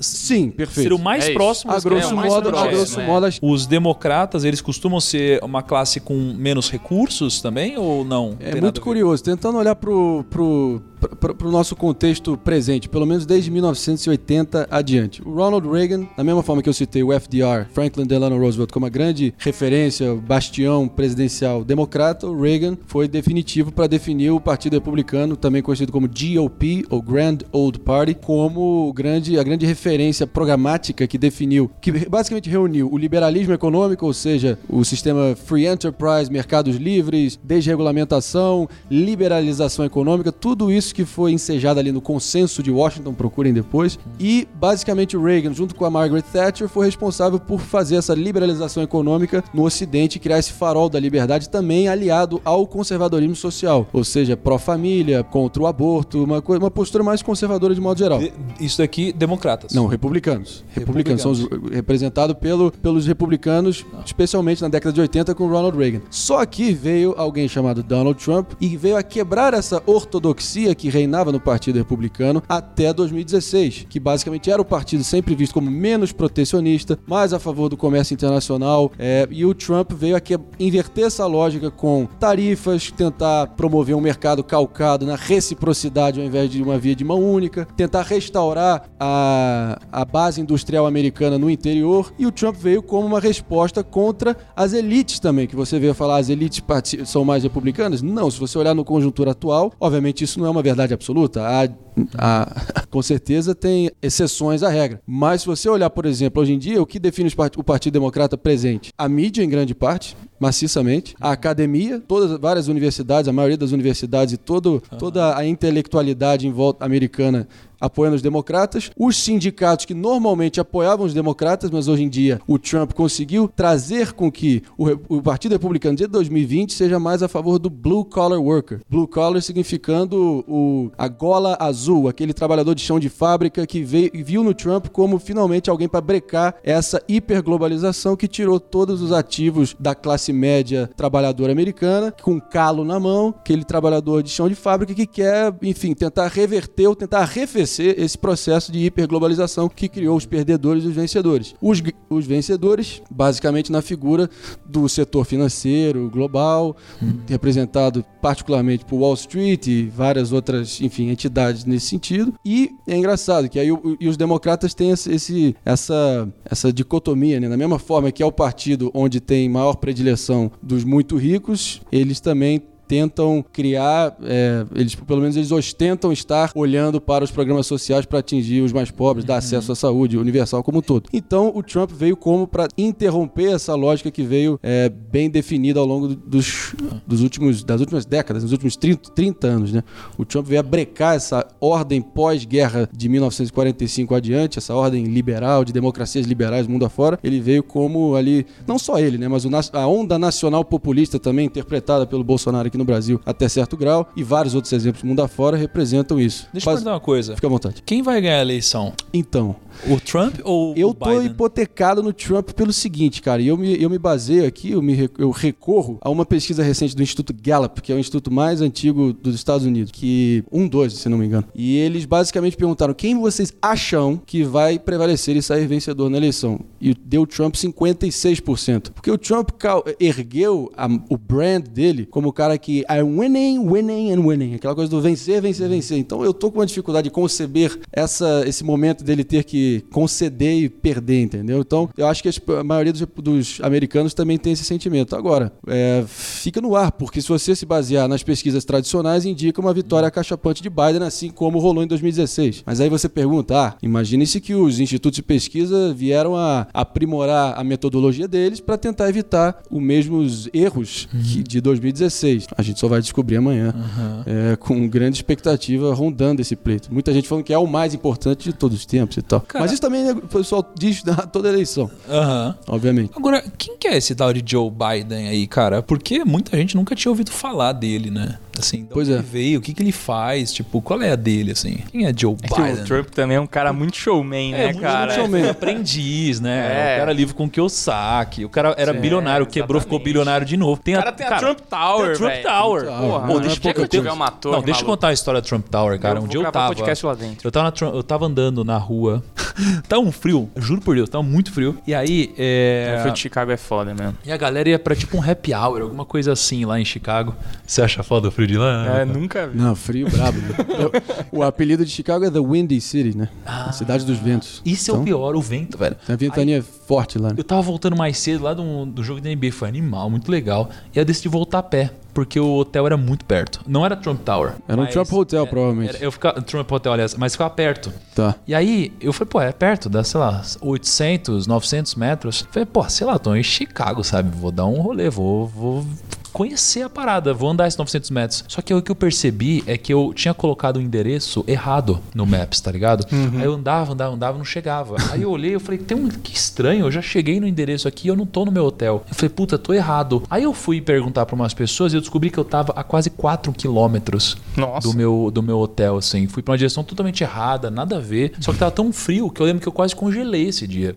Sim, 0.00 0.50
perfeito. 0.50 0.88
Ser 0.88 0.92
o 0.92 0.98
mais 0.98 1.28
É 1.28 1.32
próximo 1.32 1.72
A 1.72 1.80
grosso 1.80 2.12
É, 2.12 2.14
modo, 2.14 2.48
a 2.48 2.52
próximo, 2.52 2.70
grosso 2.70 3.00
é. 3.00 3.06
modo, 3.06 3.26
Os 3.42 3.66
democratas, 3.66 4.44
eles 4.44 4.60
costumam 4.60 5.00
ser 5.00 5.42
uma 5.42 5.62
classe 5.62 6.00
com 6.00 6.14
menos 6.36 6.70
recursos 6.70 7.40
também 7.40 7.76
ou 7.76 8.04
não? 8.04 8.36
É 8.40 8.52
Tem 8.52 8.60
muito 8.60 8.80
curioso. 8.80 9.22
Tentando 9.22 9.58
olhar 9.58 9.74
pro, 9.74 10.24
pro, 10.30 10.82
para 11.08 11.46
o 11.46 11.50
nosso 11.50 11.74
contexto 11.74 12.36
presente, 12.36 12.88
pelo 12.88 13.06
menos 13.06 13.26
desde 13.26 13.50
1980 13.50 14.68
adiante. 14.70 15.22
O 15.22 15.34
Ronald 15.34 15.68
Reagan, 15.68 16.06
da 16.16 16.24
mesma 16.24 16.42
forma 16.42 16.62
que 16.62 16.68
eu 16.68 16.72
citei 16.72 17.02
o 17.02 17.12
FDR, 17.12 17.66
Franklin 17.72 18.06
Delano 18.06 18.38
Roosevelt, 18.38 18.72
como 18.72 18.84
uma 18.84 18.90
grande 18.90 19.34
referência, 19.38 20.14
bastião 20.14 20.88
presidencial 20.88 21.64
democrata, 21.64 22.26
o 22.26 22.40
Reagan 22.40 22.76
foi 22.86 23.08
definitivo 23.08 23.72
para 23.72 23.86
definir 23.86 24.30
o 24.30 24.40
Partido 24.40 24.74
Republicano, 24.74 25.36
também 25.36 25.62
conhecido 25.62 25.92
como 25.92 26.08
GOP, 26.08 26.84
ou 26.90 27.02
Grand 27.02 27.38
Old 27.52 27.80
Party, 27.80 28.14
como 28.14 28.92
grande, 28.92 29.38
a 29.38 29.42
grande 29.42 29.66
referência 29.66 30.26
programática 30.26 31.06
que 31.06 31.18
definiu, 31.18 31.70
que 31.80 31.90
basicamente 32.08 32.48
reuniu 32.48 32.88
o 32.92 32.98
liberalismo 32.98 33.52
econômico, 33.52 34.06
ou 34.06 34.12
seja, 34.12 34.58
o 34.68 34.84
sistema 34.84 35.34
free 35.36 35.66
enterprise, 35.66 36.30
mercados 36.30 36.76
livres, 36.76 37.38
desregulamentação, 37.42 38.68
liberalização 38.90 39.84
econômica, 39.84 40.32
tudo 40.32 40.70
isso 40.70 40.91
que 40.92 41.04
foi 41.04 41.32
ensejado 41.32 41.80
ali 41.80 41.90
no 41.92 42.00
consenso 42.00 42.62
de 42.62 42.70
Washington, 42.70 43.14
procurem 43.14 43.52
depois. 43.52 43.98
E 44.18 44.46
basicamente 44.54 45.16
o 45.16 45.22
Reagan, 45.22 45.52
junto 45.52 45.74
com 45.74 45.84
a 45.84 45.90
Margaret 45.90 46.22
Thatcher, 46.22 46.68
foi 46.68 46.86
responsável 46.86 47.38
por 47.38 47.60
fazer 47.60 47.96
essa 47.96 48.14
liberalização 48.14 48.82
econômica 48.82 49.42
no 49.52 49.64
Ocidente 49.64 50.18
criar 50.18 50.38
esse 50.38 50.52
farol 50.52 50.88
da 50.88 51.00
liberdade 51.00 51.48
também 51.48 51.88
aliado 51.88 52.40
ao 52.44 52.66
conservadorismo 52.66 53.34
social, 53.34 53.88
ou 53.92 54.04
seja, 54.04 54.36
pró-família, 54.36 55.22
contra 55.22 55.62
o 55.62 55.66
aborto, 55.66 56.24
uma, 56.24 56.40
uma 56.40 56.70
postura 56.70 57.02
mais 57.02 57.22
conservadora 57.22 57.74
de 57.74 57.80
modo 57.80 57.98
geral. 57.98 58.20
Isso 58.60 58.78
daqui, 58.78 59.12
democratas. 59.12 59.72
Não, 59.72 59.86
republicanos. 59.86 60.64
Republicanos, 60.74 61.22
são 61.22 61.30
os, 61.30 61.46
representados 61.70 62.36
pelo, 62.38 62.70
pelos 62.70 63.06
republicanos, 63.06 63.84
especialmente 64.04 64.62
na 64.62 64.68
década 64.68 64.92
de 64.92 65.00
80 65.00 65.34
com 65.34 65.46
Ronald 65.46 65.76
Reagan. 65.76 66.00
Só 66.10 66.44
que 66.46 66.72
veio 66.72 67.14
alguém 67.16 67.48
chamado 67.48 67.82
Donald 67.82 68.22
Trump 68.22 68.52
e 68.60 68.76
veio 68.76 68.96
a 68.96 69.02
quebrar 69.02 69.54
essa 69.54 69.82
ortodoxia 69.86 70.74
que 70.82 70.88
reinava 70.88 71.30
no 71.30 71.38
Partido 71.38 71.76
Republicano 71.78 72.42
até 72.48 72.92
2016, 72.92 73.86
que 73.88 74.00
basicamente 74.00 74.50
era 74.50 74.60
o 74.60 74.64
partido 74.64 75.04
sempre 75.04 75.32
visto 75.32 75.54
como 75.54 75.70
menos 75.70 76.10
protecionista, 76.10 76.98
mais 77.06 77.32
a 77.32 77.38
favor 77.38 77.68
do 77.68 77.76
comércio 77.76 78.14
internacional, 78.14 78.90
é, 78.98 79.28
e 79.30 79.46
o 79.46 79.54
Trump 79.54 79.92
veio 79.92 80.16
a 80.16 80.20
que, 80.20 80.36
inverter 80.58 81.04
essa 81.04 81.24
lógica 81.24 81.70
com 81.70 82.08
tarifas, 82.18 82.90
tentar 82.90 83.46
promover 83.56 83.94
um 83.94 84.00
mercado 84.00 84.42
calcado 84.42 85.06
na 85.06 85.14
reciprocidade 85.14 86.18
ao 86.18 86.26
invés 86.26 86.50
de 86.50 86.60
uma 86.60 86.76
via 86.76 86.96
de 86.96 87.04
mão 87.04 87.22
única, 87.22 87.64
tentar 87.76 88.02
restaurar 88.02 88.90
a, 88.98 89.78
a 89.92 90.04
base 90.04 90.40
industrial 90.40 90.84
americana 90.84 91.38
no 91.38 91.48
interior, 91.48 92.12
e 92.18 92.26
o 92.26 92.32
Trump 92.32 92.56
veio 92.56 92.82
como 92.82 93.06
uma 93.06 93.20
resposta 93.20 93.84
contra 93.84 94.36
as 94.56 94.72
elites 94.72 95.20
também, 95.20 95.46
que 95.46 95.54
você 95.54 95.78
veio 95.78 95.94
falar, 95.94 96.16
as 96.16 96.28
elites 96.28 96.60
são 97.04 97.24
mais 97.24 97.44
republicanas? 97.44 98.02
Não, 98.02 98.28
se 98.28 98.40
você 98.40 98.58
olhar 98.58 98.74
no 98.74 98.84
conjuntura 98.84 99.30
atual, 99.30 99.72
obviamente 99.78 100.24
isso 100.24 100.40
não 100.40 100.46
é 100.46 100.50
uma 100.50 100.60
verdade 100.60 100.71
absoluta. 100.94 101.46
Há 101.46 101.68
a, 102.16 102.48
com 102.90 103.02
certeza 103.02 103.54
tem 103.54 103.90
exceções 104.00 104.62
à 104.62 104.68
regra. 104.68 105.00
Mas 105.06 105.42
se 105.42 105.46
você 105.46 105.68
olhar, 105.68 105.90
por 105.90 106.06
exemplo, 106.06 106.42
hoje 106.42 106.52
em 106.52 106.58
dia, 106.58 106.80
o 106.80 106.86
que 106.86 106.98
define 106.98 107.32
o 107.56 107.64
Partido 107.64 107.92
Democrata 107.92 108.36
presente? 108.36 108.92
A 108.96 109.08
mídia, 109.08 109.42
em 109.42 109.48
grande 109.48 109.74
parte, 109.74 110.16
maciçamente, 110.38 111.14
a 111.20 111.30
academia, 111.32 112.00
todas 112.00 112.38
várias 112.38 112.68
universidades, 112.68 113.28
a 113.28 113.32
maioria 113.32 113.56
das 113.56 113.72
universidades 113.72 114.34
e 114.34 114.36
todo, 114.36 114.82
toda 114.98 115.36
a 115.36 115.46
intelectualidade 115.46 116.46
em 116.46 116.52
volta 116.52 116.84
americana 116.84 117.46
apoiando 117.82 118.14
os 118.14 118.22
democratas, 118.22 118.92
os 118.96 119.16
sindicatos 119.16 119.84
que 119.84 119.92
normalmente 119.92 120.60
apoiavam 120.60 121.04
os 121.04 121.12
democratas, 121.12 121.68
mas 121.68 121.88
hoje 121.88 122.04
em 122.04 122.08
dia 122.08 122.40
o 122.46 122.56
Trump 122.56 122.92
conseguiu 122.92 123.48
trazer 123.48 124.12
com 124.12 124.30
que 124.30 124.62
o, 124.78 125.16
o 125.16 125.20
Partido 125.20 125.52
Republicano 125.52 125.96
de 125.96 126.06
2020 126.06 126.72
seja 126.72 127.00
mais 127.00 127.24
a 127.24 127.28
favor 127.28 127.58
do 127.58 127.68
blue 127.68 128.04
collar 128.04 128.40
worker. 128.40 128.80
Blue 128.88 129.08
collar 129.08 129.42
significando 129.42 130.44
o, 130.46 130.92
a 130.96 131.08
gola 131.08 131.56
azul, 131.58 131.81
aquele 132.08 132.32
trabalhador 132.32 132.74
de 132.74 132.82
chão 132.82 132.98
de 132.98 133.08
fábrica 133.08 133.66
que 133.66 133.82
veio, 133.82 134.10
viu 134.14 134.42
no 134.42 134.54
Trump 134.54 134.86
como 134.88 135.18
finalmente 135.18 135.70
alguém 135.70 135.88
para 135.88 136.00
brecar 136.00 136.54
essa 136.62 137.02
hiperglobalização 137.08 138.16
que 138.16 138.28
tirou 138.28 138.58
todos 138.58 139.02
os 139.02 139.12
ativos 139.12 139.74
da 139.78 139.94
classe 139.94 140.32
média 140.32 140.90
trabalhadora 140.96 141.52
americana, 141.52 142.14
com 142.22 142.40
calo 142.40 142.84
na 142.84 142.98
mão, 142.98 143.34
aquele 143.38 143.64
trabalhador 143.64 144.22
de 144.22 144.30
chão 144.30 144.48
de 144.48 144.54
fábrica 144.54 144.94
que 144.94 145.06
quer, 145.06 145.54
enfim, 145.62 145.94
tentar 145.94 146.28
reverter 146.28 146.86
ou 146.86 146.96
tentar 146.96 147.20
arrefecer 147.20 147.94
esse 147.98 148.16
processo 148.16 148.70
de 148.70 148.78
hiperglobalização 148.84 149.68
que 149.68 149.88
criou 149.88 150.16
os 150.16 150.26
perdedores 150.26 150.84
e 150.84 150.88
os 150.88 150.94
vencedores. 150.94 151.54
Os, 151.60 151.82
os 152.08 152.26
vencedores, 152.26 153.02
basicamente 153.10 153.72
na 153.72 153.82
figura 153.82 154.28
do 154.64 154.88
setor 154.88 155.24
financeiro 155.24 156.10
global, 156.10 156.76
hum. 157.02 157.18
representado 157.28 158.04
particularmente 158.20 158.84
por 158.84 158.98
Wall 158.98 159.14
Street 159.14 159.66
e 159.66 159.84
várias 159.86 160.32
outras, 160.32 160.80
enfim, 160.80 161.10
entidades 161.10 161.64
nesse 161.72 161.86
sentido. 161.86 162.34
E 162.44 162.70
é 162.86 162.96
engraçado 162.96 163.48
que 163.48 163.58
aí 163.58 163.70
o, 163.70 163.96
e 164.00 164.08
os 164.08 164.16
democratas 164.16 164.74
têm 164.74 164.90
esse, 164.90 165.56
essa, 165.64 166.28
essa 166.44 166.72
dicotomia, 166.72 167.40
né? 167.40 167.48
Da 167.48 167.56
mesma 167.56 167.78
forma 167.78 168.12
que 168.12 168.22
é 168.22 168.26
o 168.26 168.32
partido 168.32 168.90
onde 168.94 169.20
tem 169.20 169.48
maior 169.48 169.76
predileção 169.76 170.50
dos 170.62 170.84
muito 170.84 171.16
ricos, 171.16 171.80
eles 171.90 172.20
também 172.20 172.62
tentam 172.86 173.44
criar, 173.52 174.16
é, 174.24 174.66
eles 174.74 174.94
pelo 174.94 175.20
menos 175.20 175.36
eles 175.36 175.52
ostentam 175.52 176.12
estar 176.12 176.50
olhando 176.54 177.00
para 177.00 177.24
os 177.24 177.30
programas 177.30 177.66
sociais 177.66 178.04
para 178.04 178.18
atingir 178.18 178.60
os 178.60 178.72
mais 178.72 178.90
pobres, 178.90 179.24
dar 179.24 179.36
acesso 179.36 179.72
à 179.72 179.74
saúde 179.74 180.18
universal 180.18 180.62
como 180.62 180.78
um 180.78 180.82
todo. 180.82 181.08
Então 181.12 181.52
o 181.54 181.62
Trump 181.62 181.90
veio 181.92 182.16
como 182.16 182.46
para 182.46 182.68
interromper 182.76 183.54
essa 183.54 183.74
lógica 183.74 184.10
que 184.10 184.22
veio 184.22 184.58
é, 184.62 184.88
bem 184.88 185.30
definida 185.30 185.80
ao 185.80 185.86
longo 185.86 186.08
dos, 186.08 186.74
dos 187.06 187.22
últimos, 187.22 187.64
das 187.64 187.80
últimas 187.80 188.04
décadas, 188.04 188.42
dos 188.42 188.52
últimos 188.52 188.76
30, 188.76 189.10
30 189.12 189.46
anos. 189.46 189.72
Né? 189.72 189.82
O 190.18 190.24
Trump 190.24 190.46
veio 190.46 190.60
a 190.60 190.62
brecar 190.62 191.14
essa 191.14 191.46
ordem 191.60 192.02
pós-guerra 192.02 192.88
de 192.92 193.08
1945 193.08 194.14
adiante, 194.14 194.58
essa 194.58 194.74
ordem 194.74 195.04
liberal, 195.04 195.64
de 195.64 195.72
democracias 195.72 196.26
liberais 196.26 196.66
mundo 196.72 196.84
afora. 196.84 197.18
Ele 197.22 197.40
veio 197.40 197.62
como 197.62 198.16
ali, 198.16 198.46
não 198.66 198.78
só 198.78 198.98
ele, 198.98 199.18
né, 199.18 199.28
mas 199.28 199.44
o, 199.44 199.50
a 199.72 199.86
onda 199.86 200.18
nacional 200.18 200.64
populista 200.64 201.18
também 201.18 201.46
interpretada 201.46 202.06
pelo 202.06 202.24
Bolsonaro 202.24 202.66
aqui 202.72 202.78
no 202.78 202.84
Brasil 202.84 203.20
até 203.26 203.48
certo 203.48 203.76
grau 203.76 204.10
e 204.16 204.24
vários 204.24 204.54
outros 204.54 204.72
exemplos 204.72 205.02
mundo 205.02 205.20
afora 205.20 205.56
representam 205.56 206.18
isso. 206.18 206.48
Deixa 206.52 206.68
eu 206.68 206.72
perguntar 206.72 206.94
uma 206.94 207.00
coisa. 207.00 207.34
Fica 207.34 207.46
à 207.46 207.50
vontade. 207.50 207.82
Quem 207.84 208.02
vai 208.02 208.20
ganhar 208.20 208.38
a 208.38 208.42
eleição? 208.42 208.94
Então, 209.12 209.54
o 209.86 210.00
Trump 210.00 210.36
ou 210.44 210.74
eu 210.76 210.90
o 210.90 210.94
tô 210.94 211.10
Biden? 211.10 211.26
hipotecado 211.26 212.02
no 212.02 212.12
Trump 212.12 212.50
pelo 212.50 212.72
seguinte, 212.72 213.20
cara, 213.22 213.40
e 213.42 213.48
eu 213.48 213.56
me, 213.56 213.80
eu 213.80 213.90
me 213.90 213.98
baseio 213.98 214.46
aqui, 214.46 214.72
eu, 214.72 214.82
me, 214.82 215.10
eu 215.18 215.30
recorro 215.30 215.98
a 216.00 216.10
uma 216.10 216.24
pesquisa 216.24 216.62
recente 216.62 216.94
do 216.96 217.02
Instituto 217.02 217.34
Gallup, 217.42 217.80
que 217.80 217.92
é 217.92 217.94
o 217.94 217.98
instituto 217.98 218.30
mais 218.30 218.60
antigo 218.60 219.12
dos 219.12 219.34
Estados 219.34 219.66
Unidos, 219.66 219.92
que 219.92 220.44
um, 220.50 220.68
dois, 220.68 220.92
se 220.94 221.08
não 221.08 221.18
me 221.18 221.26
engano. 221.26 221.44
E 221.54 221.76
eles 221.76 222.04
basicamente 222.04 222.56
perguntaram 222.56 222.94
quem 222.94 223.18
vocês 223.18 223.52
acham 223.60 224.20
que 224.24 224.42
vai 224.42 224.78
prevalecer 224.78 225.36
e 225.36 225.42
sair 225.42 225.66
vencedor 225.66 226.08
na 226.08 226.16
eleição. 226.16 226.60
E 226.80 226.94
deu 226.94 227.26
Trump 227.26 227.54
56%. 227.54 228.90
Porque 228.92 229.10
o 229.10 229.18
Trump 229.18 229.50
ergueu 229.98 230.70
a, 230.76 230.86
o 231.08 231.16
brand 231.16 231.66
dele 231.68 232.06
como 232.06 232.28
o 232.28 232.32
cara 232.32 232.58
que 232.58 232.84
I'm 232.90 233.18
winning, 233.18 233.66
winning 233.66 234.12
and 234.12 234.20
winning. 234.20 234.54
Aquela 234.54 234.74
coisa 234.74 234.90
do 234.90 235.00
vencer, 235.00 235.40
vencer, 235.40 235.68
vencer. 235.68 235.98
Então 235.98 236.24
eu 236.24 236.34
tô 236.34 236.50
com 236.50 236.58
uma 236.58 236.66
dificuldade 236.66 237.04
de 237.04 237.10
conceber 237.10 237.78
essa, 237.92 238.44
esse 238.46 238.64
momento 238.64 239.04
dele 239.04 239.24
ter 239.24 239.44
que 239.44 239.61
conceder 239.90 240.56
e 240.56 240.68
perder, 240.68 241.22
entendeu? 241.22 241.60
Então, 241.60 241.88
eu 241.96 242.06
acho 242.06 242.22
que 242.22 242.28
a 242.28 242.64
maioria 242.64 242.92
dos, 242.92 243.06
dos 243.16 243.60
americanos 243.62 244.14
também 244.14 244.38
tem 244.38 244.52
esse 244.52 244.64
sentimento. 244.64 245.14
Agora, 245.16 245.52
é, 245.66 246.04
fica 246.06 246.60
no 246.60 246.74
ar, 246.76 246.92
porque 246.92 247.20
se 247.20 247.28
você 247.28 247.54
se 247.54 247.66
basear 247.66 248.08
nas 248.08 248.22
pesquisas 248.22 248.64
tradicionais, 248.64 249.24
indica 249.24 249.60
uma 249.60 249.72
vitória 249.72 250.10
cachapante 250.10 250.62
de 250.62 250.70
Biden, 250.70 251.02
assim 251.02 251.30
como 251.30 251.58
rolou 251.58 251.82
em 251.82 251.86
2016. 251.86 252.62
Mas 252.66 252.80
aí 252.80 252.88
você 252.88 253.08
pergunta, 253.08 253.56
ah, 253.56 253.74
imagine-se 253.82 254.40
que 254.40 254.54
os 254.54 254.80
institutos 254.80 255.16
de 255.16 255.22
pesquisa 255.22 255.92
vieram 255.92 256.36
a 256.36 256.66
aprimorar 256.72 257.58
a 257.58 257.64
metodologia 257.64 258.28
deles 258.28 258.60
para 258.60 258.76
tentar 258.76 259.08
evitar 259.08 259.62
os 259.70 259.82
mesmos 259.82 260.48
erros 260.52 261.08
uhum. 261.12 261.42
de 261.42 261.60
2016. 261.60 262.46
A 262.56 262.62
gente 262.62 262.80
só 262.80 262.88
vai 262.88 263.00
descobrir 263.00 263.36
amanhã, 263.36 263.74
uhum. 263.74 264.22
é, 264.26 264.56
com 264.56 264.88
grande 264.88 265.16
expectativa 265.16 265.94
rondando 265.94 266.40
esse 266.40 266.56
pleito. 266.56 266.92
Muita 266.92 267.12
gente 267.12 267.28
falando 267.28 267.44
que 267.44 267.52
é 267.52 267.58
o 267.58 267.66
mais 267.66 267.94
importante 267.94 268.44
de 268.44 268.52
todos 268.52 268.78
os 268.78 268.86
tempos 268.86 269.16
e 269.16 269.22
tal. 269.22 269.40
Cara, 269.52 269.64
Mas 269.66 269.72
isso 269.72 269.82
também 269.82 270.02
né, 270.02 270.12
o 270.12 270.26
pessoal 270.28 270.66
diz 270.74 271.04
na 271.04 271.14
toda 271.28 271.50
eleição. 271.50 271.90
Aham. 272.08 272.54
Obviamente. 272.66 273.10
Agora, 273.14 273.44
quem 273.58 273.76
que 273.76 273.86
é 273.86 273.98
esse 273.98 274.14
tal 274.14 274.32
de 274.32 274.42
Joe 274.50 274.70
Biden 274.70 275.28
aí, 275.28 275.46
cara? 275.46 275.82
Porque 275.82 276.24
muita 276.24 276.56
gente 276.56 276.74
nunca 276.74 276.94
tinha 276.94 277.10
ouvido 277.12 277.30
falar 277.30 277.72
dele, 277.72 278.10
né? 278.10 278.38
Assim, 278.58 278.86
pois 278.90 279.08
é. 279.08 279.14
ele 279.14 279.22
veio, 279.22 279.58
o 279.58 279.62
que, 279.62 279.72
que 279.72 279.82
ele 279.82 279.92
faz, 279.92 280.52
tipo, 280.52 280.80
qual 280.82 281.00
é 281.02 281.10
a 281.10 281.16
dele, 281.16 281.52
assim? 281.52 281.78
Quem 281.90 282.06
é 282.06 282.12
Joe 282.16 282.36
é 282.42 282.48
Biden? 282.48 282.82
o 282.82 282.86
Trump 282.86 283.08
também 283.08 283.36
é 283.36 283.40
um 283.40 283.46
cara 283.46 283.72
muito 283.72 283.96
showman, 283.96 284.54
é, 284.54 284.72
né, 284.72 284.74
cara? 284.74 285.06
Muito 285.06 285.14
showman. 285.14 285.48
aprendiz, 285.50 286.40
né? 286.40 286.92
É. 286.92 286.96
O 286.96 287.00
cara 287.00 287.12
livre 287.12 287.34
com 287.34 287.48
Kiyosaki. 287.48 288.44
O 288.44 288.48
cara 288.48 288.74
era 288.76 288.92
Sim, 288.92 289.00
bilionário, 289.00 289.46
quebrou, 289.46 289.80
ficou 289.80 289.98
bilionário 289.98 290.46
de 290.46 290.56
novo. 290.56 290.80
Tem 290.82 290.94
o 290.94 290.98
cara 290.98 291.10
a, 291.10 291.12
tem 291.12 291.26
a 291.26 291.38
Trump 291.38 291.60
Tower, 291.60 292.18
tem 292.18 292.26
a 292.26 292.30
Trump 292.30 292.42
Tower. 292.42 292.84
Porra, 292.84 293.26
Pô, 293.26 293.40
deixa, 293.40 293.68
eu, 293.68 293.72
eu 293.82 293.88
tiver 293.88 294.12
uma 294.12 294.30
torre, 294.30 294.56
Não, 294.56 294.62
deixa 294.62 294.80
eu 294.82 294.86
contar 294.86 295.08
a 295.08 295.12
história 295.12 295.40
da 295.40 295.46
Trump 295.46 295.66
Tower, 295.68 295.98
cara. 295.98 296.18
Eu 296.18 296.24
um 296.24 296.28
dia 296.28 296.40
eu 296.40 296.52
tava... 296.52 296.68
podcast 296.68 297.06
lá 297.06 297.14
dentro. 297.14 297.46
Eu 297.46 297.50
tava, 297.50 297.70
na, 297.70 297.96
eu 297.96 298.02
tava 298.02 298.26
andando 298.26 298.64
na 298.64 298.76
rua. 298.76 299.22
tá 299.88 299.98
um 299.98 300.12
frio, 300.12 300.50
juro 300.56 300.80
por 300.80 300.94
Deus, 300.94 301.08
tava 301.08 301.24
muito 301.24 301.52
frio. 301.52 301.78
E 301.86 301.94
aí... 301.94 302.34
É... 302.36 302.96
O 302.98 303.00
frio 303.02 303.14
de 303.14 303.20
Chicago 303.20 303.50
é 303.50 303.56
foda 303.56 303.94
mesmo. 303.94 304.16
E 304.24 304.32
a 304.32 304.36
galera 304.36 304.68
ia 304.68 304.78
pra 304.78 304.94
tipo 304.94 305.16
um 305.16 305.22
happy 305.22 305.54
hour, 305.54 305.82
alguma 305.82 306.04
coisa 306.04 306.32
assim 306.32 306.64
lá 306.64 306.78
em 306.78 306.84
Chicago. 306.84 307.34
Você 307.66 307.82
acha 307.82 308.02
foda 308.02 308.28
o 308.28 308.30
frio 308.30 308.41
frio 308.42 308.46
de 308.46 308.58
lá? 308.58 309.00
É, 309.00 309.04
nunca 309.04 309.46
vi. 309.46 309.56
Não, 309.58 309.74
frio 309.74 310.08
brabo. 310.10 310.38
né? 310.38 310.48
Eu- 310.78 310.92
o 311.38 311.42
apelido 311.42 311.84
de 311.84 311.90
Chicago 311.90 312.24
é 312.24 312.30
The 312.30 312.40
Windy 312.40 312.80
City, 312.80 313.16
né? 313.16 313.28
a 313.46 313.72
cidade 313.72 314.04
dos 314.04 314.18
ventos. 314.18 314.60
Isso 314.64 314.90
é 314.90 314.94
o 314.94 314.96
Então, 314.96 315.04
pior, 315.04 315.34
o 315.36 315.40
vento, 315.40 315.76
velho. 315.78 315.96
Tem 316.06 316.14
a 316.14 316.16
ventania 316.16 316.62
forte 316.62 317.18
lá, 317.18 317.28
né? 317.30 317.34
Eu 317.38 317.44
tava 317.44 317.62
voltando 317.62 317.96
mais 317.96 318.18
cedo 318.18 318.44
lá 318.44 318.54
do, 318.54 318.86
do 318.86 319.02
jogo 319.02 319.20
da 319.20 319.28
NBA, 319.30 319.52
foi 319.52 319.68
animal, 319.68 320.10
muito 320.10 320.30
legal. 320.30 320.68
E 320.94 320.98
eu 320.98 321.04
decidi 321.04 321.28
voltar 321.28 321.58
a 321.58 321.62
pé, 321.62 321.90
porque 322.12 322.38
o 322.38 322.54
hotel 322.56 322.86
era 322.86 322.96
muito 322.96 323.24
perto. 323.24 323.60
Não 323.66 323.84
era 323.84 323.96
Trump 323.96 324.20
Tower. 324.22 324.52
Era 324.68 324.80
um 324.80 324.86
Trump 324.86 325.12
Hotel, 325.12 325.40
era- 325.42 325.50
provavelmente. 325.50 325.96
era- 325.96 326.04
eu 326.04 326.12
ficava, 326.12 326.40
Trump 326.42 326.70
Hotel, 326.70 326.92
aliás, 326.92 327.14
mas 327.14 327.32
ficava 327.32 327.50
perto. 327.50 327.92
Tá. 328.14 328.34
E 328.46 328.54
aí, 328.54 328.92
eu 329.00 329.12
falei, 329.12 329.28
pô, 329.30 329.40
é 329.40 329.52
perto, 329.52 329.88
dá, 329.88 330.02
sei 330.04 330.20
lá, 330.20 330.42
800, 330.60 331.46
900 331.46 331.94
metros. 331.94 332.46
Falei, 332.50 332.66
pô, 332.66 332.88
sei 332.88 333.06
lá, 333.06 333.18
tô 333.18 333.34
em 333.34 333.42
Chicago, 333.42 334.02
sabe? 334.04 334.30
Vou 334.36 334.50
dar 334.50 334.66
um 334.66 334.80
rolê, 334.80 335.08
vou, 335.08 335.46
vou 335.46 335.86
conhecer 336.32 336.82
a 336.82 336.90
parada, 336.90 337.32
vou 337.34 337.50
andar 337.50 337.68
esses 337.68 337.78
900 337.78 338.10
metros. 338.10 338.44
Só 338.48 338.60
que 338.62 338.72
o 338.72 338.82
que 338.82 338.90
eu 338.90 338.94
percebi 338.96 339.62
é 339.66 339.76
que 339.76 339.92
eu 339.92 340.12
tinha 340.14 340.34
colocado 340.34 340.76
o 340.76 340.80
endereço 340.80 341.44
errado 341.46 342.00
no 342.14 342.26
Maps, 342.26 342.60
tá 342.60 342.70
ligado? 342.70 343.06
Aí 343.38 343.44
eu 343.44 343.52
andava, 343.54 343.92
andava, 343.92 344.14
andava, 344.14 344.38
não 344.38 344.44
chegava. 344.44 344.96
Aí 345.10 345.22
eu 345.22 345.30
olhei, 345.30 345.54
eu 345.54 345.60
falei, 345.60 345.78
tem 345.78 345.96
um 345.96 346.08
que 346.08 346.34
estranho, 346.34 346.86
eu 346.86 346.90
já 346.90 347.02
cheguei 347.02 347.38
no 347.40 347.46
endereço 347.46 347.86
aqui, 347.86 348.08
eu 348.08 348.16
não 348.16 348.26
tô 348.26 348.44
no 348.44 348.52
meu 348.52 348.64
hotel. 348.64 349.04
Eu 349.08 349.14
falei, 349.14 349.28
puta, 349.28 349.58
tô 349.58 349.72
errado. 349.72 350.22
Aí 350.30 350.42
eu 350.42 350.52
fui 350.52 350.80
perguntar 350.80 351.26
pra 351.26 351.34
umas 351.34 351.54
pessoas 351.54 351.92
e 351.92 351.96
eu 351.96 352.00
descobri 352.00 352.30
que 352.30 352.38
eu 352.38 352.44
tava 352.44 352.72
a 352.74 352.82
quase 352.82 353.10
4 353.10 353.52
quilômetros 353.52 354.36
Nossa. 354.56 354.88
do 354.88 354.94
meu, 354.96 355.30
do 355.32 355.42
meu 355.42 355.58
hotel, 355.58 355.96
assim. 355.96 356.26
Fui 356.26 356.42
pra 356.42 356.52
uma 356.52 356.58
direção 356.58 356.82
totalmente 356.82 357.22
errada, 357.22 357.70
nada 357.70 357.96
a 357.96 358.00
ver. 358.00 358.32
Só 358.40 358.52
que 358.52 358.58
tava 358.58 358.70
tão 358.70 358.92
frio 358.92 359.30
que 359.30 359.40
eu 359.40 359.46
lembro 359.46 359.60
que 359.60 359.68
eu 359.68 359.72
quase 359.72 359.94
congelei 359.94 360.48
esse 360.48 360.66
dia. 360.66 360.96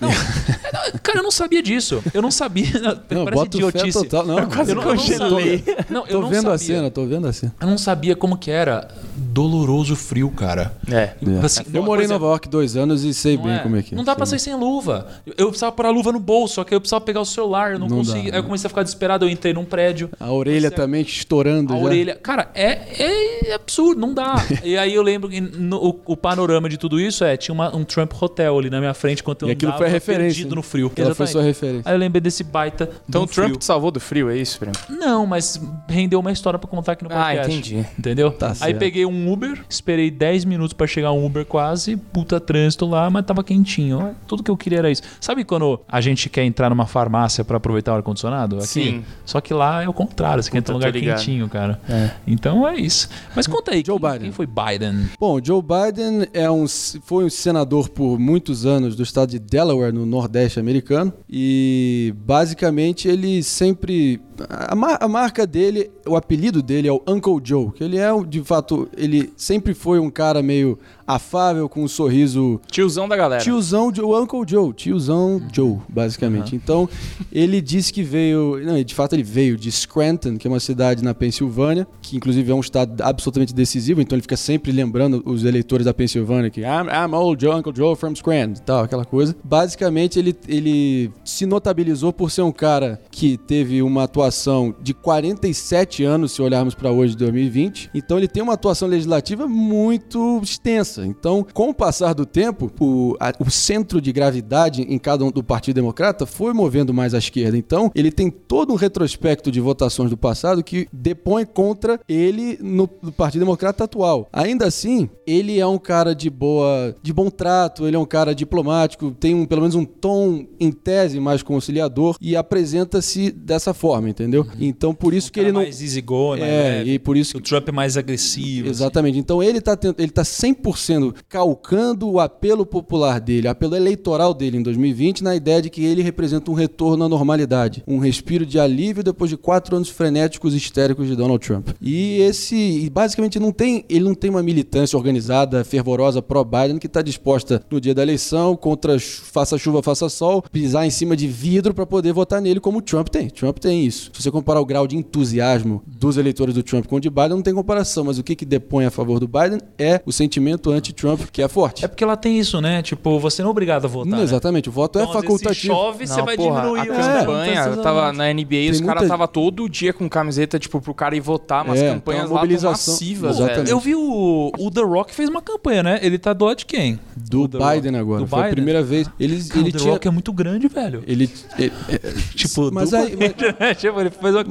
Não, 0.00 0.10
cara, 1.02 1.18
eu 1.18 1.22
não 1.22 1.30
sabia 1.30 1.62
disso. 1.62 2.02
Eu 2.12 2.22
não 2.22 2.30
sabia. 2.30 2.66
Não, 3.10 3.24
Parece 3.24 3.46
idiotice. 3.46 3.92
total. 3.92 4.26
Não, 4.26 4.39
quase 4.46 4.70
Eu 4.72 4.76
não, 4.76 4.82
eu 4.82 4.88
não 4.88 4.96
congelei. 4.96 5.58
sabia. 5.58 5.86
Não, 5.90 6.00
eu 6.02 6.06
tô 6.06 6.20
não 6.20 6.28
vendo 6.28 6.42
sabia. 6.42 6.54
a 6.54 6.58
cena, 6.58 6.90
tô 6.90 7.06
vendo 7.06 7.28
a 7.28 7.32
cena. 7.32 7.54
Eu 7.60 7.66
não 7.66 7.78
sabia 7.78 8.14
como 8.16 8.36
que 8.36 8.50
era 8.50 8.88
doloroso 9.32 9.94
frio, 9.96 10.30
cara. 10.30 10.72
É. 10.90 11.12
Assim, 11.44 11.62
Eu 11.72 11.82
morei 11.82 12.06
em 12.06 12.08
Nova 12.08 12.26
York 12.26 12.48
dois 12.48 12.76
anos 12.76 13.04
e 13.04 13.14
sei 13.14 13.36
bem 13.36 13.52
é. 13.52 13.58
como 13.58 13.76
é 13.76 13.82
que 13.82 13.94
é. 13.94 13.96
Não 13.96 14.04
dá 14.04 14.14
pra 14.16 14.26
sair 14.26 14.38
sem 14.38 14.54
luva. 14.54 15.06
Eu- 15.36 15.48
precisava 15.48 15.72
pôr 15.72 15.86
a 15.86 15.90
luva 15.90 16.12
no 16.12 16.20
bolso, 16.20 16.54
só 16.54 16.64
que 16.64 16.74
eu 16.74 16.80
precisava 16.80 17.04
pegar 17.04 17.20
o 17.20 17.24
celular, 17.24 17.72
eu 17.72 17.78
não, 17.78 17.88
Não 17.88 17.98
conseguia. 17.98 18.24
né? 18.24 18.30
Aí 18.32 18.38
eu 18.38 18.44
comecei 18.44 18.66
a 18.66 18.68
ficar 18.68 18.82
desesperado, 18.82 19.24
eu 19.24 19.28
entrei 19.28 19.52
num 19.52 19.64
prédio. 19.64 20.10
A 20.18 20.30
orelha 20.32 20.68
Você- 20.68 20.74
também 20.74 21.02
estourando 21.02 21.72
A 21.74 21.76
já. 21.78 21.82
orelha. 21.84 22.14
Cara, 22.16 22.50
é, 22.54 23.48
é 23.50 23.54
absurdo, 23.54 24.00
não 24.00 24.12
dá. 24.14 24.34
e 24.64 24.76
aí 24.76 24.94
eu 24.94 25.02
lembro 25.02 25.28
que 25.28 25.40
no- 25.40 25.76
o, 25.78 26.00
o 26.06 26.16
panorama 26.16 26.68
de 26.68 26.76
tudo 26.78 27.00
isso 27.00 27.24
é: 27.24 27.36
tinha 27.36 27.52
uma- 27.52 27.74
um 27.74 27.84
Trump 27.84 28.12
Hotel 28.20 28.58
ali 28.58 28.70
na 28.70 28.78
minha 28.80 28.94
frente 28.94 29.20
enquanto 29.20 29.42
eu 29.42 29.48
E 29.48 29.52
aquilo 29.52 29.70
andava 29.70 29.78
foi 29.84 29.88
a 29.88 29.90
referência, 29.92 30.24
perdido 30.26 30.50
né? 30.50 30.56
no 30.56 30.62
frio. 30.62 30.92
Ela 30.96 31.14
foi 31.14 31.26
sua 31.26 31.42
referência. 31.42 31.82
Aí 31.84 31.94
eu 31.94 31.98
lembrei 31.98 32.20
desse 32.20 32.42
baita. 32.44 32.90
Então 33.08 33.22
o 33.22 33.26
Trump 33.26 33.46
frio. 33.48 33.58
te 33.58 33.64
salvou 33.64 33.90
do 33.90 34.00
frio, 34.00 34.28
é 34.30 34.36
isso, 34.36 34.58
primo? 34.58 34.74
Não, 34.88 35.26
mas 35.26 35.60
rendeu 35.88 36.20
uma 36.20 36.32
história 36.32 36.58
pra 36.58 36.68
contar 36.68 36.92
aqui 36.92 37.04
no 37.04 37.10
Ah, 37.12 37.24
podcast. 37.24 37.50
entendi. 37.52 37.86
Entendeu? 37.98 38.30
Tá 38.30 38.48
Aí 38.50 38.54
certo. 38.54 38.78
peguei 38.78 39.04
um 39.06 39.12
Uber, 39.32 39.64
esperei 39.68 40.10
10 40.10 40.44
minutos 40.44 40.72
pra 40.72 40.86
chegar 40.86 41.12
um 41.12 41.24
Uber 41.24 41.44
quase, 41.44 41.96
puta 41.96 42.40
trânsito 42.40 42.86
lá, 42.86 43.08
mas 43.10 43.24
tava 43.24 43.42
quentinho. 43.44 44.14
Tudo 44.26 44.42
que 44.42 44.50
eu 44.50 44.56
queria 44.56 44.78
era 44.78 44.90
isso. 44.90 45.02
Sabe 45.20 45.44
quando 45.44 45.80
a 45.88 46.00
gente 46.00 46.28
quer 46.28 46.44
entrar 46.44 46.70
numa 46.70 46.86
farmácia 46.86 47.44
pra 47.44 47.56
aproveitar 47.58 47.92
o 47.92 47.96
ar-condicionado? 47.96 48.56
Aqui? 48.58 48.66
Sim. 48.66 49.04
Só 49.24 49.40
que 49.40 49.52
lá 49.54 49.82
é 49.82 49.88
o 49.88 49.92
contrário, 49.92 50.42
você 50.42 50.50
quer 50.50 50.58
entrar 50.58 50.74
num 50.74 50.80
Puta, 50.80 50.98
lugar 50.98 51.16
quentinho, 51.16 51.48
cara. 51.48 51.80
É. 51.88 52.10
Então 52.26 52.66
é 52.66 52.76
isso. 52.76 53.08
Mas 53.34 53.46
conta 53.46 53.72
aí, 53.72 53.82
Joe 53.86 53.98
quem, 53.98 54.08
Biden. 54.08 54.22
quem 54.22 54.32
foi 54.32 54.46
Biden? 54.46 55.08
Bom, 55.18 55.38
Joe 55.42 55.62
Biden 55.62 56.26
é 56.32 56.50
um, 56.50 56.66
foi 57.02 57.24
um 57.24 57.30
senador 57.30 57.88
por 57.88 58.18
muitos 58.18 58.64
anos 58.66 58.96
do 58.96 59.02
estado 59.02 59.30
de 59.30 59.38
Delaware, 59.38 59.92
no 59.92 60.04
Nordeste 60.06 60.58
americano. 60.60 61.12
E 61.28 62.14
basicamente 62.26 63.08
ele 63.08 63.42
sempre. 63.42 64.20
A, 64.48 64.74
mar- 64.74 64.98
a 65.00 65.06
marca 65.08 65.46
dele, 65.46 65.90
o 66.06 66.16
apelido 66.16 66.62
dele 66.62 66.88
é 66.88 66.92
o 66.92 67.02
Uncle 67.06 67.38
Joe, 67.44 67.70
que 67.72 67.84
ele 67.84 67.98
é, 67.98 68.08
de 68.26 68.42
fato, 68.42 68.88
ele 68.96 69.09
sempre 69.36 69.74
foi 69.74 69.98
um 69.98 70.10
cara 70.10 70.42
meio 70.42 70.78
afável, 71.14 71.68
com 71.68 71.82
um 71.82 71.88
sorriso 71.88 72.60
Tiozão 72.70 73.08
da 73.08 73.16
galera. 73.16 73.42
Tiozão, 73.42 73.92
o 74.02 74.20
Uncle 74.20 74.42
Joe, 74.46 74.72
tiozão 74.72 75.40
Joe, 75.52 75.78
basicamente. 75.88 76.54
Então, 76.54 76.88
ele 77.32 77.60
disse 77.60 77.92
que 77.92 78.02
veio, 78.02 78.60
não, 78.64 78.82
de 78.82 78.94
fato 78.94 79.14
ele 79.14 79.22
veio 79.22 79.56
de 79.56 79.70
Scranton, 79.70 80.36
que 80.36 80.46
é 80.46 80.50
uma 80.50 80.60
cidade 80.60 81.02
na 81.02 81.14
Pensilvânia, 81.14 81.86
que 82.00 82.16
inclusive 82.16 82.50
é 82.50 82.54
um 82.54 82.60
estado 82.60 83.02
absolutamente 83.02 83.54
decisivo, 83.54 84.00
então 84.00 84.16
ele 84.16 84.22
fica 84.22 84.36
sempre 84.36 84.72
lembrando 84.72 85.22
os 85.24 85.44
eleitores 85.44 85.84
da 85.84 85.94
Pensilvânia 85.94 86.50
que 86.50 86.60
I'm, 86.60 86.88
I'm 86.88 87.14
old 87.14 87.42
Joe, 87.42 87.54
Uncle 87.54 87.72
Joe 87.74 87.96
from 87.96 88.14
Scranton, 88.14 88.62
tal, 88.64 88.84
aquela 88.84 89.04
coisa. 89.04 89.34
Basicamente, 89.42 90.18
ele, 90.18 90.36
ele 90.48 91.10
se 91.24 91.46
notabilizou 91.46 92.12
por 92.12 92.30
ser 92.30 92.42
um 92.42 92.52
cara 92.52 93.00
que 93.10 93.36
teve 93.36 93.82
uma 93.82 94.04
atuação 94.04 94.74
de 94.80 94.94
47 94.94 96.04
anos, 96.04 96.32
se 96.32 96.42
olharmos 96.42 96.74
para 96.74 96.90
hoje, 96.90 97.16
2020. 97.16 97.90
Então, 97.94 98.18
ele 98.18 98.28
tem 98.28 98.42
uma 98.42 98.54
atuação 98.54 98.88
legislativa 98.88 99.46
muito 99.46 100.40
extensa. 100.42 100.99
Então, 101.06 101.46
com 101.52 101.70
o 101.70 101.74
passar 101.74 102.14
do 102.14 102.24
tempo, 102.26 102.70
o, 102.80 103.16
a- 103.20 103.32
o 103.38 103.50
centro 103.50 104.00
de 104.00 104.12
gravidade 104.12 104.82
em 104.82 104.98
cada 104.98 105.24
um 105.24 105.30
do 105.30 105.42
Partido 105.42 105.74
Democrata 105.76 106.26
foi 106.26 106.52
movendo 106.52 106.92
mais 106.94 107.14
à 107.14 107.18
esquerda. 107.18 107.56
Então, 107.56 107.90
ele 107.94 108.10
tem 108.10 108.30
todo 108.30 108.72
um 108.72 108.76
retrospecto 108.76 109.50
de 109.50 109.60
votações 109.60 110.10
do 110.10 110.16
passado 110.16 110.62
que 110.62 110.88
depõe 110.92 111.44
contra 111.44 112.00
ele 112.08 112.58
no, 112.60 112.88
no 113.02 113.12
Partido 113.12 113.40
Democrata 113.40 113.84
atual. 113.84 114.28
Ainda 114.32 114.66
assim, 114.66 115.08
ele 115.26 115.58
é 115.58 115.66
um 115.66 115.78
cara 115.78 116.14
de 116.14 116.28
boa, 116.30 116.94
de 117.02 117.12
bom 117.12 117.30
trato, 117.30 117.86
ele 117.86 117.96
é 117.96 117.98
um 117.98 118.04
cara 118.04 118.34
diplomático, 118.34 119.10
tem 119.12 119.34
um, 119.34 119.44
pelo 119.46 119.60
menos 119.62 119.74
um 119.74 119.84
tom 119.84 120.46
em 120.58 120.70
tese 120.72 121.18
mais 121.20 121.42
conciliador 121.42 122.16
e 122.20 122.36
apresenta-se 122.36 123.30
dessa 123.30 123.72
forma, 123.74 124.08
entendeu? 124.08 124.46
Então, 124.60 124.94
por 124.94 125.14
isso 125.14 125.32
que 125.32 125.40
ele 125.40 125.52
não 125.52 125.62
mais 125.62 125.80
easygoing, 125.80 126.40
mais 126.40 126.52
é, 126.52 126.62
leve. 126.78 126.90
e 126.94 126.98
por 126.98 127.16
isso 127.16 127.38
O 127.38 127.40
Trump 127.40 127.68
é 127.68 127.72
mais 127.72 127.96
agressivo. 127.96 128.62
assim. 128.68 128.70
Exatamente. 128.70 129.18
Então 129.18 129.42
ele 129.42 129.58
está 129.58 129.76
ele 129.98 130.10
tá 130.10 130.22
100% 130.22 130.89
calcando 131.28 132.10
o 132.10 132.20
apelo 132.20 132.64
popular 132.64 133.20
dele, 133.20 133.48
apelo 133.48 133.76
eleitoral 133.76 134.32
dele 134.32 134.58
em 134.58 134.62
2020, 134.62 135.22
na 135.22 135.36
ideia 135.36 135.62
de 135.62 135.70
que 135.70 135.84
ele 135.84 136.02
representa 136.02 136.50
um 136.50 136.54
retorno 136.54 137.04
à 137.04 137.08
normalidade, 137.08 137.82
um 137.86 137.98
respiro 137.98 138.46
de 138.46 138.58
alívio 138.58 139.02
depois 139.02 139.30
de 139.30 139.36
quatro 139.36 139.76
anos 139.76 139.88
frenéticos 139.88 140.54
e 140.54 140.56
histéricos 140.56 141.06
de 141.06 141.16
Donald 141.16 141.44
Trump. 141.44 141.68
E 141.80 142.18
esse, 142.20 142.56
e 142.56 142.90
basicamente 142.90 143.38
não 143.38 143.52
tem, 143.52 143.84
ele 143.88 144.04
não 144.04 144.14
tem 144.14 144.30
uma 144.30 144.42
militância 144.42 144.96
organizada, 144.96 145.64
fervorosa 145.64 146.22
pró-Biden 146.22 146.78
que 146.78 146.86
está 146.86 147.02
disposta 147.02 147.62
no 147.70 147.80
dia 147.80 147.94
da 147.94 148.02
eleição 148.02 148.56
contra 148.56 148.98
faça 148.98 149.58
chuva, 149.58 149.82
faça 149.82 150.08
sol, 150.08 150.42
pisar 150.50 150.86
em 150.86 150.90
cima 150.90 151.16
de 151.16 151.26
vidro 151.26 151.74
para 151.74 151.86
poder 151.86 152.12
votar 152.12 152.40
nele 152.40 152.60
como 152.60 152.78
o 152.78 152.82
Trump 152.82 153.08
tem. 153.08 153.28
Trump 153.28 153.58
tem 153.58 153.84
isso. 153.84 154.10
Se 154.12 154.22
você 154.22 154.30
comparar 154.30 154.60
o 154.60 154.66
grau 154.66 154.86
de 154.86 154.96
entusiasmo 154.96 155.82
dos 155.86 156.16
eleitores 156.16 156.54
do 156.54 156.62
Trump 156.62 156.86
com 156.86 156.96
o 156.96 157.00
de 157.00 157.10
Biden, 157.10 157.30
não 157.30 157.42
tem 157.42 157.54
comparação. 157.54 158.04
Mas 158.04 158.18
o 158.18 158.22
que, 158.22 158.36
que 158.36 158.44
depõe 158.44 158.84
a 158.84 158.90
favor 158.90 159.18
do 159.18 159.28
Biden 159.28 159.60
é 159.78 160.00
o 160.04 160.12
sentimento 160.12 160.70
anti-Trump, 160.80 161.22
que 161.32 161.40
é 161.42 161.48
forte. 161.48 161.84
É 161.84 161.88
porque 161.88 162.04
lá 162.04 162.16
tem 162.16 162.38
isso, 162.38 162.60
né? 162.60 162.82
Tipo, 162.82 163.18
você 163.18 163.42
não 163.42 163.48
é 163.48 163.50
obrigado 163.52 163.84
a 163.84 163.88
votar. 163.88 164.10
Não, 164.10 164.18
né? 164.18 164.24
exatamente, 164.24 164.68
o 164.68 164.72
voto 164.72 164.98
Então, 164.98 165.02
é 165.02 165.04
vezes, 165.14 165.20
Se 165.20 165.26
facultativo. 165.26 165.74
chove, 165.74 166.06
você 166.06 166.16
Não, 166.18 166.24
vai 166.26 166.36
porra, 166.36 166.60
diminuir 166.62 166.78
a 166.80 166.82
os 166.82 167.06
campanha, 167.06 167.62
votos. 167.62 167.76
eu 167.78 167.82
tava 167.82 168.12
na 168.12 168.24
NBA, 168.34 168.70
os 168.70 168.78
Tem 168.78 168.86
caras 168.86 169.02
muita- 169.02 169.08
tava 169.08 169.28
todo 169.28 169.68
dia 169.68 169.92
com 169.92 170.08
camiseta, 170.08 170.58
tipo, 170.58 170.80
pro 170.80 170.92
cara 170.94 171.14
ir 171.16 171.20
votar, 171.20 171.64
umas 171.64 171.78
É, 171.80 171.92
campanhas 171.92 172.22
tem 172.22 172.30
uma 172.30 172.34
lá 172.34 172.40
tão 172.40 172.48
mobilização. 172.48 172.94
massivas, 172.94 173.36
Exatamente. 173.36 173.56
velho. 173.66 173.70
Eu 173.70 173.80
vi 173.80 173.94
o, 173.94 174.52
o 174.58 174.70
The 174.70 174.80
Rock 174.82 175.14
fez 175.14 175.28
uma 175.28 175.40
campanha, 175.42 175.82
né? 175.82 176.00
Ele 176.02 176.18
tá 176.18 176.32
do 176.32 176.44
lado 176.44 176.58
de 176.58 176.66
quem? 176.66 176.98
Do 177.16 177.44
O. 177.44 177.48
Biden 177.48 177.96
agora. 177.96 178.20
Do 178.22 178.26
Foi 178.26 178.38
a 178.38 178.42
Biden? 178.42 178.54
primeira 178.56 178.82
vez. 178.82 179.08
Ele, 179.20 179.36
Cara, 179.44 179.60
ele 179.60 179.68
o 179.68 179.72
The 179.72 179.78
tinha. 179.78 179.92
Rock 179.92 180.08
é 180.08 180.10
muito 180.10 180.32
grande, 180.32 180.68
velho. 180.68 181.02
Ele, 181.06 181.30
ele- 181.58 181.72
é- 181.88 182.00
Tipo, 182.34 182.72
mas 182.72 182.92
aí, 182.94 183.14
mas- 183.16 183.76
tipo, 183.78 184.00
ele 184.00 184.10
fez 184.10 184.34
uma... 184.34 184.44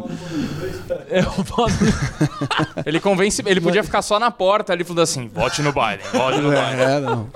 É, 1.10 1.20
eu 1.22 1.44
posso... 1.46 1.76
Ele 2.86 3.00
convence, 3.00 3.42
ele 3.46 3.60
podia 3.62 3.84
ficar 3.84 4.02
só 4.02 4.20
na 4.20 4.30
porta 4.32 4.74
ali 4.74 4.84
falando 4.84 5.02
assim, 5.02 5.28
vote 5.34 5.62
no 5.62 5.72
Biden, 5.72 6.06
vote 6.14 6.38
no 6.42 6.50
Biden. 6.50 6.80
É, 6.80 7.00
não. 7.00 7.28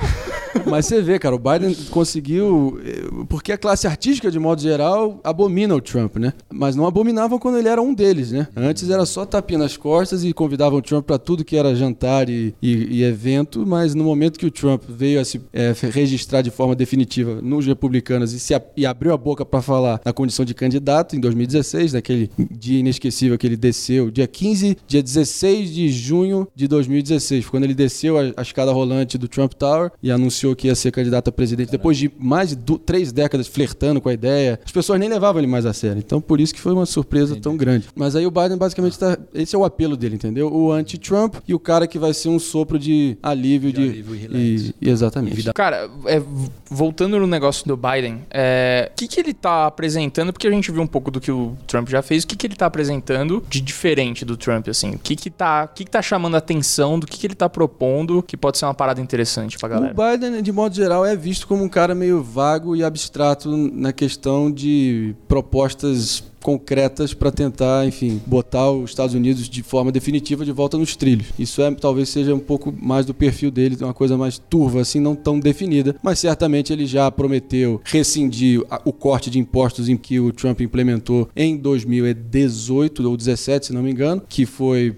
Mas 0.70 0.86
você 0.86 1.02
vê, 1.02 1.18
cara, 1.18 1.36
o 1.36 1.40
Biden 1.40 1.74
conseguiu. 1.90 2.80
eh, 2.86 3.04
Porque 3.28 3.52
a 3.52 3.58
classe 3.58 3.88
artística, 3.88 4.30
de 4.30 4.38
modo 4.38 4.62
geral, 4.62 5.20
abomina 5.24 5.76
o 5.76 5.82
Trump, 5.82 6.18
né? 6.18 6.32
Mas 6.54 6.76
não 6.76 6.86
abominavam 6.86 7.40
quando 7.40 7.58
ele 7.58 7.68
era 7.68 7.82
um 7.82 7.92
deles, 7.94 8.32
né? 8.32 8.48
Antes 8.56 8.88
era 8.90 9.04
só 9.06 9.26
tapinha 9.26 9.58
nas 9.60 9.76
costas 9.76 10.24
e 10.24 10.32
convidavam 10.32 10.78
o 10.78 10.82
Trump 10.82 11.06
pra 11.06 11.18
tudo 11.18 11.44
que 11.44 11.58
era 11.58 11.76
jantar 11.76 12.30
e, 12.30 12.54
e- 12.62 13.00
e 13.00 13.04
evento, 13.04 13.66
mas 13.66 13.96
no 13.96 14.04
momento 14.04 14.38
que 14.38 14.46
o 14.46 14.52
Trump 14.52 14.84
veio 14.88 15.20
a 15.20 15.26
se 15.26 15.42
eh, 15.52 15.74
registrar 15.92 16.42
de 16.44 16.52
forma 16.52 16.76
definitiva 16.76 17.40
nos 17.42 17.66
republicanos 17.66 18.32
e, 18.34 18.40
se 18.40 18.54
e 18.78 18.86
abriu 18.86 19.12
a 19.14 19.18
boca 19.18 19.44
pra 19.44 19.62
falar 19.62 20.00
na 20.06 20.14
condição 20.14 20.46
de 20.46 20.54
candidato 20.54 21.16
em 21.16 21.20
2016, 21.20 21.94
naquele 21.94 22.30
dia 22.52 22.80
inesquecível 22.80 23.38
que 23.40 23.48
ele 23.48 23.58
desceu, 23.58 24.12
dia 24.12 24.28
15, 24.28 24.78
dia 24.88 25.02
16 25.02 25.74
de 25.74 25.90
junho 25.90 26.48
de 26.56 26.68
2016, 26.68 27.44
foi 27.44 27.52
quando 27.52 27.64
ele 27.64 27.74
desceu 27.74 28.18
a, 28.20 28.22
a 28.38 28.42
escada 28.64 28.72
rolante 28.72 29.18
do 29.18 29.28
Trump 29.28 29.54
Tower 29.54 29.92
e 30.02 30.10
anunciou 30.12 30.56
que 30.56 30.68
ia 30.68 30.76
ser 30.76 30.92
candidato 30.92 31.28
a 31.28 31.32
presidente, 31.32 31.70
depois 31.72 31.98
de 31.98 32.12
mais 32.18 32.50
de 32.50 32.56
du- 32.56 32.78
três 32.78 33.12
décadas 33.12 33.48
flertando 33.48 34.00
com 34.02 34.10
a 34.10 34.14
ideia, 34.14 34.60
as 34.66 34.72
pessoas 34.72 35.00
nem 35.00 35.10
levavam 35.10 35.40
ele 35.42 35.48
mais 35.52 35.66
a 35.66 35.74
sério. 35.74 35.98
Então, 36.00 36.22
por 36.22 36.40
isso 36.40 36.54
que 36.54 36.62
foi 36.62 36.72
uma 36.74 36.86
surpresa 36.86 37.36
tão 37.40 37.58
grande. 37.58 37.88
Mas 37.96 38.16
aí 38.16 38.26
o 38.26 38.32
Biden 38.32 38.58
basicamente 38.58 38.98
tá. 38.98 39.18
Esse 39.34 39.56
é 39.56 39.60
o 39.60 39.66
apelo 39.66 39.98
dele, 39.98 40.16
entendeu? 40.16 40.52
O 40.54 40.72
anti-Trump 40.72 41.36
e 41.48 41.54
o 41.54 41.60
cara 41.60 41.88
que 41.88 42.00
vai 42.00 42.14
ser 42.14 42.30
um 42.30 42.40
sopro 42.40 42.80
de 42.80 43.18
alívio 43.22 43.72
de. 43.74 43.82
alívio 43.82 44.16
e 44.16 44.74
e- 44.82 44.90
exatamente. 44.90 45.34
E 45.34 45.36
vida- 45.38 45.54
Cara, 45.54 45.90
é, 46.06 46.22
voltando 46.70 47.20
no 47.20 47.28
negócio 47.28 47.66
do 47.68 47.76
Biden, 47.78 48.22
é, 48.32 48.90
o 48.92 48.96
que, 48.96 49.08
que 49.08 49.20
ele 49.20 49.34
tá 49.34 49.68
apresentando? 49.68 50.32
Porque 50.32 50.48
a 50.48 50.52
gente 50.52 50.72
viu 50.72 50.82
um 50.82 50.88
pouco 50.88 51.12
do 51.12 51.20
que 51.20 51.32
o 51.32 51.56
Trump 51.68 51.90
já 51.90 52.02
fez. 52.02 52.24
O 52.24 52.28
que, 52.28 52.36
que 52.36 52.48
ele 52.48 52.56
tá 52.56 52.66
apresentando 52.66 53.44
de 53.50 53.62
diferente 53.62 54.24
do 54.26 54.38
Trump, 54.38 54.68
assim? 54.70 54.92
O 54.92 55.00
que 55.00 55.16
que 55.16 55.30
tá, 55.30 55.66
o 55.70 55.76
que 55.76 55.86
que 55.86 55.92
tá 55.92 56.02
chamando 56.02 56.36
a 56.36 56.38
atenção 56.38 57.00
do 57.00 57.06
que, 57.08 57.18
que 57.18 57.28
ele 57.28 57.36
tá 57.36 57.50
propondo 57.50 58.22
que 58.24 58.36
pode 58.38 58.53
ser 58.58 58.66
uma 58.66 58.74
parada 58.74 59.02
interessante 59.02 59.58
pra 59.58 59.70
galera? 59.70 59.94
O 59.94 60.18
Biden, 60.18 60.42
de 60.42 60.52
modo 60.52 60.76
geral, 60.76 61.06
é 61.06 61.16
visto 61.16 61.48
como 61.48 61.64
um 61.64 61.70
cara 61.70 61.94
meio 61.94 62.22
vago 62.22 62.76
e 62.76 62.84
abstrato 62.84 63.50
na 63.56 63.94
questão 63.94 64.52
de 64.52 65.16
propostas 65.28 66.24
concretas 66.44 67.14
para 67.14 67.32
tentar, 67.32 67.88
enfim, 67.88 68.22
botar 68.28 68.70
os 68.70 68.92
Estados 68.92 69.16
Unidos 69.16 69.50
de 69.50 69.64
forma 69.64 69.92
definitiva 69.92 70.46
de 70.46 70.52
volta 70.52 70.78
nos 70.78 70.96
trilhos. 70.96 71.28
Isso 71.40 71.62
é 71.62 71.72
talvez 71.72 72.10
seja 72.10 72.36
um 72.36 72.40
pouco 72.40 72.72
mais 72.78 73.06
do 73.06 73.14
perfil 73.14 73.50
dele, 73.50 73.78
uma 73.82 73.94
coisa 73.94 74.18
mais 74.18 74.38
turva, 74.38 74.82
assim, 74.82 75.00
não 75.00 75.16
tão 75.16 75.40
definida, 75.40 75.96
mas 76.04 76.20
certamente 76.20 76.72
ele 76.72 76.86
já 76.86 77.10
prometeu 77.10 77.82
rescindir 77.84 78.62
o 78.84 78.92
corte 78.92 79.30
de 79.30 79.40
impostos 79.40 79.88
em 79.88 79.96
que 79.96 80.20
o 80.20 80.32
Trump 80.32 80.60
implementou 80.62 81.30
em 81.36 81.56
2018 81.56 83.10
ou 83.10 83.18
17, 83.18 83.68
se 83.68 83.74
não 83.74 83.82
me 83.82 83.92
engano, 83.92 84.22
que 84.28 84.46
foi 84.46 84.96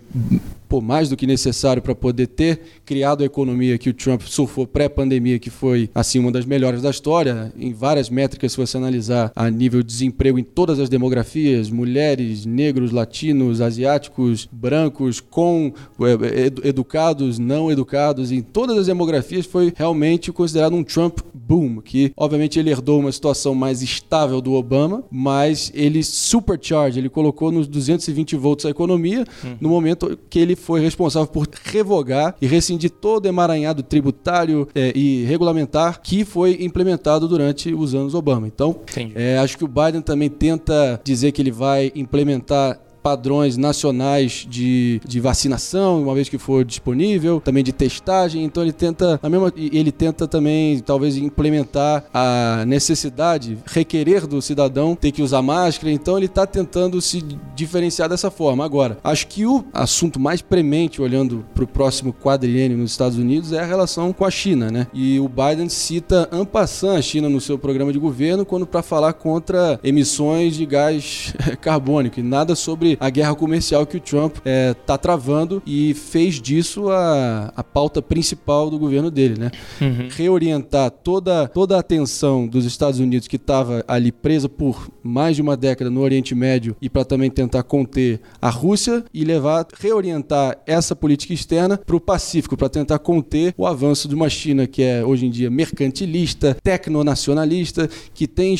pô, 0.67 0.81
mais 0.81 1.09
do 1.09 1.15
que 1.17 1.25
necessário 1.27 1.81
para 1.81 1.95
poder 1.95 2.27
ter 2.27 2.59
criado 2.85 3.21
a 3.23 3.25
economia 3.25 3.77
que 3.77 3.89
o 3.89 3.93
Trump 3.93 4.21
surfou 4.23 4.65
pré-pandemia, 4.67 5.39
que 5.39 5.49
foi 5.49 5.89
assim 5.93 6.19
uma 6.19 6.31
das 6.31 6.45
melhores 6.45 6.81
da 6.81 6.89
história, 6.89 7.51
em 7.57 7.73
várias 7.73 8.09
métricas 8.09 8.51
se 8.51 8.57
você 8.57 8.77
analisar 8.77 9.31
a 9.35 9.49
nível 9.49 9.81
de 9.81 9.87
desemprego 9.87 10.37
em 10.39 10.43
todas 10.43 10.79
as 10.79 10.89
demografias, 10.89 11.69
mulheres, 11.69 12.45
negros, 12.45 12.91
latinos, 12.91 13.61
asiáticos, 13.61 14.47
brancos, 14.51 15.19
com 15.19 15.71
eh, 16.01 16.45
edu- 16.47 16.61
educados, 16.65 17.39
não 17.39 17.71
educados, 17.71 18.31
em 18.31 18.41
todas 18.41 18.77
as 18.77 18.85
demografias 18.87 19.45
foi 19.45 19.73
realmente 19.75 20.31
considerado 20.31 20.75
um 20.75 20.83
Trump 20.83 21.19
boom, 21.33 21.81
que 21.81 22.11
obviamente 22.17 22.59
ele 22.59 22.69
herdou 22.71 22.99
uma 22.99 23.11
situação 23.11 23.53
mais 23.53 23.81
estável 23.81 24.41
do 24.41 24.53
Obama, 24.53 25.03
mas 25.11 25.71
ele 25.75 26.03
supercharge, 26.03 26.99
ele 26.99 27.09
colocou 27.09 27.51
nos 27.51 27.67
220 27.67 28.35
volts 28.35 28.65
a 28.65 28.69
economia 28.69 29.25
no 29.61 29.69
momento 29.69 30.17
que 30.29 30.39
ele 30.39 30.54
foi 30.55 30.81
responsável 30.81 31.27
por 31.27 31.47
revogar 31.63 32.35
e 32.41 32.47
rescindir 32.47 32.89
todo 32.89 33.25
o 33.25 33.27
emaranhado 33.27 33.83
tributário 33.83 34.67
eh, 34.73 34.91
e 34.95 35.23
regulamentar 35.25 36.01
que 36.01 36.25
foi 36.25 36.57
implementado 36.61 37.27
durante 37.27 37.73
os 37.73 37.93
anos 37.93 38.13
Obama. 38.13 38.47
Então, 38.47 38.79
é, 39.13 39.37
acho 39.37 39.57
que 39.57 39.63
o 39.63 39.67
Biden 39.67 40.01
também 40.01 40.29
tenta 40.29 40.99
dizer 41.03 41.31
que 41.31 41.41
ele 41.41 41.51
vai 41.51 41.91
implementar 41.95 42.79
padrões 43.05 43.55
nacionais 43.55 44.47
de, 44.49 44.99
de 45.05 45.19
vacinação, 45.19 46.01
uma 46.01 46.15
vez 46.15 46.27
que 46.27 46.39
for 46.39 46.65
disponível, 46.65 47.39
também 47.39 47.63
de 47.63 47.71
testagem. 47.71 48.43
Então 48.43 48.63
ele 48.63 48.73
tenta, 48.73 49.19
a 49.21 49.29
mesma, 49.29 49.53
ele 49.55 49.91
tenta 49.91 50.27
também 50.27 50.79
talvez 50.79 51.15
implementar 51.15 52.05
a 52.11 52.63
necessidade, 52.65 53.59
requerer 53.63 54.25
do 54.25 54.41
cidadão 54.41 54.95
ter 54.95 55.11
que 55.11 55.21
usar 55.21 55.43
máscara. 55.43 55.93
Então 55.93 56.17
ele 56.17 56.25
está 56.25 56.47
tentando 56.47 56.99
se 56.99 57.23
diferenciar 57.55 58.09
dessa 58.09 58.31
forma. 58.31 58.65
Agora, 58.65 58.97
acho 59.03 59.27
que 59.27 59.45
o 59.45 59.63
assunto 59.71 60.19
mais 60.19 60.41
premente 60.41 60.99
olhando 60.99 61.45
para 61.53 61.63
o 61.63 61.67
próximo 61.67 62.11
quadriênio 62.11 62.75
nos 62.75 62.89
Estados 62.89 63.19
Unidos 63.19 63.53
é 63.53 63.59
a 63.59 63.65
relação 63.67 64.11
com 64.11 64.25
a 64.25 64.31
China, 64.31 64.71
né? 64.71 64.87
E 64.91 65.19
o 65.19 65.29
Biden 65.29 65.69
cita 65.69 66.27
en 66.33 66.43
passant 66.43 66.97
a 66.97 67.01
China 67.03 67.29
no 67.29 67.39
seu 67.39 67.59
programa 67.59 67.93
de 67.93 67.99
governo 67.99 68.43
quando 68.43 68.65
para 68.65 68.81
falar 68.81 69.13
contra 69.13 69.79
emissões 69.83 70.55
de 70.55 70.65
gás 70.65 71.35
carbônico 71.61 72.19
e 72.19 72.23
nada 72.23 72.55
sobre 72.55 72.94
a 72.99 73.09
guerra 73.09 73.35
comercial 73.35 73.85
que 73.85 73.97
o 73.97 73.99
Trump 73.99 74.37
está 74.45 74.97
travando 74.97 75.61
e 75.65 75.93
fez 75.93 76.41
disso 76.41 76.89
a, 76.89 77.51
a 77.55 77.63
pauta 77.63 78.01
principal 78.01 78.69
do 78.69 78.77
governo 78.77 79.09
dele, 79.11 79.39
né? 79.39 79.51
Uhum. 79.81 80.07
Reorientar 80.11 80.91
toda, 80.91 81.47
toda 81.47 81.75
a 81.75 81.79
atenção 81.79 82.47
dos 82.47 82.65
Estados 82.65 82.99
Unidos 82.99 83.27
que 83.27 83.35
estava 83.35 83.83
ali 83.87 84.11
presa 84.11 84.49
por 84.49 84.89
mais 85.05 85.35
de 85.35 85.41
uma 85.41 85.55
década 85.55 85.89
no 85.89 86.01
Oriente 86.01 86.33
Médio 86.33 86.75
e 86.81 86.89
para 86.89 87.05
também 87.05 87.29
tentar 87.29 87.63
conter 87.63 88.19
a 88.41 88.49
Rússia 88.49 89.03
e 89.13 89.23
levar, 89.23 89.65
reorientar 89.79 90.57
essa 90.65 90.95
política 90.95 91.33
externa 91.33 91.77
para 91.77 91.95
o 91.95 91.99
Pacífico, 91.99 92.57
para 92.57 92.69
tentar 92.69 92.99
conter 92.99 93.53
o 93.57 93.65
avanço 93.67 94.07
de 94.07 94.15
uma 94.15 94.29
China 94.29 94.65
que 94.67 94.81
é 94.81 95.05
hoje 95.05 95.25
em 95.25 95.29
dia 95.29 95.49
mercantilista, 95.49 96.57
tecnonacionalista, 96.63 97.89
que 98.13 98.27
tem 98.27 98.55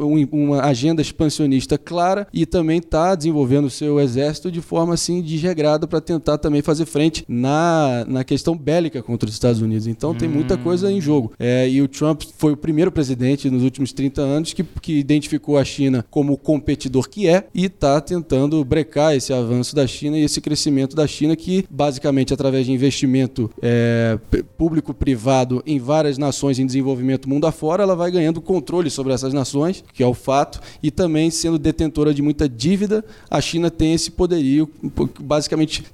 um- 0.00 0.28
uma 0.30 0.62
agenda 0.62 1.02
expansionista 1.02 1.76
clara 1.78 2.26
e 2.32 2.46
também 2.46 2.78
está 2.78 3.14
desenvolvendo 3.14 3.64
o 3.66 3.70
seu 3.70 3.98
exército 4.00 4.50
de 4.50 4.60
forma 4.60 4.94
assim 4.94 5.20
desregrada 5.22 5.86
para 5.86 6.00
tentar 6.00 6.38
também 6.38 6.62
fazer 6.62 6.86
frente 6.86 7.24
na, 7.28 8.04
na 8.06 8.24
questão 8.24 8.56
bélica 8.56 9.02
contra 9.02 9.28
os 9.28 9.34
Estados 9.34 9.60
Unidos. 9.60 9.86
Então 9.86 10.14
tem 10.14 10.28
muita 10.28 10.56
coisa 10.56 10.90
em 10.92 11.00
jogo. 11.00 11.32
É, 11.38 11.68
e 11.68 11.80
o 11.82 11.88
Trump 11.88 12.22
foi 12.36 12.52
o 12.52 12.56
primeiro 12.56 12.92
presidente 12.92 13.50
nos 13.50 13.62
últimos 13.62 13.92
30 13.92 14.20
anos 14.22 14.52
que, 14.52 14.62
que 14.80 14.98
identificou 14.98 15.56
a 15.58 15.64
China 15.64 15.87
como 16.10 16.32
o 16.32 16.38
competidor 16.38 17.08
que 17.08 17.28
é 17.28 17.46
e 17.54 17.66
está 17.66 18.00
tentando 18.00 18.64
brecar 18.64 19.14
esse 19.14 19.32
avanço 19.32 19.74
da 19.74 19.86
China 19.86 20.18
e 20.18 20.24
esse 20.24 20.40
crescimento 20.40 20.94
da 20.94 21.06
China 21.06 21.34
que 21.36 21.64
basicamente 21.70 22.32
através 22.32 22.66
de 22.66 22.72
investimento 22.72 23.50
é, 23.62 24.18
público-privado 24.56 25.62
em 25.66 25.78
várias 25.78 26.18
nações 26.18 26.58
em 26.58 26.66
desenvolvimento 26.66 27.28
mundo 27.28 27.46
afora, 27.46 27.82
ela 27.82 27.96
vai 27.96 28.10
ganhando 28.10 28.40
controle 28.40 28.90
sobre 28.90 29.12
essas 29.12 29.32
nações, 29.32 29.84
que 29.92 30.02
é 30.02 30.06
o 30.06 30.14
fato, 30.14 30.60
e 30.82 30.90
também 30.90 31.30
sendo 31.30 31.58
detentora 31.58 32.12
de 32.12 32.22
muita 32.22 32.48
dívida, 32.48 33.04
a 33.30 33.40
China 33.40 33.70
tem 33.70 33.94
esse 33.94 34.10
poderio, 34.10 34.68
basicamente, 35.20 35.84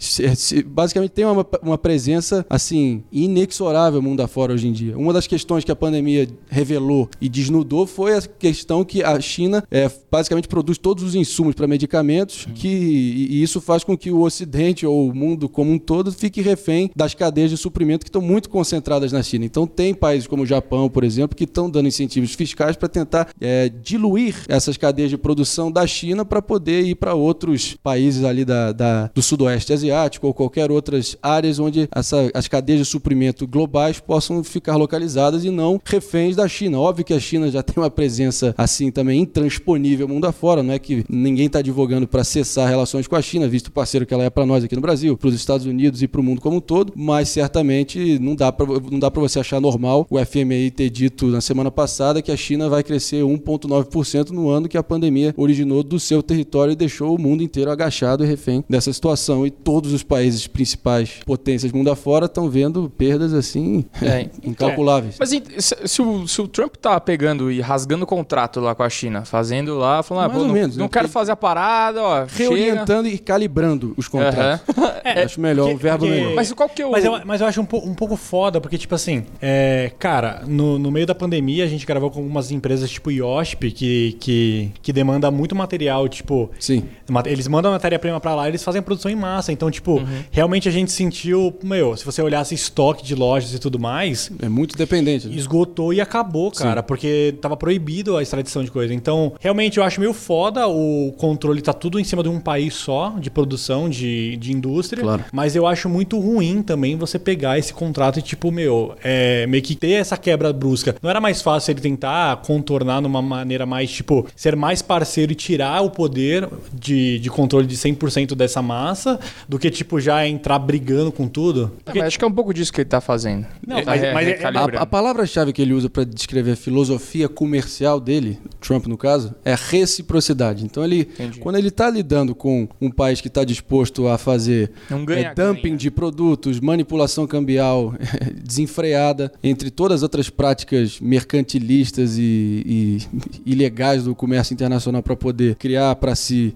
basicamente 0.67 1.11
tem 1.11 1.25
uma, 1.25 1.47
uma 1.63 1.79
presença 1.79 2.47
assim 2.49 3.03
inexorável 3.13 4.01
mundo 4.01 4.21
afora 4.21 4.53
hoje 4.53 4.69
em 4.69 4.73
dia. 4.73 4.97
Uma 4.97 5.13
das 5.13 5.27
questões 5.27 5.65
que 5.65 5.73
a 5.73 5.77
pandemia 5.77 6.29
revelou 6.49 7.09
e 7.21 7.29
desnudou 7.29 7.87
foi 7.87 8.15
a 8.17 8.23
questão 8.23 8.85
que 8.85 9.03
a 9.03 9.21
China 9.21 9.65
é, 9.71 9.84
basicamente 10.11 10.49
produz 10.49 10.79
todos 10.79 11.03
os 11.05 11.15
insumos 11.15 11.55
para 11.55 11.67
medicamentos, 11.67 12.47
que 12.55 12.69
e, 12.69 13.27
e 13.37 13.43
isso 13.43 13.61
faz 13.61 13.85
com 13.85 13.97
que 13.97 14.11
o 14.11 14.21
Ocidente 14.23 14.87
ou 14.87 15.09
o 15.09 15.15
mundo 15.15 15.49
como 15.49 15.71
um 15.73 15.79
todo 15.79 16.13
fique 16.13 16.41
refém 16.41 16.91
das 16.95 17.15
cadeias 17.15 17.51
de 17.51 17.57
suprimento 17.57 18.05
que 18.05 18.09
estão 18.09 18.23
muito 18.23 18.49
concentradas 18.49 19.13
na 19.13 19.23
China. 19.23 19.45
Então 19.45 19.67
tem 19.67 19.95
países 19.95 20.27
como 20.27 20.43
o 20.43 20.47
Japão, 20.47 20.89
por 20.89 21.05
exemplo, 21.05 21.37
que 21.37 21.45
estão 21.45 21.69
dando 21.71 21.89
incentivos 21.89 22.35
fiscais 22.35 22.77
para 22.77 22.89
tentar 22.89 23.29
é, 23.41 23.69
diluir 23.69 24.37
essas 24.49 24.77
cadeias 24.77 25.11
de 25.11 25.17
produção 25.19 25.71
da 25.71 25.87
China 25.87 26.25
para 26.25 26.41
poder 26.43 26.83
ir 26.85 26.95
para 26.95 27.15
outros 27.15 27.77
países 27.83 28.25
ali 28.25 28.45
da, 28.45 28.73
da- 28.73 29.11
do 29.15 29.23
sudoeste 29.23 29.73
asiático 29.73 30.27
ou 30.27 30.35
qualquer 30.35 30.71
outras 30.71 31.17
áreas 31.23 31.59
onde 31.59 31.89
essa- 31.95 32.31
as 32.35 32.49
cadeias 32.49 32.81
de 32.81 32.85
suprimento 32.87 33.47
globais 33.47 34.01
possam 34.01 34.43
ficar 34.45 34.77
localizadas 34.77 35.45
e 35.45 35.51
não 35.51 35.81
reféns 35.85 36.37
da 36.37 36.47
China. 36.49 36.79
Óbvio 36.81 37.05
que 37.05 37.15
a 37.15 37.21
China 37.21 37.51
já 37.51 37.63
tem 37.63 37.83
uma 37.83 37.91
presença 37.91 38.55
assim 38.57 38.91
também 38.91 39.21
intransponível 39.23 39.74
mundo 40.09 40.27
afora, 40.27 40.63
não 40.63 40.73
é 40.75 40.79
que 40.79 41.05
ninguém 41.09 41.47
está 41.47 41.59
advogando 41.61 42.07
para 42.07 42.25
cessar 42.25 42.69
relações 42.69 43.07
com 43.07 43.17
a 43.17 43.23
China, 43.23 43.49
visto 43.49 43.69
o 43.69 43.73
parceiro 43.73 44.07
que 44.07 44.13
ela 44.15 44.25
é 44.25 44.31
para 44.31 44.47
nós 44.47 44.65
aqui 44.65 44.75
no 44.75 44.81
Brasil, 44.81 45.17
para 45.17 45.29
os 45.29 45.35
Estados 45.35 45.67
Unidos 45.67 46.03
e 46.03 46.09
para 46.09 46.21
o 46.21 46.25
mundo 46.25 46.41
como 46.41 46.57
um 46.57 46.61
todo, 46.61 46.93
mas 46.97 47.29
certamente 47.29 48.19
não 48.19 48.35
dá 48.35 48.53
para 48.53 49.21
você 49.21 49.39
achar 49.41 49.61
normal 49.61 50.07
o 50.11 50.19
FMI 50.25 50.71
ter 50.71 50.91
dito 50.91 51.27
na 51.27 51.41
semana 51.41 51.71
passada 51.71 52.23
que 52.23 52.31
a 52.33 52.37
China 52.37 52.69
vai 52.69 52.83
crescer 52.83 53.23
1.9% 53.23 54.31
no 54.31 54.49
ano 54.49 54.69
que 54.69 54.77
a 54.77 54.83
pandemia 54.83 55.35
originou 55.37 55.83
do 55.83 55.99
seu 55.99 56.23
território 56.23 56.73
e 56.73 56.77
deixou 56.77 57.15
o 57.15 57.21
mundo 57.21 57.43
inteiro 57.43 57.71
agachado 57.71 58.25
e 58.25 58.27
refém 58.27 58.65
dessa 58.69 58.93
situação. 58.93 59.47
E 59.47 59.51
todos 59.51 59.93
os 59.93 60.03
países 60.03 60.47
principais 60.47 61.21
potências 61.25 61.73
mundo 61.73 61.91
afora 61.91 62.27
estão 62.27 62.49
vendo 62.49 62.91
perdas 62.97 63.33
assim 63.35 63.85
É, 64.03 64.29
incalculáveis. 64.45 65.17
Mas 65.19 65.33
ent- 65.33 65.49
se, 65.59 65.77
se 65.87 66.03
o, 66.03 66.27
se 66.27 66.41
o 66.41 66.49
Trump 66.49 66.75
tá 66.77 66.99
pegando 67.01 67.51
e 67.51 67.61
rasgando 67.61 68.05
o 68.05 68.07
contrato 68.07 68.61
lá 68.61 68.75
com 68.75 68.83
a 68.83 68.91
China, 68.91 69.25
fazendo 69.25 69.64
lá, 69.73 70.03
falando, 70.03 70.25
ah, 70.25 70.29
Mais 70.29 70.39
pô, 70.39 70.43
ou 70.43 70.47
não, 70.49 70.55
menos, 70.55 70.77
não 70.77 70.85
né? 70.85 70.91
quero 70.93 71.05
Porque- 71.07 71.13
fazer 71.13 71.33
a 71.33 71.37
parada, 71.37 72.03
ó, 72.03 72.29
chega. 72.29 72.51
Reorientando 72.51 73.09
e 73.09 73.19
calibrando 73.19 73.95
os 73.97 74.09
contratos. 74.09 74.75
É, 75.05 75.25
Acho 75.25 75.39
melhor, 75.39 75.65
porque- 75.65 75.75
o 75.75 75.79
verbo 75.79 75.99
porque- 76.07 76.15
melhor. 76.21 76.35
Mas 76.35 76.53
qual 76.53 76.67
que 76.69 76.81
é 76.81 76.87
o... 76.87 76.91
Mas 76.91 77.05
eu, 77.05 77.21
mas 77.27 77.41
eu 77.41 77.47
acho 77.47 77.61
um, 77.61 77.65
po- 77.67 77.79
um 77.87 77.93
pouco 77.93 78.17
foda, 78.17 78.59
porque, 78.59 78.79
tipo 78.79 78.95
assim, 78.95 79.25
é, 79.41 79.93
cara, 79.99 80.43
no, 80.47 80.79
no 80.79 80.91
meio 80.91 81.07
da 81.07 81.15
pandemia 81.15 81.63
a 81.65 81.67
gente 81.67 81.85
gravou 81.85 82.11
com 82.11 82.21
algumas 82.21 82.51
empresas 82.51 82.89
tipo 82.91 83.11
IOSP, 83.11 83.71
que, 83.71 84.17
que, 84.19 84.71
que 84.83 84.93
demanda 84.95 85.31
muito 85.31 85.55
material, 85.55 86.09
tipo, 86.09 86.51
Sim. 86.59 86.85
eles 87.27 87.47
mandam 87.49 87.71
a 87.71 87.75
matéria-prima 87.75 88.19
pra 88.19 88.35
lá, 88.35 88.49
eles 88.49 88.65
fazem 88.65 88.79
a 88.79 88.83
produção 88.83 89.11
em 89.11 89.15
massa. 89.17 89.53
Então, 89.53 89.71
tipo, 89.71 89.99
Uhum. 89.99 90.23
realmente 90.31 90.69
a 90.71 90.73
gente 90.73 90.91
sentiu, 90.91 91.55
meu, 91.63 91.95
se 91.99 92.05
você 92.05 92.23
olhasse 92.23 92.55
estoque 92.55 93.05
de 93.05 93.15
lojas 93.15 93.53
e 93.53 93.59
tudo 93.59 93.79
mais, 93.79 94.31
É 94.41 94.49
muito 94.49 94.75
dependente. 94.77 95.29
né? 95.29 95.35
esgotou 95.37 95.93
e 95.93 96.01
acabou, 96.01 96.51
cara, 96.51 96.83
porque 96.83 97.35
tava 97.43 97.59
proibido 97.59 98.17
a 98.17 98.23
extradição 98.23 98.65
de 98.65 98.71
coisa. 98.71 98.95
Então, 98.95 99.35
realmente 99.45 99.77
eu 99.77 99.85
acho 99.85 100.01
meio 100.01 100.15
foda 100.15 100.67
o 100.67 101.13
controle 101.19 101.61
tá 101.61 101.75
tudo 101.75 102.01
em 102.01 102.05
cima 102.05 102.23
de 102.23 102.31
um 102.31 102.41
país 102.41 102.73
só 102.73 103.11
de 103.19 103.31
produção 103.31 103.91
de, 103.91 104.39
de 104.39 104.53
indústria. 104.53 105.03
Claro. 105.03 105.25
Mas 105.31 105.55
eu 105.55 105.67
acho 105.67 105.87
muito 105.87 106.19
ruim 106.19 106.63
também 106.63 106.97
você 106.97 107.19
pegar 107.19 107.59
esse 107.59 107.75
contrato 107.75 108.19
e, 108.19 108.23
tipo, 108.23 108.51
meu, 108.51 108.97
é, 109.05 109.47
meio 109.47 109.63
que 109.63 109.75
ter 109.77 109.91
essa 109.93 110.17
quebra 110.17 110.51
brusca. 110.51 110.97
Não 111.03 111.11
era 111.11 111.21
mais 111.21 111.43
fácil 111.43 111.73
ele 111.73 111.83
tentar 111.83 112.39
contornar 112.39 113.03
numa 113.03 113.21
maneira 113.21 113.67
mais, 113.67 113.91
tipo, 113.93 114.27
ser 114.35 114.57
mais 114.57 114.81
parceiro 114.81 115.33
e 115.33 115.35
tirar 115.35 115.83
o 115.83 115.91
poder 115.91 116.49
de, 116.73 117.19
de 117.19 117.29
controle 117.29 117.67
de 117.67 117.77
100% 117.77 118.35
dessa 118.35 118.63
massa 118.63 119.21
do 119.47 119.59
que, 119.59 119.71
tipo, 119.71 120.01
já 120.01 120.27
entrar 120.27 120.59
brigando 120.59 121.13
com 121.13 121.29
tudo? 121.29 121.71
É, 121.85 121.93
mas 121.95 122.05
acho 122.05 122.19
que 122.19 122.25
é 122.25 122.29
um 122.29 122.33
pouco 122.33 122.55
disso 122.55 122.73
que 122.73 122.81
ele 122.81 122.89
tá 122.89 123.01
fazendo. 123.03 123.47
Não, 123.67 123.77
Ele 123.77 123.85
mas- 123.87 124.01
tá 124.01 124.13
mas 124.15 124.29
é-. 124.29 124.79
A, 124.79 124.83
a 124.83 124.87
palavra-chave 124.87 125.53
que 125.53 125.61
ele 125.61 125.75
usa 125.75 125.91
para 125.91 126.05
descrever 126.05 126.53
a 126.53 126.57
filosofia 126.57 127.29
comercial 127.29 128.01
dele, 128.01 128.39
Trump 128.59 128.87
no 128.87 128.97
caso, 128.97 129.34
é 129.45 129.55
reciprocidade. 129.55 130.65
Então 130.65 130.85
ele, 130.85 131.01
Entendi. 131.01 131.41
quando 131.41 131.57
ele 131.57 131.69
está 131.69 131.89
lidando 131.91 132.35
com 132.35 132.69
um 132.81 132.91
país 132.91 133.21
que 133.21 133.29
está 133.29 133.45
disposto 133.45 134.09
a 134.09 134.19
fazer 134.19 134.73
É 134.91 134.95
um 134.95 135.05
é, 135.11 135.35
dumping 135.35 135.77
de 135.77 135.91
produtos, 135.91 136.61
manipulação 136.61 137.27
cambial 137.27 137.95
desenfreada, 138.43 139.33
entre 139.43 139.71
todas 139.71 139.97
as 139.97 140.03
outras 140.03 140.31
práticas 140.31 141.01
mercantilistas 141.01 142.17
e, 142.19 142.63
e 142.67 142.99
ilegais 143.51 144.05
do 144.05 144.15
comércio 144.15 144.55
internacional 144.55 145.03
para 145.03 145.17
poder 145.17 145.57
criar 145.57 145.95
para 145.97 146.15
si, 146.15 146.55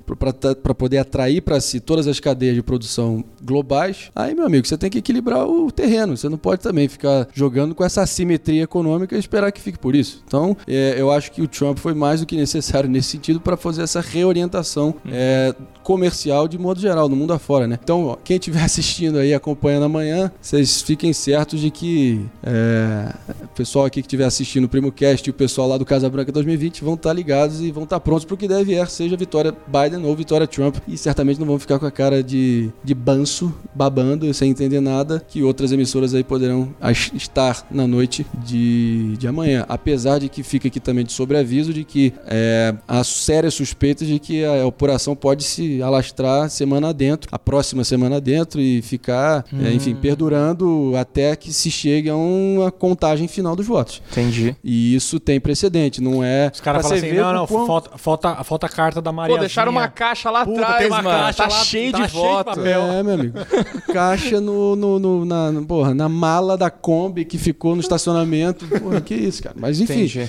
para 0.63 0.75
poder 0.75 0.99
atrair 0.99 1.41
para 1.43 1.61
si 1.61 1.81
todas 1.81 2.07
as 2.07 2.21
cadeias 2.21 2.55
de 2.55 2.63
produção 2.63 3.25
globais, 3.43 4.11
aí, 4.15 4.35
meu 4.35 4.45
amigo, 4.45 4.67
você 4.67 4.77
tem 4.77 4.91
que 4.91 4.99
equilibrar 4.99 5.47
o 5.47 5.71
terreno. 5.71 6.17
Você 6.17 6.29
não 6.29 6.39
pode 6.39 6.63
também 6.63 6.89
ficar 6.89 7.29
jogando 7.35 7.75
com 7.75 7.85
essa 7.85 8.03
assimetria 8.03 8.63
econômica 8.63 9.17
e 9.17 9.19
esperar 9.19 9.53
que 9.53 9.61
fique 9.61 9.79
por 9.79 9.95
isso. 9.95 10.23
Então, 10.27 10.57
é, 10.67 10.95
eu 10.99 11.11
acho 11.11 11.33
que 11.33 11.43
o 11.43 11.49
Trump 11.49 11.79
foi 11.79 11.95
mais 11.95 12.21
do 12.21 12.27
que 12.27 12.37
necessário 12.37 12.68
nesse 12.89 13.11
sentido 13.11 13.41
para 13.41 13.57
fazer 13.57 13.83
essa 13.83 14.01
reorientação 14.01 14.95
é, 15.07 15.55
comercial 15.89 16.47
de 16.47 16.59
modo 16.59 16.79
geral, 16.79 17.09
no 17.09 17.17
mundo 17.17 17.33
afora, 17.33 17.67
né? 17.67 17.79
Então, 17.83 18.19
quem 18.23 18.37
estiver 18.37 18.61
assistindo 18.63 19.17
aí, 19.17 19.33
acompanhando 19.33 19.85
amanhã, 19.85 20.31
vocês 20.39 20.83
fiquem 20.83 21.15
certos 21.15 21.61
de 21.61 21.71
que 21.71 22.21
é, 22.43 23.11
o 23.43 23.49
pessoal 23.49 23.87
aqui 23.87 24.03
que 24.03 24.07
estiver 24.07 24.27
assistindo 24.27 24.65
o 24.65 24.69
Primo 24.69 24.93
Cast 24.93 25.27
e 25.27 25.31
o 25.31 25.35
pessoal 25.35 25.67
lá 25.67 25.79
do 25.79 25.87
Casa 25.87 26.11
Branca 26.11 26.31
2020 26.31 26.85
vão 26.85 26.93
estar 26.93 27.15
ligados 27.15 27.63
e 27.63 27.71
vão 27.71 27.85
estar 27.85 27.99
prontos 28.01 28.27
para 28.27 28.35
o 28.35 28.37
que 28.37 28.47
deve 28.47 28.65
vier, 28.65 28.87
seja 28.91 29.17
vitória 29.17 29.57
Biden 29.67 30.05
ou 30.05 30.15
vitória 30.15 30.47
Trump. 30.47 30.77
E 30.87 30.99
certamente 30.99 31.41
não 31.41 31.47
vão 31.47 31.59
ficar 31.59 31.79
com 31.79 31.87
a 31.87 31.91
cara 31.91 32.23
de, 32.23 32.71
de 32.85 32.95
banço, 32.95 33.55
babando, 33.75 34.33
sem 34.35 34.51
entender 34.51 34.81
nada, 34.81 35.25
que 35.27 35.43
outras 35.43 35.73
emissoras 35.73 36.13
aí 36.13 36.23
poderão 36.23 36.69
estar 37.15 37.67
na 37.71 37.87
noite 37.87 38.27
de, 38.45 39.17
de 39.17 39.27
amanhã. 39.27 39.65
Apesar 39.67 40.19
de 40.19 40.29
que 40.29 40.43
fica 40.43 40.69
aqui 40.69 40.81
também 40.81 41.07
de 41.07 41.13
sobreaviso 41.13 41.73
de 41.73 41.83
que 41.83 42.13
é, 42.27 42.75
há 42.87 43.03
sérias 43.03 43.55
suspeitas 43.55 44.07
de 44.07 44.19
que 44.19 44.45
a 44.45 44.67
operação 44.67 45.17
pode 45.17 45.45
se 45.45 45.78
alastrar 45.83 46.49
semana 46.51 46.93
dentro, 46.93 47.29
a 47.33 47.39
próxima 47.39 47.85
semana 47.85 48.21
dentro 48.21 48.61
e 48.61 48.83
ficar, 48.83 49.45
é, 49.65 49.73
enfim, 49.73 49.95
perdurando 49.95 50.93
até 50.97 51.35
que 51.37 51.53
se 51.53 51.71
chegue 51.71 52.09
a 52.11 52.17
uma 52.17 52.71
contagem 52.71 53.27
final 53.29 53.55
dos 53.57 53.67
votos. 53.67 54.03
Entendi. 54.11 54.55
E 54.63 54.95
isso 54.95 55.19
tem 55.19 55.41
precedente, 55.41 56.01
não 56.03 56.23
é. 56.23 56.51
Os 56.53 56.61
caras 56.61 56.83
falam 56.83 56.99
assim, 56.99 57.13
não, 57.13 57.33
não, 57.33 57.47
quão- 57.47 57.67
falta, 57.67 57.91
falta, 57.99 58.45
falta 58.45 58.67
a 58.67 58.69
carta 58.69 59.01
da 59.03 59.13
Maria. 59.13 59.35
Pô, 59.37 59.41
deixaram 59.41 59.73
uma 59.73 59.89
caixa 59.89 60.31
lá 60.31 60.45
Puta, 60.45 60.61
atrás, 60.63 60.79
tem 60.79 60.87
uma 60.89 61.03
mano. 61.03 61.19
caixa 61.25 61.39
tá 61.39 61.45
lá, 61.49 61.65
cheio 61.65 61.93
tá 61.93 61.99
de 62.07 62.11
cheio 62.11 62.23
de 62.23 62.29
voto. 62.29 62.45
papel. 62.57 62.83
É, 62.83 63.03
meu 63.03 63.15
amigo. 63.15 63.39
Caixa 63.93 64.41
no, 64.41 64.77
no, 64.77 64.99
no- 64.99 65.25
na, 65.25 65.53
no- 65.53 65.67
porra, 65.67 65.95
na 65.95 66.09
mala 66.09 66.57
da 66.57 66.71
Kombi 66.71 67.25
que 67.25 67.39
ficou 67.39 67.75
no 67.75 67.81
estacionamento. 67.81 68.67
Porra, 68.81 69.01
que 69.01 69.15
isso, 69.15 69.43
cara. 69.43 69.55
Mas 69.59 69.81
enfim, 69.81 69.95
Entendi. 70.05 70.21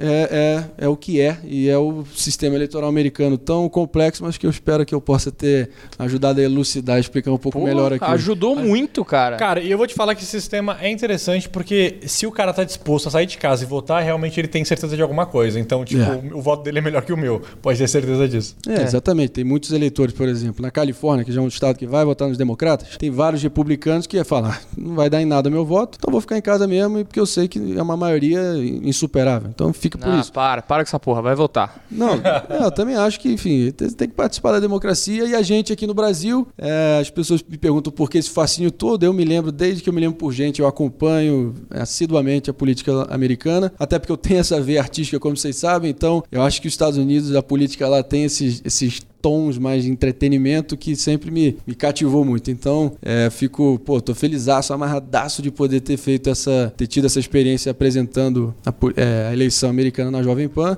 é, 0.00 0.64
é, 0.78 0.84
é 0.84 0.88
o 0.88 0.96
que 0.96 1.20
é. 1.20 1.38
E 1.44 1.68
é 1.68 1.78
o 1.78 2.04
sistema 2.14 2.54
eleitoral 2.56 2.88
americano 2.88 3.36
tão 3.38 3.68
complexo, 3.68 4.22
mas 4.24 4.36
que 4.36 4.46
eu 4.46 4.50
espero 4.50 4.84
que 4.84 4.89
eu 4.94 5.00
possa 5.00 5.30
ter 5.30 5.70
ajudado 5.98 6.40
a 6.40 6.42
elucidar, 6.42 6.98
explicar 6.98 7.30
um 7.30 7.38
pouco 7.38 7.58
Pô, 7.58 7.64
melhor 7.64 7.92
aqui. 7.92 8.04
Ajudou 8.04 8.56
muito, 8.56 9.04
cara. 9.04 9.36
Cara, 9.36 9.60
e 9.60 9.70
eu 9.70 9.78
vou 9.78 9.86
te 9.86 9.94
falar 9.94 10.14
que 10.14 10.22
esse 10.22 10.30
sistema 10.30 10.76
é 10.80 10.90
interessante 10.90 11.48
porque 11.48 11.98
se 12.06 12.26
o 12.26 12.32
cara 12.32 12.52
tá 12.52 12.64
disposto 12.64 13.08
a 13.08 13.10
sair 13.10 13.26
de 13.26 13.38
casa 13.38 13.64
e 13.64 13.66
votar, 13.66 14.02
realmente 14.02 14.38
ele 14.40 14.48
tem 14.48 14.64
certeza 14.64 14.96
de 14.96 15.02
alguma 15.02 15.26
coisa. 15.26 15.58
Então, 15.60 15.84
tipo, 15.84 16.02
É. 16.02 16.20
o, 16.34 16.38
o 16.38 16.42
voto 16.42 16.62
dele 16.62 16.78
é 16.78 16.82
melhor 16.82 17.02
que 17.02 17.12
o 17.12 17.16
meu. 17.16 17.40
Pode 17.62 17.78
ter 17.78 17.88
certeza 17.88 18.28
disso. 18.28 18.56
É, 18.68 18.82
exatamente. 18.82 19.30
Tem 19.30 19.44
muitos 19.44 19.72
eleitores, 19.72 20.14
por 20.14 20.28
exemplo, 20.28 20.62
na 20.62 20.70
Califórnia, 20.70 21.24
que 21.24 21.32
já 21.32 21.40
é 21.40 21.44
um 21.44 21.48
estado 21.48 21.76
que 21.76 21.86
vai 21.86 22.04
votar 22.04 22.28
nos 22.28 22.36
democratas, 22.38 22.96
tem 22.96 23.10
vários 23.10 23.42
republicanos 23.42 24.06
que 24.06 24.16
ia 24.16 24.24
falar, 24.24 24.60
não 24.76 24.94
vai 24.94 25.08
dar 25.10 25.20
em 25.20 25.24
nada 25.24 25.48
meu 25.50 25.64
voto, 25.64 25.96
então 25.98 26.10
vou 26.10 26.20
ficar 26.20 26.36
em 26.38 26.42
casa 26.42 26.66
mesmo, 26.66 26.98
e 26.98 27.04
porque 27.04 27.18
eu 27.20 27.26
sei 27.26 27.48
que 27.48 27.78
é 27.78 27.82
uma 27.82 27.96
maioria 27.96 28.40
insuperável. 28.82 29.50
Então 29.54 29.72
fica 29.72 29.98
por 29.98 30.08
Ah, 30.08 30.20
isso. 30.20 30.32
para, 30.32 30.62
para 30.62 30.82
com 30.84 30.88
essa 30.88 30.98
porra, 30.98 31.22
vai 31.22 31.34
votar. 31.34 31.84
Não, 31.90 32.14
é, 32.48 32.64
eu 32.64 32.70
também 32.70 32.96
acho 32.96 33.20
que, 33.20 33.32
enfim, 33.32 33.70
tem, 33.70 33.88
tem 33.90 34.08
que 34.08 34.14
participar 34.14 34.52
da 34.52 34.60
democracia. 34.60 34.79
E 35.28 35.34
a 35.34 35.42
gente 35.42 35.72
aqui 35.72 35.86
no 35.86 35.94
Brasil, 35.94 36.46
é, 36.56 36.98
as 37.00 37.10
pessoas 37.10 37.42
me 37.46 37.58
perguntam 37.58 37.92
por 37.92 38.10
que 38.10 38.18
esse 38.18 38.30
fascínio 38.30 38.70
todo. 38.70 39.04
Eu 39.04 39.12
me 39.12 39.24
lembro, 39.24 39.52
desde 39.52 39.82
que 39.82 39.88
eu 39.88 39.92
me 39.92 40.00
lembro 40.00 40.16
por 40.16 40.32
gente, 40.32 40.60
eu 40.60 40.66
acompanho 40.66 41.54
assiduamente 41.70 42.50
a 42.50 42.54
política 42.54 43.02
americana, 43.10 43.72
até 43.78 43.98
porque 43.98 44.12
eu 44.12 44.16
tenho 44.16 44.40
essa 44.40 44.60
veia 44.60 44.80
artística, 44.80 45.18
como 45.18 45.36
vocês 45.36 45.56
sabem. 45.56 45.90
Então, 45.90 46.22
eu 46.30 46.42
acho 46.42 46.60
que 46.60 46.68
os 46.68 46.74
Estados 46.74 46.98
Unidos, 46.98 47.34
a 47.34 47.42
política 47.42 47.88
lá 47.88 48.02
tem 48.02 48.24
esses, 48.24 48.62
esses 48.64 49.00
tons 49.20 49.58
mais 49.58 49.84
de 49.84 49.90
entretenimento 49.90 50.76
que 50.76 50.96
sempre 50.96 51.30
me, 51.30 51.56
me 51.66 51.74
cativou 51.74 52.24
muito. 52.24 52.50
Então, 52.50 52.92
é, 53.02 53.28
fico, 53.30 53.78
pô, 53.84 54.00
tô 54.00 54.14
felizaço, 54.14 54.72
amarradaço 54.72 55.42
de 55.42 55.50
poder 55.50 55.80
ter 55.80 55.96
feito 55.96 56.30
essa, 56.30 56.72
ter 56.76 56.86
tido 56.86 57.06
essa 57.06 57.20
experiência 57.20 57.70
apresentando 57.70 58.54
a, 58.64 58.72
é, 58.96 59.28
a 59.28 59.32
eleição 59.32 59.70
americana 59.70 60.10
na 60.10 60.22
Jovem 60.22 60.48
Pan 60.48 60.76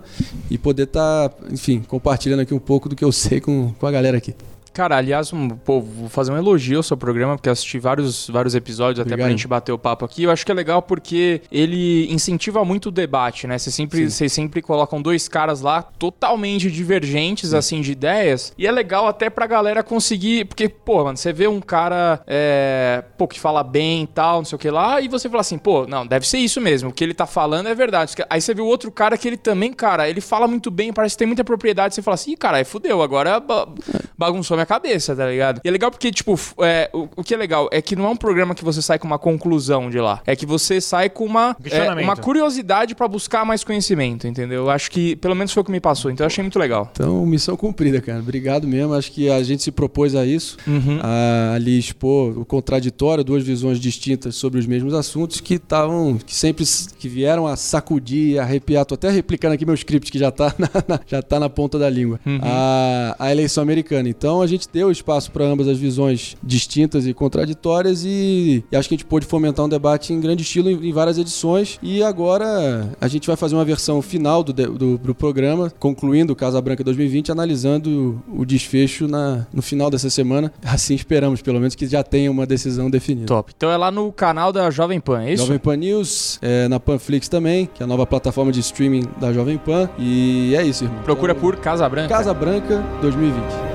e 0.50 0.58
poder 0.58 0.84
estar, 0.84 1.32
enfim, 1.50 1.82
compartilhando 1.86 2.40
aqui 2.40 2.54
um 2.54 2.58
pouco 2.58 2.88
do 2.88 2.96
que 2.96 3.04
eu 3.04 3.12
sei 3.12 3.40
com, 3.40 3.72
com 3.78 3.86
a 3.86 3.90
galera 3.90 4.18
aqui. 4.18 4.34
Cara, 4.72 4.96
aliás, 4.96 5.32
um, 5.34 5.50
pô, 5.50 5.80
vou 5.82 6.08
fazer 6.08 6.32
um 6.32 6.36
elogio 6.36 6.78
ao 6.78 6.82
seu 6.82 6.96
programa, 6.96 7.36
porque 7.36 7.48
eu 7.48 7.52
assisti 7.52 7.78
vários, 7.78 8.28
vários 8.30 8.54
episódios 8.54 9.00
até 9.00 9.08
pra 9.10 9.14
Obrigado. 9.16 9.30
gente 9.32 9.46
bater 9.46 9.70
o 9.72 9.78
papo 9.78 10.04
aqui. 10.04 10.22
Eu 10.22 10.30
acho 10.30 10.46
que 10.46 10.50
é 10.50 10.54
legal 10.54 10.80
porque 10.80 11.42
ele 11.52 12.10
incentiva 12.10 12.64
muito 12.64 12.86
o 12.86 12.90
debate, 12.90 13.46
né? 13.46 13.58
Vocês 13.58 13.74
sempre, 13.74 14.10
sempre 14.10 14.62
colocam 14.62 15.02
dois 15.02 15.28
caras 15.28 15.60
lá 15.60 15.82
totalmente 15.82 16.70
divergentes, 16.70 17.52
assim, 17.52 17.82
de 17.82 17.92
ideias. 17.92 18.54
E 18.56 18.66
é 18.66 18.72
legal 18.72 19.06
até 19.06 19.28
pra 19.28 19.46
galera 19.46 19.82
conseguir. 19.82 20.46
Porque, 20.46 20.68
pô, 20.70 21.04
mano, 21.04 21.18
você 21.18 21.32
vê 21.34 21.46
um 21.46 21.60
cara, 21.60 22.22
é, 22.26 23.04
pô, 23.18 23.28
que 23.28 23.38
fala 23.38 23.62
bem 23.62 24.04
e 24.04 24.06
tal, 24.06 24.38
não 24.38 24.44
sei 24.46 24.56
o 24.56 24.58
que 24.58 24.70
lá, 24.70 25.02
e 25.02 25.08
você 25.08 25.28
fala 25.28 25.42
assim, 25.42 25.58
pô, 25.58 25.86
não, 25.86 26.06
deve 26.06 26.26
ser 26.26 26.38
isso 26.38 26.60
mesmo. 26.62 26.88
O 26.88 26.92
que 26.94 27.04
ele 27.04 27.12
tá 27.12 27.26
falando 27.26 27.68
é 27.68 27.74
verdade. 27.74 28.14
Aí 28.30 28.40
você 28.40 28.54
vê 28.54 28.62
o 28.62 28.66
outro 28.66 28.90
cara 28.90 29.18
que 29.18 29.28
ele 29.28 29.36
também, 29.36 29.70
cara, 29.72 30.08
ele 30.08 30.22
fala 30.22 30.48
muito 30.48 30.70
bem, 30.70 30.94
parece 30.94 31.14
que 31.14 31.18
tem 31.18 31.26
muita 31.26 31.44
propriedade. 31.44 31.94
Você 31.94 32.00
fala 32.00 32.14
assim, 32.14 32.32
ih, 32.32 32.36
caralho, 32.38 32.64
fudeu, 32.64 33.02
agora 33.02 33.38
ba- 33.38 33.68
bagunçou 34.16 34.56
minha 34.62 34.66
cabeça, 34.66 35.14
tá 35.14 35.26
ligado? 35.26 35.60
E 35.64 35.68
é 35.68 35.70
legal 35.70 35.90
porque, 35.90 36.10
tipo, 36.10 36.38
é, 36.60 36.88
o, 36.92 37.08
o 37.16 37.24
que 37.24 37.34
é 37.34 37.36
legal 37.36 37.68
é 37.72 37.82
que 37.82 37.94
não 37.96 38.06
é 38.06 38.08
um 38.08 38.16
programa 38.16 38.54
que 38.54 38.64
você 38.64 38.80
sai 38.80 38.98
com 38.98 39.06
uma 39.06 39.18
conclusão 39.18 39.90
de 39.90 39.98
lá. 39.98 40.20
É 40.26 40.34
que 40.36 40.46
você 40.46 40.80
sai 40.80 41.10
com 41.10 41.24
uma, 41.24 41.56
é, 41.70 41.90
uma 42.02 42.16
curiosidade 42.16 42.94
pra 42.94 43.06
buscar 43.08 43.44
mais 43.44 43.62
conhecimento, 43.64 44.26
entendeu? 44.26 44.62
Eu 44.64 44.70
acho 44.70 44.90
que, 44.90 45.16
pelo 45.16 45.34
menos 45.34 45.52
foi 45.52 45.60
o 45.62 45.64
que 45.64 45.70
me 45.72 45.80
passou, 45.80 46.10
então 46.10 46.24
eu 46.24 46.26
achei 46.28 46.42
muito 46.42 46.58
legal. 46.58 46.88
Então, 46.92 47.24
missão 47.26 47.56
cumprida, 47.56 48.00
cara. 48.00 48.18
Obrigado 48.20 48.66
mesmo. 48.66 48.94
Acho 48.94 49.10
que 49.12 49.30
a 49.30 49.42
gente 49.42 49.62
se 49.62 49.70
propôs 49.72 50.14
a 50.14 50.24
isso, 50.24 50.56
Uhum. 50.66 50.98
a 51.02 51.54
ali 51.54 51.78
expor 51.78 52.38
o 52.38 52.44
contraditório, 52.44 53.22
duas 53.24 53.42
visões 53.42 53.78
distintas 53.78 54.34
sobre 54.36 54.58
os 54.58 54.66
mesmos 54.66 54.94
assuntos 54.94 55.40
que 55.40 55.54
estavam, 55.54 56.16
que 56.24 56.34
sempre 56.34 56.64
que 56.98 57.08
vieram 57.08 57.46
a 57.46 57.56
sacudir, 57.56 58.38
a 58.38 58.42
arrepiar. 58.42 58.84
Tô 58.84 58.94
até 58.94 59.10
replicando 59.10 59.54
aqui 59.54 59.64
meu 59.66 59.74
script 59.74 60.10
que 60.10 60.18
já 60.18 60.30
tá 60.30 60.54
na, 60.58 60.68
na- 60.88 61.00
já 61.06 61.22
tá 61.22 61.38
na 61.40 61.48
ponta 61.48 61.78
da 61.78 61.88
língua. 61.90 62.20
Uhum. 62.24 62.38
A, 62.42 63.16
a 63.18 63.30
eleição 63.32 63.62
americana. 63.62 64.08
Então, 64.08 64.40
a 64.40 64.46
gente 64.56 64.68
deu 64.72 64.90
espaço 64.90 65.30
para 65.30 65.44
ambas 65.44 65.68
as 65.68 65.78
visões 65.78 66.36
distintas 66.42 67.06
e 67.06 67.12
contraditórias 67.14 68.04
e, 68.04 68.64
e 68.70 68.76
acho 68.76 68.88
que 68.88 68.94
a 68.94 68.96
gente 68.98 69.06
pôde 69.06 69.26
fomentar 69.26 69.64
um 69.64 69.68
debate 69.68 70.12
em 70.12 70.20
grande 70.20 70.42
estilo 70.42 70.70
em, 70.70 70.88
em 70.88 70.92
várias 70.92 71.18
edições. 71.18 71.78
E 71.82 72.02
agora 72.02 72.88
a 73.00 73.08
gente 73.08 73.26
vai 73.26 73.36
fazer 73.36 73.54
uma 73.54 73.64
versão 73.64 74.00
final 74.02 74.42
do, 74.42 74.52
do, 74.52 74.98
do 74.98 75.14
programa, 75.14 75.72
concluindo 75.78 76.32
o 76.32 76.36
Casa 76.36 76.60
Branca 76.60 76.82
2020, 76.84 77.32
analisando 77.32 78.22
o, 78.28 78.42
o 78.42 78.44
desfecho 78.46 79.06
na, 79.08 79.46
no 79.52 79.62
final 79.62 79.90
dessa 79.90 80.10
semana. 80.10 80.52
Assim 80.64 80.94
esperamos, 80.94 81.42
pelo 81.42 81.58
menos, 81.58 81.74
que 81.74 81.86
já 81.86 82.02
tenha 82.02 82.30
uma 82.30 82.46
decisão 82.46 82.90
definida. 82.90 83.26
Top. 83.26 83.52
Então 83.56 83.70
é 83.70 83.76
lá 83.76 83.90
no 83.90 84.12
canal 84.12 84.52
da 84.52 84.70
Jovem 84.70 85.00
Pan, 85.00 85.22
é 85.22 85.32
isso? 85.34 85.44
Jovem 85.44 85.58
Pan 85.58 85.76
News, 85.76 86.38
é, 86.42 86.68
na 86.68 86.78
Panflix 86.78 87.28
também, 87.28 87.66
que 87.72 87.82
é 87.82 87.84
a 87.84 87.86
nova 87.86 88.06
plataforma 88.06 88.52
de 88.52 88.60
streaming 88.60 89.04
da 89.20 89.32
Jovem 89.32 89.58
Pan. 89.58 89.88
E 89.98 90.54
é 90.56 90.62
isso, 90.64 90.84
irmão. 90.84 91.02
Procura 91.02 91.32
Então, 91.32 91.40
por 91.40 91.56
Casa 91.56 91.88
Branca. 91.88 92.08
Casa 92.08 92.34
Branca 92.34 92.82
2020. 93.00 93.71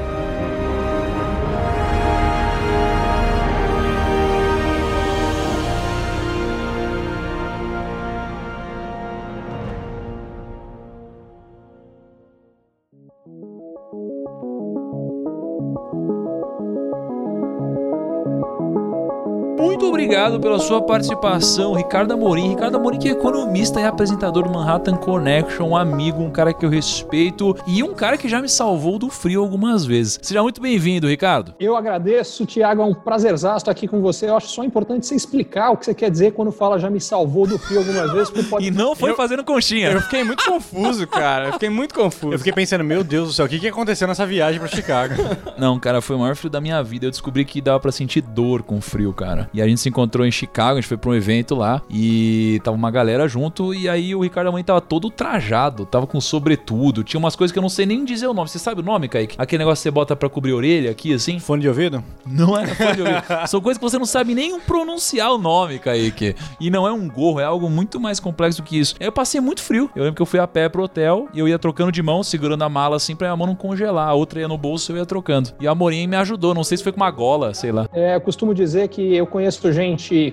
Obrigado 20.07 20.39
pela 20.39 20.57
sua 20.57 20.81
participação, 20.81 21.73
Ricardo 21.73 22.13
Amorim. 22.13 22.47
Ricardo 22.47 22.77
Amorim 22.77 22.97
que 22.97 23.09
é 23.09 23.11
economista 23.11 23.81
e 23.81 23.83
apresentador 23.83 24.43
do 24.43 24.49
Manhattan 24.49 24.95
Connection, 24.95 25.67
um 25.67 25.75
amigo, 25.75 26.23
um 26.23 26.31
cara 26.31 26.53
que 26.53 26.65
eu 26.65 26.69
respeito 26.69 27.53
e 27.67 27.83
um 27.83 27.93
cara 27.93 28.17
que 28.17 28.29
já 28.29 28.41
me 28.41 28.47
salvou 28.47 28.97
do 28.97 29.09
frio 29.09 29.41
algumas 29.41 29.85
vezes. 29.85 30.17
Seja 30.21 30.41
muito 30.41 30.61
bem-vindo, 30.61 31.09
Ricardo. 31.09 31.53
Eu 31.59 31.75
agradeço, 31.75 32.45
Tiago, 32.45 32.81
é 32.81 32.85
um 32.85 32.93
prazerzaço 32.93 33.57
estar 33.57 33.71
aqui 33.71 33.85
com 33.85 33.99
você. 33.99 34.29
Eu 34.29 34.37
acho 34.37 34.47
só 34.47 34.63
importante 34.63 35.05
você 35.05 35.13
explicar 35.13 35.71
o 35.71 35.77
que 35.77 35.83
você 35.83 35.93
quer 35.93 36.09
dizer 36.09 36.31
quando 36.31 36.53
fala 36.53 36.79
já 36.79 36.89
me 36.89 37.01
salvou 37.01 37.45
do 37.45 37.59
frio 37.59 37.79
algumas 37.79 38.09
vezes. 38.13 38.29
porque 38.29 38.47
Pode... 38.47 38.65
E 38.65 38.71
não 38.71 38.95
foi 38.95 39.13
fazendo 39.13 39.43
conchinha. 39.43 39.91
Eu 39.91 40.01
fiquei 40.03 40.23
muito 40.23 40.45
confuso, 40.45 41.05
cara. 41.05 41.47
Eu 41.47 41.53
fiquei 41.53 41.69
muito 41.69 41.93
confuso. 41.93 42.33
Eu 42.33 42.37
fiquei 42.37 42.53
pensando, 42.53 42.81
meu 42.81 43.03
Deus 43.03 43.27
do 43.27 43.33
céu, 43.33 43.45
o 43.45 43.49
que, 43.49 43.59
que 43.59 43.67
aconteceu 43.67 44.07
nessa 44.07 44.25
viagem 44.25 44.57
pra 44.57 44.69
Chicago? 44.69 45.15
Não, 45.57 45.77
cara, 45.77 46.01
foi 46.01 46.15
o 46.15 46.19
maior 46.19 46.35
frio 46.37 46.49
da 46.49 46.61
minha 46.61 46.81
vida. 46.81 47.07
Eu 47.07 47.11
descobri 47.11 47.43
que 47.43 47.59
dava 47.59 47.79
pra 47.81 47.91
sentir 47.91 48.21
dor 48.21 48.63
com 48.63 48.79
frio, 48.79 49.11
cara. 49.11 49.49
E 49.53 49.61
a 49.61 49.67
gente 49.67 49.81
se 49.81 49.89
encontrou 49.97 50.27
em 50.27 50.31
Chicago, 50.31 50.73
a 50.73 50.75
gente 50.75 50.87
foi 50.87 50.97
pra 50.97 51.09
um 51.09 51.15
evento 51.15 51.55
lá 51.55 51.81
e 51.89 52.61
tava 52.63 52.77
uma 52.77 52.91
galera 52.91 53.27
junto. 53.27 53.73
E 53.73 53.89
aí 53.89 54.13
o 54.13 54.21
Ricardo 54.21 54.47
Amorim 54.47 54.63
tava 54.63 54.79
todo 54.79 55.09
trajado, 55.09 55.87
tava 55.87 56.05
com 56.05 56.21
sobretudo. 56.21 57.03
Tinha 57.03 57.17
umas 57.17 57.35
coisas 57.35 57.51
que 57.51 57.57
eu 57.57 57.61
não 57.61 57.69
sei 57.69 57.87
nem 57.87 58.05
dizer 58.05 58.27
o 58.27 58.33
nome. 58.33 58.47
Você 58.47 58.59
sabe 58.59 58.81
o 58.81 58.83
nome, 58.83 59.07
Kaique? 59.07 59.35
Aquele 59.39 59.59
negócio 59.59 59.81
que 59.81 59.83
você 59.83 59.91
bota 59.91 60.15
pra 60.15 60.29
cobrir 60.29 60.51
a 60.51 60.55
orelha 60.55 60.91
aqui, 60.91 61.13
assim? 61.13 61.39
Fone 61.39 61.63
de 61.63 61.67
ouvido? 61.67 62.03
Não 62.25 62.55
é 62.55 62.67
fone 62.67 62.93
de 62.93 63.01
ouvido. 63.01 63.23
São 63.47 63.59
coisas 63.59 63.79
que 63.79 63.83
você 63.83 63.97
não 63.97 64.05
sabe 64.05 64.35
nem 64.35 64.59
pronunciar 64.59 65.31
o 65.31 65.37
nome, 65.39 65.79
Kaique. 65.79 66.35
E 66.59 66.69
não 66.69 66.87
é 66.87 66.91
um 66.91 67.07
gorro, 67.09 67.39
é 67.39 67.43
algo 67.43 67.69
muito 67.69 67.99
mais 67.99 68.19
complexo 68.19 68.61
que 68.61 68.77
isso. 68.77 68.95
Eu 68.99 69.11
passei 69.11 69.41
muito 69.41 69.63
frio. 69.63 69.89
Eu 69.95 70.03
lembro 70.03 70.15
que 70.15 70.21
eu 70.21 70.25
fui 70.25 70.39
a 70.39 70.47
pé 70.47 70.69
pro 70.69 70.83
hotel 70.83 71.27
e 71.33 71.39
eu 71.39 71.47
ia 71.47 71.57
trocando 71.57 71.91
de 71.91 72.03
mão, 72.03 72.21
segurando 72.21 72.63
a 72.63 72.69
mala 72.69 72.97
assim 72.97 73.15
pra 73.15 73.27
minha 73.27 73.37
mão 73.37 73.47
não 73.47 73.55
congelar. 73.55 74.09
A 74.09 74.13
outra 74.13 74.41
ia 74.41 74.47
no 74.47 74.57
bolso 74.57 74.91
e 74.91 74.93
eu 74.93 74.97
ia 74.97 75.05
trocando. 75.05 75.49
E 75.59 75.67
a 75.67 75.71
Amorim 75.71 76.05
me 76.05 76.17
ajudou. 76.17 76.53
Não 76.53 76.63
sei 76.63 76.77
se 76.77 76.83
foi 76.83 76.91
com 76.91 76.97
uma 76.97 77.09
gola, 77.09 77.53
sei 77.55 77.71
lá. 77.71 77.87
É, 77.93 78.15
eu 78.15 78.21
costumo 78.21 78.53
dizer 78.53 78.87
que 78.89 79.15
eu 79.15 79.25
conheço 79.25 79.71
gente 79.71 79.86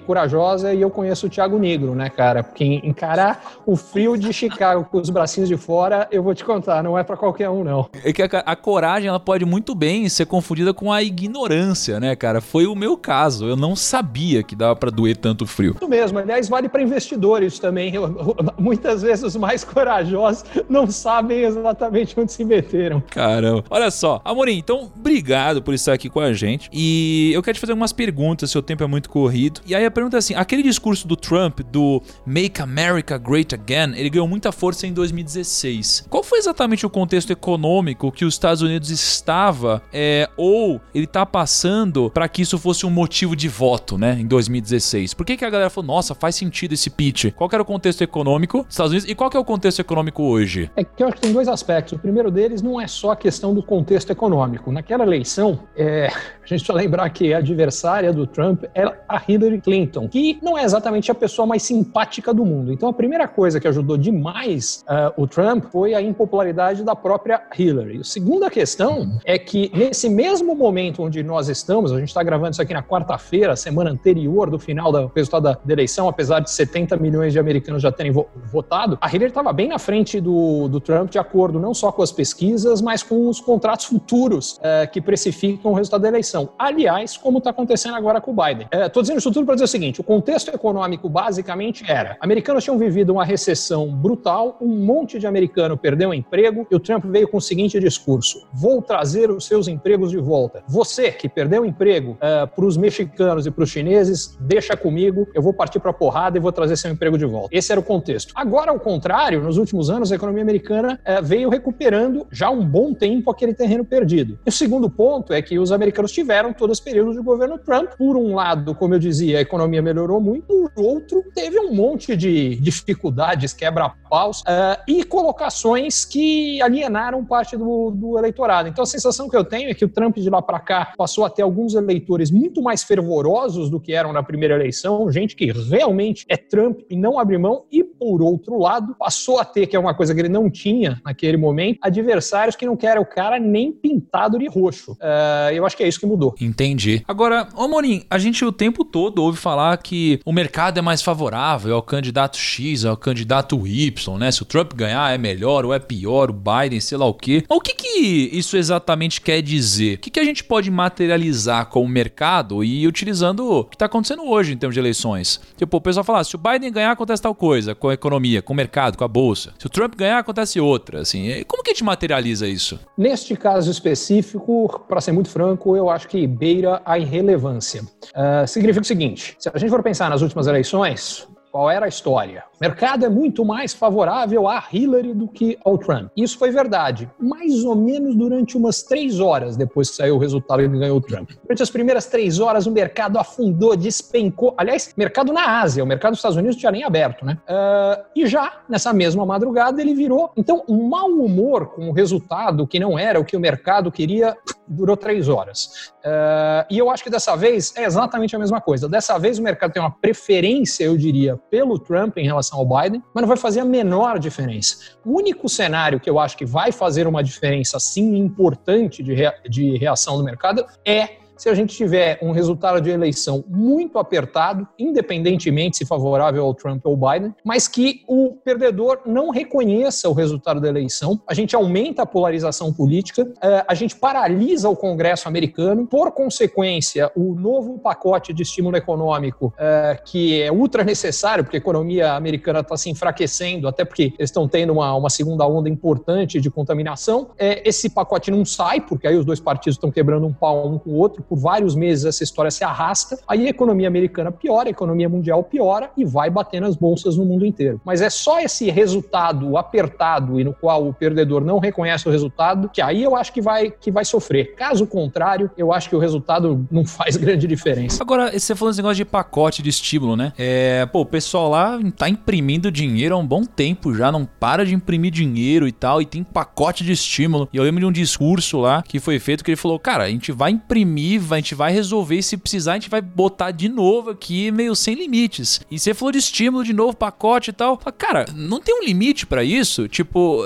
corajosa 0.06 0.72
e 0.74 0.80
eu 0.80 0.90
conheço 0.90 1.26
o 1.26 1.30
Thiago 1.30 1.58
Negro, 1.58 1.94
né, 1.94 2.08
cara? 2.10 2.42
Porque 2.42 2.64
encarar 2.64 3.54
o 3.66 3.76
frio 3.76 4.16
de 4.16 4.32
Chicago 4.32 4.86
com 4.90 4.98
os 4.98 5.10
bracinhos 5.10 5.48
de 5.48 5.56
fora, 5.56 6.08
eu 6.10 6.22
vou 6.22 6.34
te 6.34 6.44
contar, 6.44 6.82
não 6.82 6.98
é 6.98 7.02
pra 7.02 7.16
qualquer 7.16 7.48
um, 7.50 7.62
não. 7.64 7.88
É 8.02 8.12
que 8.12 8.22
a, 8.22 8.26
a 8.46 8.56
coragem, 8.56 9.08
ela 9.08 9.20
pode 9.20 9.44
muito 9.44 9.74
bem 9.74 10.08
ser 10.08 10.26
confundida 10.26 10.72
com 10.72 10.92
a 10.92 11.02
ignorância, 11.02 11.98
né, 12.00 12.14
cara? 12.16 12.40
Foi 12.40 12.66
o 12.66 12.74
meu 12.74 12.96
caso. 12.96 13.46
Eu 13.46 13.56
não 13.56 13.74
sabia 13.76 14.42
que 14.42 14.54
dava 14.56 14.76
pra 14.76 14.90
doer 14.90 15.16
tanto 15.16 15.46
frio. 15.46 15.74
Isso 15.76 15.88
mesmo. 15.88 16.18
Aliás, 16.18 16.48
vale 16.48 16.68
para 16.68 16.82
investidores 16.82 17.58
também. 17.58 17.94
Eu- 17.94 18.04
eu- 18.04 18.36
muitas 18.58 19.02
vezes 19.02 19.24
os 19.24 19.36
mais 19.36 19.64
corajosos 19.64 20.44
não 20.68 20.86
sabem 20.86 21.40
exatamente 21.42 22.18
onde 22.18 22.32
se 22.32 22.44
meteram. 22.44 23.02
Caramba. 23.10 23.64
Olha 23.70 23.90
só, 23.90 24.20
Amorim, 24.24 24.58
então, 24.58 24.90
obrigado 24.96 25.62
por 25.62 25.74
estar 25.74 25.92
aqui 25.92 26.08
com 26.08 26.20
a 26.20 26.32
gente. 26.32 26.68
E 26.72 27.30
eu 27.34 27.42
quero 27.42 27.54
te 27.56 27.60
fazer 27.60 27.72
algumas 27.72 27.92
perguntas, 27.92 28.50
seu 28.50 28.62
tempo 28.62 28.82
é 28.82 28.86
muito 28.86 29.08
corrido. 29.10 29.43
E 29.66 29.74
aí 29.74 29.84
a 29.84 29.90
pergunta 29.90 30.16
é 30.16 30.18
assim: 30.18 30.34
aquele 30.34 30.62
discurso 30.62 31.06
do 31.06 31.16
Trump, 31.16 31.60
do 31.60 32.02
Make 32.26 32.60
America 32.60 33.18
Great 33.18 33.54
Again, 33.54 33.94
ele 33.96 34.10
ganhou 34.10 34.28
muita 34.28 34.52
força 34.52 34.86
em 34.86 34.92
2016. 34.92 36.06
Qual 36.08 36.22
foi 36.22 36.38
exatamente 36.38 36.86
o 36.86 36.90
contexto 36.90 37.30
econômico 37.30 38.10
que 38.10 38.24
os 38.24 38.34
Estados 38.34 38.62
Unidos 38.62 38.90
estava, 38.90 39.82
é, 39.92 40.28
ou 40.36 40.80
ele 40.94 41.06
tá 41.06 41.24
passando 41.26 42.10
para 42.10 42.28
que 42.28 42.42
isso 42.42 42.58
fosse 42.58 42.86
um 42.86 42.90
motivo 42.90 43.34
de 43.36 43.48
voto, 43.48 43.98
né, 43.98 44.18
em 44.20 44.26
2016? 44.26 45.14
Por 45.14 45.26
que, 45.26 45.36
que 45.36 45.44
a 45.44 45.50
galera 45.50 45.70
falou, 45.70 45.88
nossa, 45.88 46.14
faz 46.14 46.34
sentido 46.36 46.72
esse 46.72 46.90
pitch? 46.90 47.32
Qual 47.32 47.48
era 47.52 47.62
o 47.62 47.66
contexto 47.66 48.02
econômico 48.02 48.62
dos 48.64 48.72
Estados 48.72 48.92
Unidos 48.92 49.10
e 49.10 49.14
qual 49.14 49.30
é 49.34 49.38
o 49.38 49.44
contexto 49.44 49.80
econômico 49.80 50.22
hoje? 50.22 50.70
É 50.76 50.84
que 50.84 51.02
eu 51.02 51.08
acho 51.08 51.16
que 51.16 51.22
tem 51.22 51.32
dois 51.32 51.48
aspectos. 51.48 51.92
O 51.92 51.98
primeiro 51.98 52.30
deles 52.30 52.62
não 52.62 52.80
é 52.80 52.86
só 52.86 53.12
a 53.12 53.16
questão 53.16 53.54
do 53.54 53.62
contexto 53.62 54.10
econômico. 54.10 54.72
Naquela 54.72 55.04
eleição, 55.04 55.60
é, 55.76 56.06
a 56.42 56.46
gente 56.46 56.48
precisa 56.48 56.72
lembrar 56.72 57.08
que 57.10 57.32
a 57.32 57.38
adversária 57.38 58.12
do 58.12 58.26
Trump 58.26 58.64
era 58.74 59.00
a 59.08 59.20
Hillary 59.26 59.33
Clinton, 59.60 60.08
que 60.08 60.38
não 60.42 60.56
é 60.56 60.64
exatamente 60.64 61.10
a 61.10 61.14
pessoa 61.14 61.46
mais 61.46 61.62
simpática 61.62 62.32
do 62.32 62.44
mundo. 62.44 62.72
Então, 62.72 62.88
a 62.88 62.92
primeira 62.92 63.26
coisa 63.26 63.60
que 63.60 63.68
ajudou 63.68 63.96
demais 63.96 64.84
ah, 64.86 65.12
o 65.16 65.26
Trump 65.26 65.64
foi 65.70 65.94
a 65.94 66.02
impopularidade 66.02 66.82
da 66.82 66.94
própria 66.94 67.42
Hillary. 67.56 68.00
A 68.00 68.04
segunda 68.04 68.50
questão 68.50 69.18
é 69.24 69.38
que, 69.38 69.70
nesse 69.74 70.08
mesmo 70.08 70.54
momento 70.54 71.02
onde 71.02 71.22
nós 71.22 71.48
estamos, 71.48 71.92
a 71.92 71.98
gente 71.98 72.08
está 72.08 72.22
gravando 72.22 72.52
isso 72.52 72.62
aqui 72.62 72.74
na 72.74 72.82
quarta-feira, 72.82 73.56
semana 73.56 73.90
anterior 73.90 74.50
do 74.50 74.58
final 74.58 74.90
do 74.92 75.10
resultado 75.14 75.58
da, 75.64 75.72
eleição, 75.72 76.08
apesar 76.08 76.40
de 76.40 76.50
70 76.50 76.96
milhões 76.96 77.32
de 77.32 77.38
americanos 77.38 77.82
já 77.82 77.90
terem 77.90 78.12
vo- 78.12 78.28
votado, 78.50 78.98
a 79.00 79.08
Hillary 79.08 79.28
estava 79.30 79.52
bem 79.52 79.68
na 79.68 79.78
frente 79.78 80.20
do, 80.20 80.68
do 80.68 80.80
Trump, 80.80 81.10
de 81.10 81.18
acordo 81.18 81.58
não 81.58 81.74
só 81.74 81.90
com 81.90 82.02
as 82.02 82.12
pesquisas, 82.12 82.80
mas 82.80 83.02
com 83.02 83.28
os 83.28 83.40
contratos 83.40 83.86
futuros 83.86 84.58
eh, 84.62 84.86
que 84.86 85.00
precificam 85.00 85.72
o 85.72 85.74
resultado 85.74 86.02
da 86.02 86.08
eleição. 86.08 86.50
Aliás, 86.58 87.16
como 87.16 87.38
está 87.38 87.50
acontecendo 87.50 87.94
agora 87.96 88.20
com 88.20 88.30
o 88.30 88.34
Biden. 88.34 88.68
Estou 88.72 89.02
dizendo 89.02 89.20
isso 89.24 89.32
tudo 89.32 89.46
para 89.46 89.54
dizer 89.54 89.64
o 89.64 89.68
seguinte: 89.68 90.00
o 90.00 90.04
contexto 90.04 90.50
econômico 90.50 91.08
basicamente 91.08 91.82
era: 91.88 92.16
americanos 92.20 92.62
tinham 92.62 92.78
vivido 92.78 93.10
uma 93.10 93.24
recessão 93.24 93.88
brutal, 93.88 94.58
um 94.60 94.68
monte 94.68 95.18
de 95.18 95.26
americano 95.26 95.78
perdeu 95.78 96.12
emprego 96.12 96.66
e 96.70 96.74
o 96.74 96.80
Trump 96.80 97.04
veio 97.06 97.26
com 97.26 97.38
o 97.38 97.40
seguinte 97.40 97.80
discurso: 97.80 98.46
vou 98.52 98.82
trazer 98.82 99.30
os 99.30 99.46
seus 99.46 99.66
empregos 99.66 100.10
de 100.10 100.18
volta. 100.18 100.62
Você 100.68 101.10
que 101.10 101.28
perdeu 101.28 101.64
emprego 101.64 102.18
para 102.20 102.64
os 102.64 102.76
mexicanos 102.76 103.46
e 103.46 103.50
para 103.50 103.64
os 103.64 103.70
chineses, 103.70 104.36
deixa 104.40 104.76
comigo, 104.76 105.26
eu 105.34 105.40
vou 105.40 105.54
partir 105.54 105.80
para 105.80 105.90
a 105.90 105.94
porrada 105.94 106.36
e 106.36 106.40
vou 106.40 106.52
trazer 106.52 106.76
seu 106.76 106.90
emprego 106.90 107.16
de 107.16 107.24
volta. 107.24 107.48
Esse 107.52 107.72
era 107.72 107.80
o 107.80 107.84
contexto. 107.84 108.32
Agora, 108.34 108.70
ao 108.70 108.80
contrário, 108.80 109.40
nos 109.40 109.56
últimos 109.56 109.88
anos, 109.88 110.12
a 110.12 110.16
economia 110.16 110.42
americana 110.42 111.00
eh, 111.04 111.22
veio 111.22 111.48
recuperando 111.48 112.26
já 112.30 112.50
um 112.50 112.64
bom 112.64 112.92
tempo 112.92 113.30
aquele 113.30 113.54
terreno 113.54 113.84
perdido. 113.84 114.38
E 114.44 114.48
o 114.48 114.52
segundo 114.52 114.90
ponto 114.90 115.32
é 115.32 115.40
que 115.40 115.58
os 115.58 115.72
americanos 115.72 116.12
tiveram 116.12 116.52
todo 116.52 116.72
esse 116.72 116.82
período 116.82 117.12
de 117.12 117.20
governo 117.20 117.58
Trump. 117.58 117.90
Por 117.96 118.16
um 118.16 118.34
lado, 118.34 118.74
como 118.74 118.94
eu 118.94 118.98
dizia, 119.14 119.38
a 119.38 119.40
economia 119.40 119.80
melhorou 119.80 120.20
muito, 120.20 120.70
por 120.74 120.84
outro, 120.84 121.22
teve 121.34 121.58
um 121.58 121.72
monte 121.72 122.16
de 122.16 122.56
dificuldades, 122.56 123.52
quebra-paus 123.52 124.42
eh, 124.46 124.80
e 124.88 125.04
colocações 125.04 126.04
que 126.04 126.60
alienaram 126.60 127.24
parte 127.24 127.56
do, 127.56 127.90
do 127.90 128.18
eleitorado. 128.18 128.68
Então, 128.68 128.82
a 128.82 128.86
sensação 128.86 129.28
que 129.28 129.36
eu 129.36 129.44
tenho 129.44 129.70
é 129.70 129.74
que 129.74 129.84
o 129.84 129.88
Trump 129.88 130.16
de 130.16 130.28
lá 130.28 130.42
para 130.42 130.58
cá 130.58 130.92
passou 130.96 131.24
a 131.24 131.30
ter 131.30 131.42
alguns 131.42 131.74
eleitores 131.74 132.30
muito 132.30 132.62
mais 132.62 132.82
fervorosos 132.82 133.70
do 133.70 133.80
que 133.80 133.92
eram 133.92 134.12
na 134.12 134.22
primeira 134.22 134.54
eleição, 134.54 135.10
gente 135.10 135.36
que 135.36 135.50
realmente 135.52 136.24
é 136.28 136.36
Trump 136.36 136.80
e 136.90 136.96
não 136.96 137.18
abre 137.18 137.38
mão, 137.38 137.64
e 137.70 137.84
por 137.84 138.20
outro 138.20 138.58
lado, 138.58 138.94
passou 138.98 139.38
a 139.38 139.44
ter, 139.44 139.66
que 139.66 139.76
é 139.76 139.78
uma 139.78 139.94
coisa 139.94 140.14
que 140.14 140.20
ele 140.20 140.28
não 140.28 140.50
tinha 140.50 141.00
naquele 141.04 141.36
momento, 141.36 141.78
adversários 141.80 142.56
que 142.56 142.66
não 142.66 142.76
querem 142.76 143.00
o 143.00 143.06
cara 143.06 143.38
nem 143.38 143.72
pintado 143.72 144.38
de 144.38 144.48
roxo. 144.48 144.96
Eh, 145.00 145.52
eu 145.54 145.64
acho 145.64 145.76
que 145.76 145.82
é 145.82 145.88
isso 145.88 146.00
que 146.00 146.06
mudou. 146.06 146.34
Entendi. 146.40 147.02
Agora, 147.06 147.48
ô 147.56 147.68
Morim, 147.68 148.02
a 148.10 148.18
gente 148.18 148.44
o 148.44 148.52
tempo 148.52 148.84
todo 148.84 149.03
ouve 149.16 149.38
falar 149.38 149.76
que 149.78 150.20
o 150.24 150.32
mercado 150.32 150.78
é 150.78 150.82
mais 150.82 151.02
favorável 151.02 151.74
ao 151.74 151.82
candidato 151.82 152.36
X, 152.36 152.84
ao 152.84 152.96
candidato 152.96 153.66
Y, 153.66 154.18
né? 154.18 154.30
Se 154.30 154.42
o 154.42 154.44
Trump 154.44 154.72
ganhar 154.74 155.12
é 155.12 155.18
melhor 155.18 155.64
ou 155.64 155.74
é 155.74 155.78
pior, 155.78 156.30
o 156.30 156.32
Biden, 156.32 156.80
sei 156.80 156.98
lá 156.98 157.06
o 157.06 157.14
quê. 157.14 157.44
Mas 157.48 157.58
o 157.58 157.60
que, 157.60 157.74
que 157.74 158.30
isso 158.32 158.56
exatamente 158.56 159.20
quer 159.20 159.42
dizer? 159.42 159.96
O 159.96 159.98
que, 159.98 160.10
que 160.10 160.20
a 160.20 160.24
gente 160.24 160.44
pode 160.44 160.70
materializar 160.70 161.66
com 161.66 161.82
o 161.82 161.88
mercado 161.88 162.62
e 162.64 162.86
utilizando 162.86 163.50
o 163.50 163.64
que 163.64 163.76
está 163.76 163.86
acontecendo 163.86 164.24
hoje 164.24 164.52
em 164.52 164.56
termos 164.56 164.74
de 164.74 164.80
eleições? 164.80 165.40
Tipo, 165.56 165.76
o 165.76 165.80
pessoal 165.80 166.04
fala, 166.04 166.24
se 166.24 166.34
o 166.34 166.38
Biden 166.38 166.72
ganhar, 166.72 166.92
acontece 166.92 167.22
tal 167.22 167.34
coisa 167.34 167.74
com 167.74 167.88
a 167.88 167.94
economia, 167.94 168.42
com 168.42 168.52
o 168.52 168.56
mercado, 168.56 168.96
com 168.96 169.04
a 169.04 169.08
bolsa. 169.08 169.54
Se 169.58 169.66
o 169.66 169.70
Trump 169.70 169.94
ganhar, 169.96 170.18
acontece 170.18 170.60
outra, 170.60 171.00
assim. 171.00 171.42
Como 171.46 171.62
que 171.62 171.70
a 171.70 171.74
gente 171.74 171.84
materializa 171.84 172.46
isso? 172.46 172.78
Neste 172.96 173.36
caso 173.36 173.70
específico, 173.70 174.84
para 174.88 175.00
ser 175.00 175.12
muito 175.12 175.28
franco, 175.28 175.76
eu 175.76 175.88
acho 175.90 176.08
que 176.08 176.26
beira 176.26 176.80
a 176.84 176.98
irrelevância. 176.98 177.82
Ah, 178.14 178.46
significa 178.46 178.82
o 178.82 178.86
seguinte: 178.94 179.36
se 179.38 179.50
a 179.52 179.58
gente 179.58 179.70
for 179.70 179.82
pensar 179.82 180.08
nas 180.08 180.22
últimas 180.22 180.46
eleições, 180.46 181.28
qual 181.54 181.70
era 181.70 181.86
a 181.86 181.88
história? 181.88 182.42
O 182.56 182.58
mercado 182.60 183.04
é 183.04 183.08
muito 183.08 183.44
mais 183.44 183.72
favorável 183.72 184.48
a 184.48 184.64
Hillary 184.72 185.14
do 185.14 185.28
que 185.28 185.56
ao 185.64 185.78
Trump. 185.78 186.10
Isso 186.16 186.36
foi 186.36 186.50
verdade, 186.50 187.08
mais 187.16 187.64
ou 187.64 187.76
menos 187.76 188.16
durante 188.16 188.56
umas 188.56 188.82
três 188.82 189.20
horas 189.20 189.56
depois 189.56 189.90
que 189.90 189.94
saiu 189.94 190.16
o 190.16 190.18
resultado 190.18 190.60
e 190.60 190.64
ele 190.64 190.78
ganhou 190.78 190.96
o 190.96 191.00
Trump. 191.00 191.30
Durante 191.44 191.62
as 191.62 191.70
primeiras 191.70 192.06
três 192.06 192.40
horas, 192.40 192.66
o 192.66 192.72
mercado 192.72 193.18
afundou, 193.18 193.76
despencou. 193.76 194.52
Aliás, 194.56 194.92
mercado 194.96 195.32
na 195.32 195.60
Ásia, 195.60 195.84
o 195.84 195.86
mercado 195.86 196.12
dos 196.12 196.18
Estados 196.18 196.36
Unidos 196.36 196.56
não 196.56 196.60
tinha 196.60 196.72
nem 196.72 196.82
aberto, 196.82 197.24
né? 197.24 197.38
Ah, 197.46 198.02
e 198.16 198.26
já 198.26 198.60
nessa 198.68 198.92
mesma 198.92 199.24
madrugada 199.24 199.80
ele 199.80 199.94
virou. 199.94 200.32
Então, 200.36 200.64
um 200.68 200.88
mau 200.88 201.08
humor 201.08 201.68
com 201.68 201.88
o 201.88 201.92
resultado 201.92 202.66
que 202.66 202.80
não 202.80 202.98
era 202.98 203.20
o 203.20 203.24
que 203.24 203.36
o 203.36 203.40
mercado 203.40 203.92
queria 203.92 204.36
durou 204.66 204.96
três 204.96 205.28
horas. 205.28 205.93
Ah, 206.04 206.66
e 206.70 206.78
eu 206.78 206.90
acho 206.90 207.02
que 207.02 207.08
dessa 207.08 207.34
vez 207.34 207.72
é 207.76 207.84
exatamente 207.84 208.36
a 208.36 208.38
mesma 208.38 208.60
coisa. 208.60 208.88
Dessa 208.88 209.18
vez 209.18 209.38
o 209.38 209.42
mercado 209.42 209.72
tem 209.72 209.80
uma 209.82 209.90
preferência, 209.90 210.84
eu 210.84 210.96
diria, 210.96 211.36
pelo 211.50 211.78
Trump 211.78 212.18
em 212.18 212.26
relação 212.26 212.58
ao 212.58 212.66
Biden, 212.66 213.02
mas 213.14 213.22
não 213.22 213.28
vai 213.28 213.36
fazer 213.38 213.60
a 213.60 213.64
menor 213.64 214.18
diferença. 214.18 214.76
O 215.04 215.16
único 215.16 215.48
cenário 215.48 215.98
que 215.98 216.10
eu 216.10 216.18
acho 216.18 216.36
que 216.36 216.44
vai 216.44 216.70
fazer 216.72 217.06
uma 217.06 217.22
diferença, 217.24 217.78
sim, 217.80 218.16
importante 218.18 219.02
de, 219.02 219.14
rea- 219.14 219.34
de 219.48 219.78
reação 219.78 220.18
do 220.18 220.24
mercado 220.24 220.66
é 220.84 221.23
se 221.36 221.48
a 221.48 221.54
gente 221.54 221.74
tiver 221.74 222.18
um 222.22 222.30
resultado 222.30 222.80
de 222.80 222.90
eleição 222.90 223.44
muito 223.48 223.98
apertado, 223.98 224.66
independentemente 224.78 225.76
se 225.76 225.86
favorável 225.86 226.44
ao 226.44 226.54
Trump 226.54 226.84
ou 226.84 226.96
Biden, 226.96 227.34
mas 227.44 227.66
que 227.68 228.02
o 228.06 228.36
perdedor 228.44 229.00
não 229.06 229.30
reconheça 229.30 230.08
o 230.08 230.12
resultado 230.12 230.60
da 230.60 230.68
eleição, 230.68 231.20
a 231.26 231.34
gente 231.34 231.56
aumenta 231.56 232.02
a 232.02 232.06
polarização 232.06 232.72
política, 232.72 233.32
eh, 233.42 233.64
a 233.66 233.74
gente 233.74 233.96
paralisa 233.96 234.68
o 234.68 234.76
Congresso 234.76 235.28
americano, 235.28 235.86
por 235.86 236.12
consequência, 236.12 237.10
o 237.16 237.34
novo 237.34 237.78
pacote 237.78 238.32
de 238.32 238.42
estímulo 238.42 238.76
econômico, 238.76 239.52
eh, 239.58 239.98
que 240.04 240.42
é 240.42 240.52
ultra 240.52 240.84
necessário, 240.84 241.44
porque 241.44 241.56
a 241.56 241.58
economia 241.58 242.12
americana 242.12 242.60
está 242.60 242.76
se 242.76 242.90
enfraquecendo, 242.90 243.66
até 243.66 243.84
porque 243.84 244.14
eles 244.18 244.30
estão 244.30 244.46
tendo 244.46 244.72
uma, 244.72 244.94
uma 244.94 245.10
segunda 245.10 245.46
onda 245.46 245.68
importante 245.68 246.40
de 246.40 246.50
contaminação, 246.50 247.30
eh, 247.38 247.62
esse 247.64 247.90
pacote 247.90 248.30
não 248.30 248.44
sai, 248.44 248.80
porque 248.80 249.06
aí 249.06 249.16
os 249.16 249.24
dois 249.24 249.40
partidos 249.40 249.76
estão 249.76 249.90
quebrando 249.90 250.26
um 250.26 250.32
pau 250.32 250.68
um 250.68 250.78
com 250.78 250.90
o 250.90 250.94
outro, 250.94 251.23
por 251.28 251.36
vários 251.36 251.74
meses 251.74 252.04
essa 252.04 252.22
história 252.22 252.50
se 252.50 252.64
arrasta, 252.64 253.18
aí 253.26 253.46
a 253.46 253.50
economia 253.50 253.88
americana 253.88 254.30
piora, 254.30 254.68
a 254.68 254.70
economia 254.70 255.08
mundial 255.08 255.42
piora 255.42 255.90
e 255.96 256.04
vai 256.04 256.30
bater 256.30 256.60
nas 256.60 256.76
bolsas 256.76 257.16
no 257.16 257.24
mundo 257.24 257.44
inteiro. 257.44 257.80
Mas 257.84 258.00
é 258.00 258.10
só 258.10 258.40
esse 258.40 258.70
resultado 258.70 259.56
apertado 259.56 260.40
e 260.40 260.44
no 260.44 260.52
qual 260.52 260.86
o 260.86 260.92
perdedor 260.92 261.44
não 261.44 261.58
reconhece 261.58 262.08
o 262.08 262.10
resultado, 262.10 262.68
que 262.68 262.80
aí 262.80 263.02
eu 263.02 263.16
acho 263.16 263.32
que 263.32 263.40
vai, 263.40 263.70
que 263.70 263.90
vai 263.90 264.04
sofrer. 264.04 264.54
Caso 264.54 264.86
contrário, 264.86 265.50
eu 265.56 265.72
acho 265.72 265.88
que 265.88 265.96
o 265.96 265.98
resultado 265.98 266.66
não 266.70 266.84
faz 266.84 267.16
grande 267.18 267.46
diferença. 267.46 268.02
Agora, 268.02 268.38
você 268.38 268.54
falou 268.54 268.70
esse 268.70 268.78
negócio 268.78 268.96
de 268.96 269.04
pacote 269.04 269.62
de 269.62 269.70
estímulo, 269.70 270.16
né? 270.16 270.32
É, 270.38 270.86
pô, 270.86 271.00
o 271.00 271.06
pessoal 271.06 271.50
lá 271.50 271.78
tá 271.96 272.08
imprimindo 272.08 272.70
dinheiro 272.70 273.14
há 273.14 273.18
um 273.18 273.26
bom 273.26 273.44
tempo 273.44 273.94
já, 273.94 274.10
não 274.10 274.24
para 274.24 274.64
de 274.64 274.74
imprimir 274.74 275.10
dinheiro 275.10 275.66
e 275.66 275.72
tal, 275.72 276.00
e 276.02 276.06
tem 276.06 276.22
pacote 276.22 276.84
de 276.84 276.92
estímulo. 276.92 277.48
E 277.52 277.56
eu 277.56 277.62
lembro 277.62 277.80
de 277.80 277.86
um 277.86 277.92
discurso 277.92 278.58
lá 278.58 278.82
que 278.82 278.98
foi 278.98 279.18
feito 279.18 279.44
que 279.44 279.50
ele 279.50 279.56
falou: 279.56 279.78
cara, 279.78 280.04
a 280.04 280.08
gente 280.08 280.32
vai 280.32 280.50
imprimir, 280.50 281.13
a 281.16 281.36
gente 281.36 281.54
vai 281.54 281.72
resolver, 281.72 282.16
e 282.16 282.22
se 282.22 282.36
precisar, 282.36 282.72
a 282.72 282.74
gente 282.74 282.90
vai 282.90 283.00
botar 283.00 283.50
de 283.50 283.68
novo 283.68 284.10
aqui, 284.10 284.50
meio 284.50 284.74
sem 284.74 284.94
limites. 284.94 285.60
E 285.70 285.78
você 285.78 285.94
falou 285.94 286.12
de 286.12 286.18
estímulo 286.18 286.64
de 286.64 286.72
novo, 286.72 286.96
pacote 286.96 287.50
e 287.50 287.52
tal. 287.52 287.76
Cara, 287.76 288.26
não 288.34 288.60
tem 288.60 288.74
um 288.74 288.84
limite 288.84 289.26
pra 289.26 289.42
isso? 289.44 289.88
Tipo, 289.88 290.44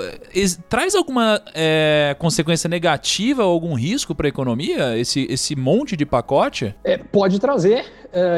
traz 0.67 0.95
alguma 0.95 1.41
é, 1.53 2.15
consequência 2.19 2.67
negativa 2.67 3.43
ou 3.43 3.51
algum 3.51 3.73
risco 3.73 4.13
pra 4.15 4.27
economia 4.27 4.97
esse, 4.97 5.27
esse 5.29 5.55
monte 5.55 5.95
de 5.95 6.05
pacote? 6.05 6.75
É, 6.83 6.97
pode 6.97 7.39
trazer, 7.39 7.85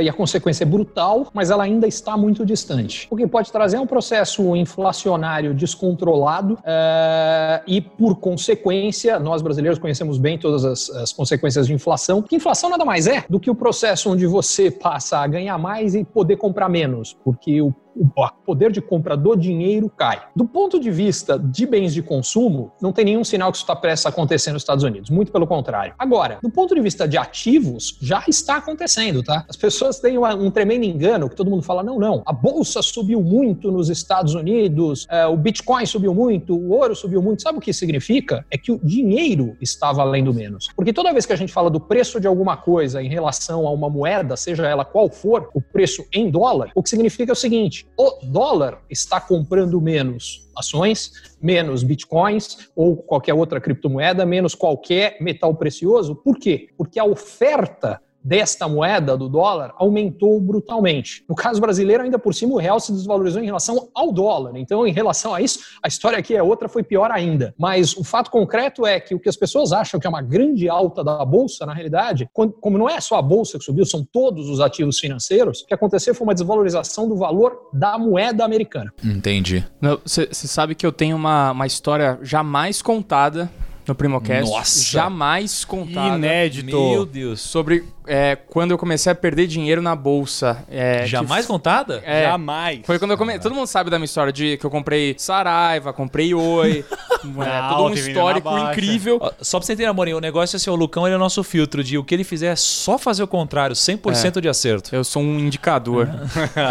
e 0.02 0.10
a 0.10 0.14
consequência 0.14 0.64
é 0.64 0.66
brutal, 0.66 1.28
mas 1.34 1.50
ela 1.50 1.64
ainda 1.64 1.88
está 1.88 2.18
muito 2.18 2.46
distante. 2.46 3.08
O 3.10 3.16
que 3.16 3.28
pode 3.28 3.52
trazer 3.52 3.78
é 3.78 3.80
um 3.80 3.88
processo 3.88 4.56
inflacionário 4.56 5.54
descontrolado 5.54 6.58
é, 6.64 7.62
e, 7.68 7.82
por 7.82 8.18
consequência, 8.18 9.20
nós 9.20 9.42
brasileiros 9.42 9.80
conhecemos 9.80 10.18
bem 10.18 10.38
todas 10.38 10.66
as, 10.66 10.90
as 10.90 11.14
consequências 11.14 11.68
de 11.68 11.74
inflação. 11.74 12.22
Que 12.22 12.36
inflação 12.36 12.70
nada 12.70 12.86
mais 12.86 13.08
é 13.08 13.24
do 13.30 13.40
que 13.40 13.50
o 13.50 13.56
processo 13.56 14.10
onde 14.10 14.26
você 14.28 14.70
passa 14.70 15.20
a 15.20 15.28
ganhar 15.28 15.58
mais 15.58 15.96
e 15.96 16.04
poder 16.04 16.38
comprar 16.38 16.70
menos, 16.70 17.16
porque 17.24 17.62
o 17.62 17.74
o 17.96 18.08
poder 18.46 18.72
de 18.72 18.82
compra 18.82 19.16
do 19.18 19.36
dinheiro 19.36 19.90
cai. 19.90 20.22
Do 20.36 20.46
ponto 20.46 20.80
de 20.80 20.90
vista 20.92 21.38
de 21.38 21.66
bens 21.66 21.94
de 21.94 22.02
consumo, 22.02 22.72
não 22.82 22.92
tem 22.92 23.06
nenhum 23.06 23.24
sinal 23.24 23.52
que 23.52 23.58
isso 23.58 23.64
está 23.64 23.76
prestes 23.76 24.06
a 24.06 24.10
acontecer 24.10 24.52
nos 24.52 24.62
Estados 24.62 24.84
Unidos, 24.84 25.10
muito 25.10 25.32
pelo 25.32 25.46
contrário. 25.48 25.94
Agora, 25.98 26.40
do 26.42 26.50
ponto 26.50 26.74
de 26.74 26.82
vista 26.82 27.08
de 27.08 27.18
ativos, 27.18 27.98
já 28.02 28.24
está 28.28 28.58
acontecendo, 28.58 29.24
tá? 29.24 29.46
As 29.50 29.56
pessoas 29.56 30.00
têm 30.00 30.18
uma- 30.18 30.36
um 30.36 30.50
tremendo 30.52 30.84
engano 30.86 31.30
que 31.30 31.36
todo 31.36 31.50
mundo 31.50 31.64
fala: 31.64 31.84
não, 31.84 32.00
não, 32.00 32.22
a 32.26 32.34
bolsa 32.34 32.82
subiu 32.82 33.22
muito 33.22 33.72
nos 33.72 33.90
Estados 33.90 34.34
Unidos, 34.34 35.06
é, 35.10 35.26
o 35.26 35.36
Bitcoin 35.36 35.86
subiu 35.86 36.14
muito, 36.14 36.56
o 36.56 36.72
ouro 36.72 36.96
subiu 36.96 37.22
muito. 37.22 37.42
Sabe 37.42 37.58
o 37.58 37.62
que 37.62 37.74
significa? 37.74 38.46
É 38.52 38.58
que 38.58 38.72
o 38.72 38.80
dinheiro 38.84 39.56
está 39.62 39.92
valendo 39.92 40.34
menos. 40.34 40.70
Porque 40.76 40.94
toda 40.94 41.12
vez 41.14 41.26
que 41.26 41.34
a 41.34 41.36
gente 41.36 41.52
fala 41.52 41.70
do 41.70 41.80
preço 41.80 42.20
de 42.20 42.28
alguma 42.28 42.56
coisa 42.58 43.02
em 43.02 43.10
relação 43.10 43.68
a 43.68 43.72
uma 43.72 43.90
moeda, 43.90 44.36
seja 44.38 44.66
ela 44.68 44.86
qual 44.86 45.10
for, 45.10 45.50
o 45.54 45.62
preço 45.62 46.06
em 46.14 46.30
dólar, 46.30 46.72
o 46.76 46.82
que 46.84 46.90
significa 46.90 47.32
é 47.32 47.34
o 47.34 47.36
seguinte: 47.36 47.81
o 47.98 48.20
dólar 48.24 48.82
está 48.90 49.20
comprando 49.20 49.80
menos 49.80 50.50
ações, 50.56 51.36
menos 51.42 51.84
bitcoins 51.84 52.70
ou 52.76 52.98
qualquer 52.98 53.34
outra 53.34 53.60
criptomoeda, 53.60 54.26
menos 54.26 54.56
qualquer 54.56 55.18
metal 55.22 55.56
precioso. 55.56 56.16
Por 56.16 56.38
quê? 56.38 56.70
Porque 56.78 57.00
a 57.00 57.06
oferta 57.06 58.02
desta 58.24 58.68
moeda, 58.68 59.18
do 59.18 59.28
dólar, 59.28 59.74
aumentou 59.78 60.40
brutalmente. 60.40 61.24
No 61.28 61.36
caso 61.36 61.60
brasileiro, 61.60 62.04
ainda 62.04 62.20
por 62.20 62.34
cima, 62.34 62.54
o 62.54 62.58
real 62.58 62.80
se 62.80 62.92
desvalorizou 62.92 63.42
em 63.42 63.46
relação 63.46 63.90
ao 63.94 64.12
dólar. 64.12 64.56
Então, 64.56 64.86
em 64.86 64.94
relação 64.94 65.34
a 65.34 65.42
isso, 65.42 65.60
a 65.84 65.88
história 65.88 66.18
aqui 66.18 66.36
é 66.36 66.44
outra, 66.44 66.70
foi 66.70 66.84
pior 66.84 67.12
ainda. 67.12 67.54
Mas 67.58 67.96
o 67.96 68.04
fato 68.04 68.30
concreto 68.30 68.86
é 68.86 69.00
que 69.00 69.16
o 69.16 69.20
que 69.20 69.30
as 69.30 69.36
pessoas 69.36 69.72
acham 69.72 70.00
que 70.00 70.06
é 70.06 70.10
uma 70.10 70.22
grande 70.22 70.70
alta 70.70 71.04
da 71.04 71.24
bolsa, 71.26 71.66
na 71.66 71.74
realidade, 71.74 72.30
como 72.34 72.78
não 72.78 72.90
é 72.90 73.00
só 73.02 73.16
a 73.16 73.22
bolsa 73.22 73.58
que 73.58 73.66
subiu, 73.66 73.86
são 73.86 74.06
todos 74.12 74.50
os 74.50 74.60
ativos 74.60 75.00
financeiros, 75.00 75.62
o 75.62 75.66
que 75.66 75.74
aconteceu 75.74 76.14
foi 76.14 76.26
uma 76.26 76.34
desvalorização 76.34 77.08
do 77.08 77.16
valor 77.16 77.70
da 77.74 77.98
moeda 77.98 78.46
americana. 78.46 78.94
Entendi. 79.04 79.66
Você 80.04 80.28
sabe 80.34 80.76
que 80.76 80.86
eu 80.86 80.92
tenho 80.92 81.16
uma, 81.16 81.52
uma 81.52 81.66
história 81.66 82.20
jamais 82.22 82.82
contada 82.82 83.50
no 83.88 83.96
Primocast. 83.96 84.52
Nossa. 84.52 84.84
Jamais 84.84 85.66
contada. 85.66 86.16
Inédito. 86.16 86.78
Meu 86.78 87.06
Deus. 87.06 87.42
Sobre 87.42 87.84
é, 88.08 88.36
quando 88.36 88.72
eu 88.72 88.78
comecei 88.78 89.12
a 89.12 89.16
perder 89.16 89.48
dinheiro 89.48 89.82
na 89.82 89.96
bolsa. 89.96 90.64
É, 90.70 91.06
Jamais 91.06 91.46
que 91.46 91.52
contada? 91.52 92.02
É, 92.06 92.24
Jamais. 92.24 92.82
Foi 92.86 92.98
quando 92.98 93.12
eu 93.12 93.18
comecei. 93.18 93.42
Todo 93.42 93.56
mundo 93.56 93.68
sabe 93.68 93.90
da 93.90 93.98
minha 93.98 94.06
história 94.06 94.34
de 94.34 94.58
que 94.58 94.66
eu 94.66 94.70
comprei 94.70 95.16
Saraiva, 95.18 95.94
comprei 95.94 96.34
Oi. 96.34 96.84
é, 97.24 97.70
todo 97.70 97.92
um 97.92 97.94
histórico 97.94 98.50
incrível. 98.58 99.20
Só 99.42 99.60
pra 99.60 99.66
você 99.66 99.74
entender, 99.74 99.88
Amorim, 99.90 100.14
o 100.14 100.20
negócio 100.20 100.56
é 100.56 100.58
assim, 100.58 100.70
o 100.70 100.76
Lucão 100.76 101.06
ele 101.06 101.14
é 101.14 101.18
o 101.18 101.20
nosso 101.20 101.44
filtro 101.44 101.84
de 101.84 101.98
o 101.98 102.04
que 102.04 102.16
ele 102.16 102.24
fizer 102.24 102.48
é 102.48 102.56
só 102.56 102.98
fazer 102.98 103.24
o 103.24 103.28
contrário, 103.28 103.76
100% 103.76 104.42
de 104.42 104.50
acerto. 104.50 104.96
Eu 104.96 105.04
sou 105.04 105.22
um 105.22 105.40
indicador. 105.40 106.10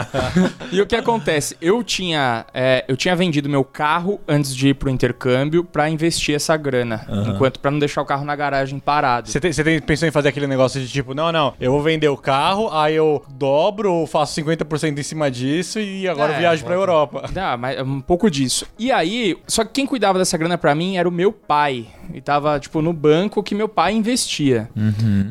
e 0.72 0.80
o 0.80 0.86
que 0.86 0.96
acontece? 0.96 1.56
Eu 1.60 1.82
tinha, 1.82 2.44
é, 2.52 2.84
eu 2.88 2.96
tinha 2.96 3.14
vendido 3.14 3.48
meu 3.48 3.64
carro 3.64 4.20
antes 4.26 4.54
de 4.54 4.68
ir 4.68 4.74
pro 4.74 4.90
intercâmbio 4.90 5.64
pra 5.64 5.88
investir 5.88 6.34
essa 6.34 6.56
grana. 6.56 7.06
Enquanto 7.28 7.60
para 7.60 7.70
não 7.70 7.78
deixar 7.78 8.02
o 8.02 8.04
carro 8.06 8.24
na 8.24 8.34
garagem 8.34 8.78
parado. 8.78 9.28
Você 9.28 9.40
tem, 9.40 9.52
você 9.52 9.62
tem- 9.62 9.80
pensou 9.80 10.08
em 10.08 10.10
fazer 10.10 10.28
aquele 10.28 10.46
negócio 10.46 10.80
de 10.80 10.88
tipo, 10.88 11.14
não, 11.14 11.29
não, 11.32 11.54
eu 11.60 11.72
vou 11.72 11.82
vender 11.82 12.08
o 12.08 12.16
carro, 12.16 12.68
aí 12.72 12.94
eu 12.94 13.22
dobro 13.30 13.92
ou 13.92 14.06
faço 14.06 14.40
50% 14.40 14.98
em 14.98 15.02
cima 15.02 15.30
disso 15.30 15.78
e 15.80 16.08
agora 16.08 16.32
É, 16.32 16.36
eu 16.36 16.38
viajo 16.40 16.64
pra 16.64 16.74
Europa. 16.74 17.28
Dá, 17.32 17.56
mas 17.56 17.78
é 17.78 17.82
um 17.82 18.00
pouco 18.00 18.30
disso. 18.30 18.66
E 18.78 18.90
aí, 18.92 19.36
só 19.46 19.64
que 19.64 19.70
quem 19.72 19.86
cuidava 19.86 20.18
dessa 20.18 20.36
grana 20.36 20.56
pra 20.58 20.74
mim 20.74 20.96
era 20.96 21.08
o 21.08 21.12
meu 21.12 21.32
pai. 21.32 21.86
E 22.12 22.20
tava, 22.20 22.58
tipo, 22.58 22.82
no 22.82 22.92
banco 22.92 23.40
que 23.42 23.54
meu 23.54 23.68
pai 23.68 23.92
investia. 23.92 24.68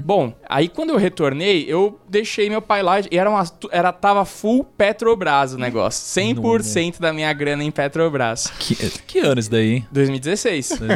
Bom, 0.05 0.33
aí 0.47 0.69
quando 0.69 0.91
eu 0.91 0.97
retornei, 0.97 1.65
eu 1.67 1.99
deixei 2.07 2.49
meu 2.49 2.61
pai 2.61 2.81
lá 2.81 2.99
e 3.01 3.17
era 3.17 3.29
uma. 3.29 3.43
Era, 3.71 3.91
tava 3.91 4.23
full 4.23 4.63
Petrobras 4.63 5.53
o 5.53 5.57
negócio. 5.57 6.21
100% 6.21 6.99
da 6.99 7.11
minha 7.11 7.31
grana 7.33 7.63
em 7.63 7.71
Petrobras. 7.71 8.47
Que, 8.59 8.75
que 9.05 9.19
ano 9.19 9.39
isso 9.39 9.51
daí, 9.51 9.73
hein? 9.75 9.87
2016. 9.91 10.79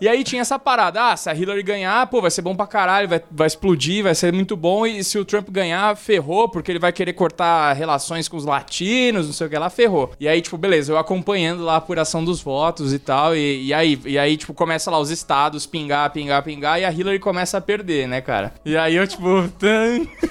E 0.00 0.08
aí 0.08 0.24
tinha 0.24 0.42
essa 0.42 0.58
parada, 0.58 1.12
ah, 1.12 1.16
se 1.16 1.28
a 1.30 1.34
Hillary 1.34 1.62
ganhar, 1.62 2.06
pô, 2.08 2.20
vai 2.20 2.30
ser 2.30 2.42
bom 2.42 2.54
pra 2.56 2.66
caralho, 2.66 3.08
vai, 3.08 3.20
vai 3.30 3.46
explodir, 3.46 4.02
vai 4.02 4.14
ser 4.22 4.32
muito 4.32 4.56
bom, 4.56 4.86
e 4.86 5.02
se 5.02 5.18
o 5.18 5.24
Trump 5.24 5.48
ganhar, 5.50 5.96
ferrou, 5.96 6.48
porque 6.48 6.70
ele 6.70 6.78
vai 6.78 6.92
querer 6.92 7.12
cortar 7.12 7.72
relações 7.72 8.28
com 8.28 8.36
os 8.36 8.44
latinos, 8.44 9.26
não 9.26 9.32
sei 9.32 9.46
o 9.46 9.50
que 9.50 9.58
lá, 9.58 9.68
ferrou. 9.68 10.12
E 10.20 10.28
aí, 10.28 10.40
tipo, 10.40 10.56
beleza, 10.56 10.92
eu 10.92 10.98
acompanhando 10.98 11.64
lá 11.64 11.74
a 11.74 11.76
apuração 11.76 12.24
dos 12.24 12.40
votos 12.40 12.92
e 12.92 12.98
tal, 12.98 13.34
e, 13.34 13.66
e 13.66 13.74
aí, 13.74 13.98
e 14.04 14.18
aí, 14.18 14.36
tipo, 14.36 14.54
começa 14.54 14.90
lá 14.90 14.98
os 14.98 15.10
estados 15.10 15.66
pingar, 15.66 16.10
pingar, 16.10 16.42
pingar, 16.42 16.80
e 16.80 16.84
a 16.84 16.92
Hillary 16.92 17.18
começa 17.18 17.58
a 17.58 17.60
perder, 17.60 18.06
né, 18.06 18.20
cara? 18.20 18.54
E 18.64 18.76
aí 18.76 18.94
eu, 18.94 19.06
tipo. 19.06 19.26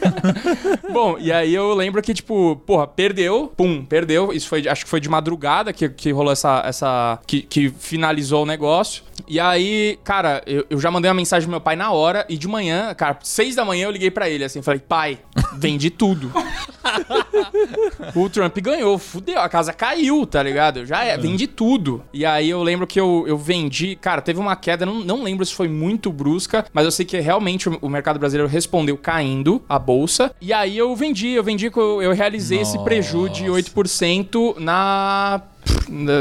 Bom, 0.91 1.17
e 1.19 1.31
aí 1.31 1.53
eu 1.53 1.73
lembro 1.73 2.01
que, 2.01 2.13
tipo, 2.13 2.55
porra, 2.65 2.87
perdeu, 2.87 3.51
pum, 3.55 3.83
perdeu. 3.85 4.31
Isso 4.33 4.47
foi, 4.47 4.67
acho 4.67 4.83
que 4.83 4.89
foi 4.89 4.99
de 4.99 5.09
madrugada 5.09 5.73
que, 5.73 5.89
que 5.89 6.11
rolou 6.11 6.31
essa. 6.31 6.63
essa 6.65 7.19
que, 7.25 7.41
que 7.41 7.69
finalizou 7.69 8.43
o 8.43 8.45
negócio. 8.45 9.03
E 9.27 9.39
aí, 9.39 9.99
cara, 10.03 10.41
eu, 10.45 10.65
eu 10.69 10.79
já 10.79 10.89
mandei 10.91 11.09
uma 11.09 11.15
mensagem 11.15 11.45
pro 11.45 11.51
meu 11.51 11.61
pai 11.61 11.75
na 11.75 11.91
hora. 11.91 12.25
E 12.27 12.37
de 12.37 12.47
manhã, 12.47 12.93
cara, 12.93 13.17
seis 13.23 13.55
da 13.55 13.65
manhã 13.65 13.80
eu 13.81 13.91
liguei 13.91 14.11
pra 14.11 14.29
ele 14.29 14.43
assim, 14.43 14.61
falei, 14.61 14.79
pai, 14.79 15.19
vendi 15.53 15.89
tudo. 15.89 16.31
o 18.15 18.29
Trump 18.29 18.57
ganhou, 18.59 18.97
fudeu, 18.97 19.39
a 19.39 19.49
casa 19.49 19.73
caiu, 19.73 20.25
tá 20.25 20.41
ligado? 20.41 20.85
Já 20.85 21.03
é, 21.03 21.17
vendi 21.17 21.47
tudo. 21.47 22.03
E 22.13 22.25
aí 22.25 22.49
eu 22.49 22.61
lembro 22.63 22.87
que 22.87 22.99
eu, 22.99 23.25
eu 23.27 23.37
vendi, 23.37 23.95
cara, 23.95 24.21
teve 24.21 24.39
uma 24.39 24.55
queda, 24.55 24.85
não, 24.85 24.99
não 25.01 25.23
lembro 25.23 25.45
se 25.45 25.53
foi 25.53 25.67
muito 25.67 26.11
brusca, 26.11 26.65
mas 26.73 26.85
eu 26.85 26.91
sei 26.91 27.05
que 27.05 27.19
realmente 27.19 27.69
o, 27.69 27.77
o 27.81 27.89
mercado 27.89 28.19
brasileiro 28.19 28.51
respondeu 28.51 28.97
caindo 28.97 29.61
a 29.67 29.77
bolsa. 29.77 30.33
E 30.41 30.51
aí 30.51 30.77
eu 30.77 30.95
vendi, 30.95 31.29
eu 31.29 31.43
vendi, 31.43 31.71
eu, 31.73 32.01
eu 32.01 32.13
realizei 32.13 32.61
esse 32.61 32.77
preju 32.83 33.29
de 33.29 33.45
8% 33.45 34.59
na 34.59 35.41
na, 35.89 36.11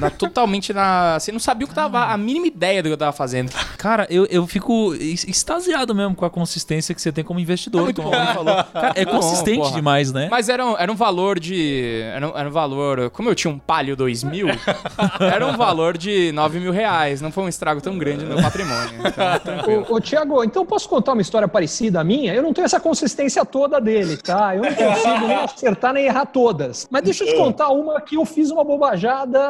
na- 0.00 0.10
totalmente 0.10 0.72
na. 0.72 1.18
Você 1.18 1.32
não 1.32 1.38
sabia 1.40 1.64
o 1.64 1.68
que 1.68 1.74
tava. 1.74 2.04
A 2.06 2.16
mínima 2.16 2.46
ideia 2.46 2.82
do 2.82 2.88
que 2.88 2.92
eu 2.92 2.98
tava 2.98 3.12
fazendo. 3.12 3.50
Cara, 3.78 4.06
eu, 4.10 4.26
eu 4.26 4.46
fico 4.46 4.94
ex- 4.94 5.24
extasiado 5.24 5.94
mesmo 5.94 6.14
com 6.14 6.24
a 6.24 6.30
consistência 6.30 6.94
que 6.94 7.00
você 7.02 7.12
tem 7.12 7.24
como 7.24 7.40
investidor, 7.40 7.92
como 7.94 8.08
alguém 8.14 8.34
falou. 8.34 8.64
Cara, 8.72 8.92
é 8.94 9.04
bom, 9.04 9.12
consistente 9.12 9.58
porra. 9.58 9.72
demais, 9.74 10.12
né? 10.12 10.28
Mas 10.30 10.48
era 10.48 10.64
um, 10.64 10.76
era 10.78 10.90
um 10.90 10.96
valor 10.96 11.38
de. 11.38 12.00
Era 12.14 12.28
um, 12.28 12.38
era 12.38 12.48
um 12.48 12.52
valor. 12.52 13.10
Como 13.10 13.28
eu 13.28 13.34
tinha 13.34 13.52
um 13.52 13.58
Palio 13.58 13.96
2000, 13.96 14.46
era 15.20 15.46
um 15.46 15.56
valor 15.56 15.96
de 15.98 16.32
9 16.32 16.60
mil 16.60 16.72
reais. 16.72 17.20
Não 17.20 17.30
foi 17.32 17.44
um 17.44 17.48
estrago 17.48 17.80
tão 17.80 17.98
grande 17.98 18.24
no 18.24 18.34
meu 18.34 18.42
patrimônio. 18.42 19.00
Então. 19.06 19.84
Ô, 19.90 19.96
ô 19.96 20.00
Tiago, 20.00 20.42
então 20.44 20.64
posso 20.64 20.88
contar 20.88 21.12
uma 21.12 21.22
história 21.22 21.48
parecida 21.48 22.00
à 22.00 22.04
minha? 22.04 22.34
Eu 22.34 22.42
não 22.42 22.52
tenho 22.52 22.64
essa 22.64 22.80
consistência 22.80 23.44
toda 23.44 23.80
dele, 23.80 24.16
tá? 24.16 24.54
Eu 24.56 24.62
não 24.62 24.74
consigo 24.74 25.26
nem 25.26 25.36
acertar 25.36 25.92
nem 25.92 26.06
errar 26.06 26.26
todas. 26.26 26.86
Mas 26.90 27.02
deixa 27.02 27.24
eu 27.24 27.28
te 27.28 27.36
contar 27.36 27.68
uma 27.70 28.00
que 28.00 28.16
eu 28.16 28.24
fiz 28.24 28.50
uma 28.50 28.64
bobajada, 28.70 29.40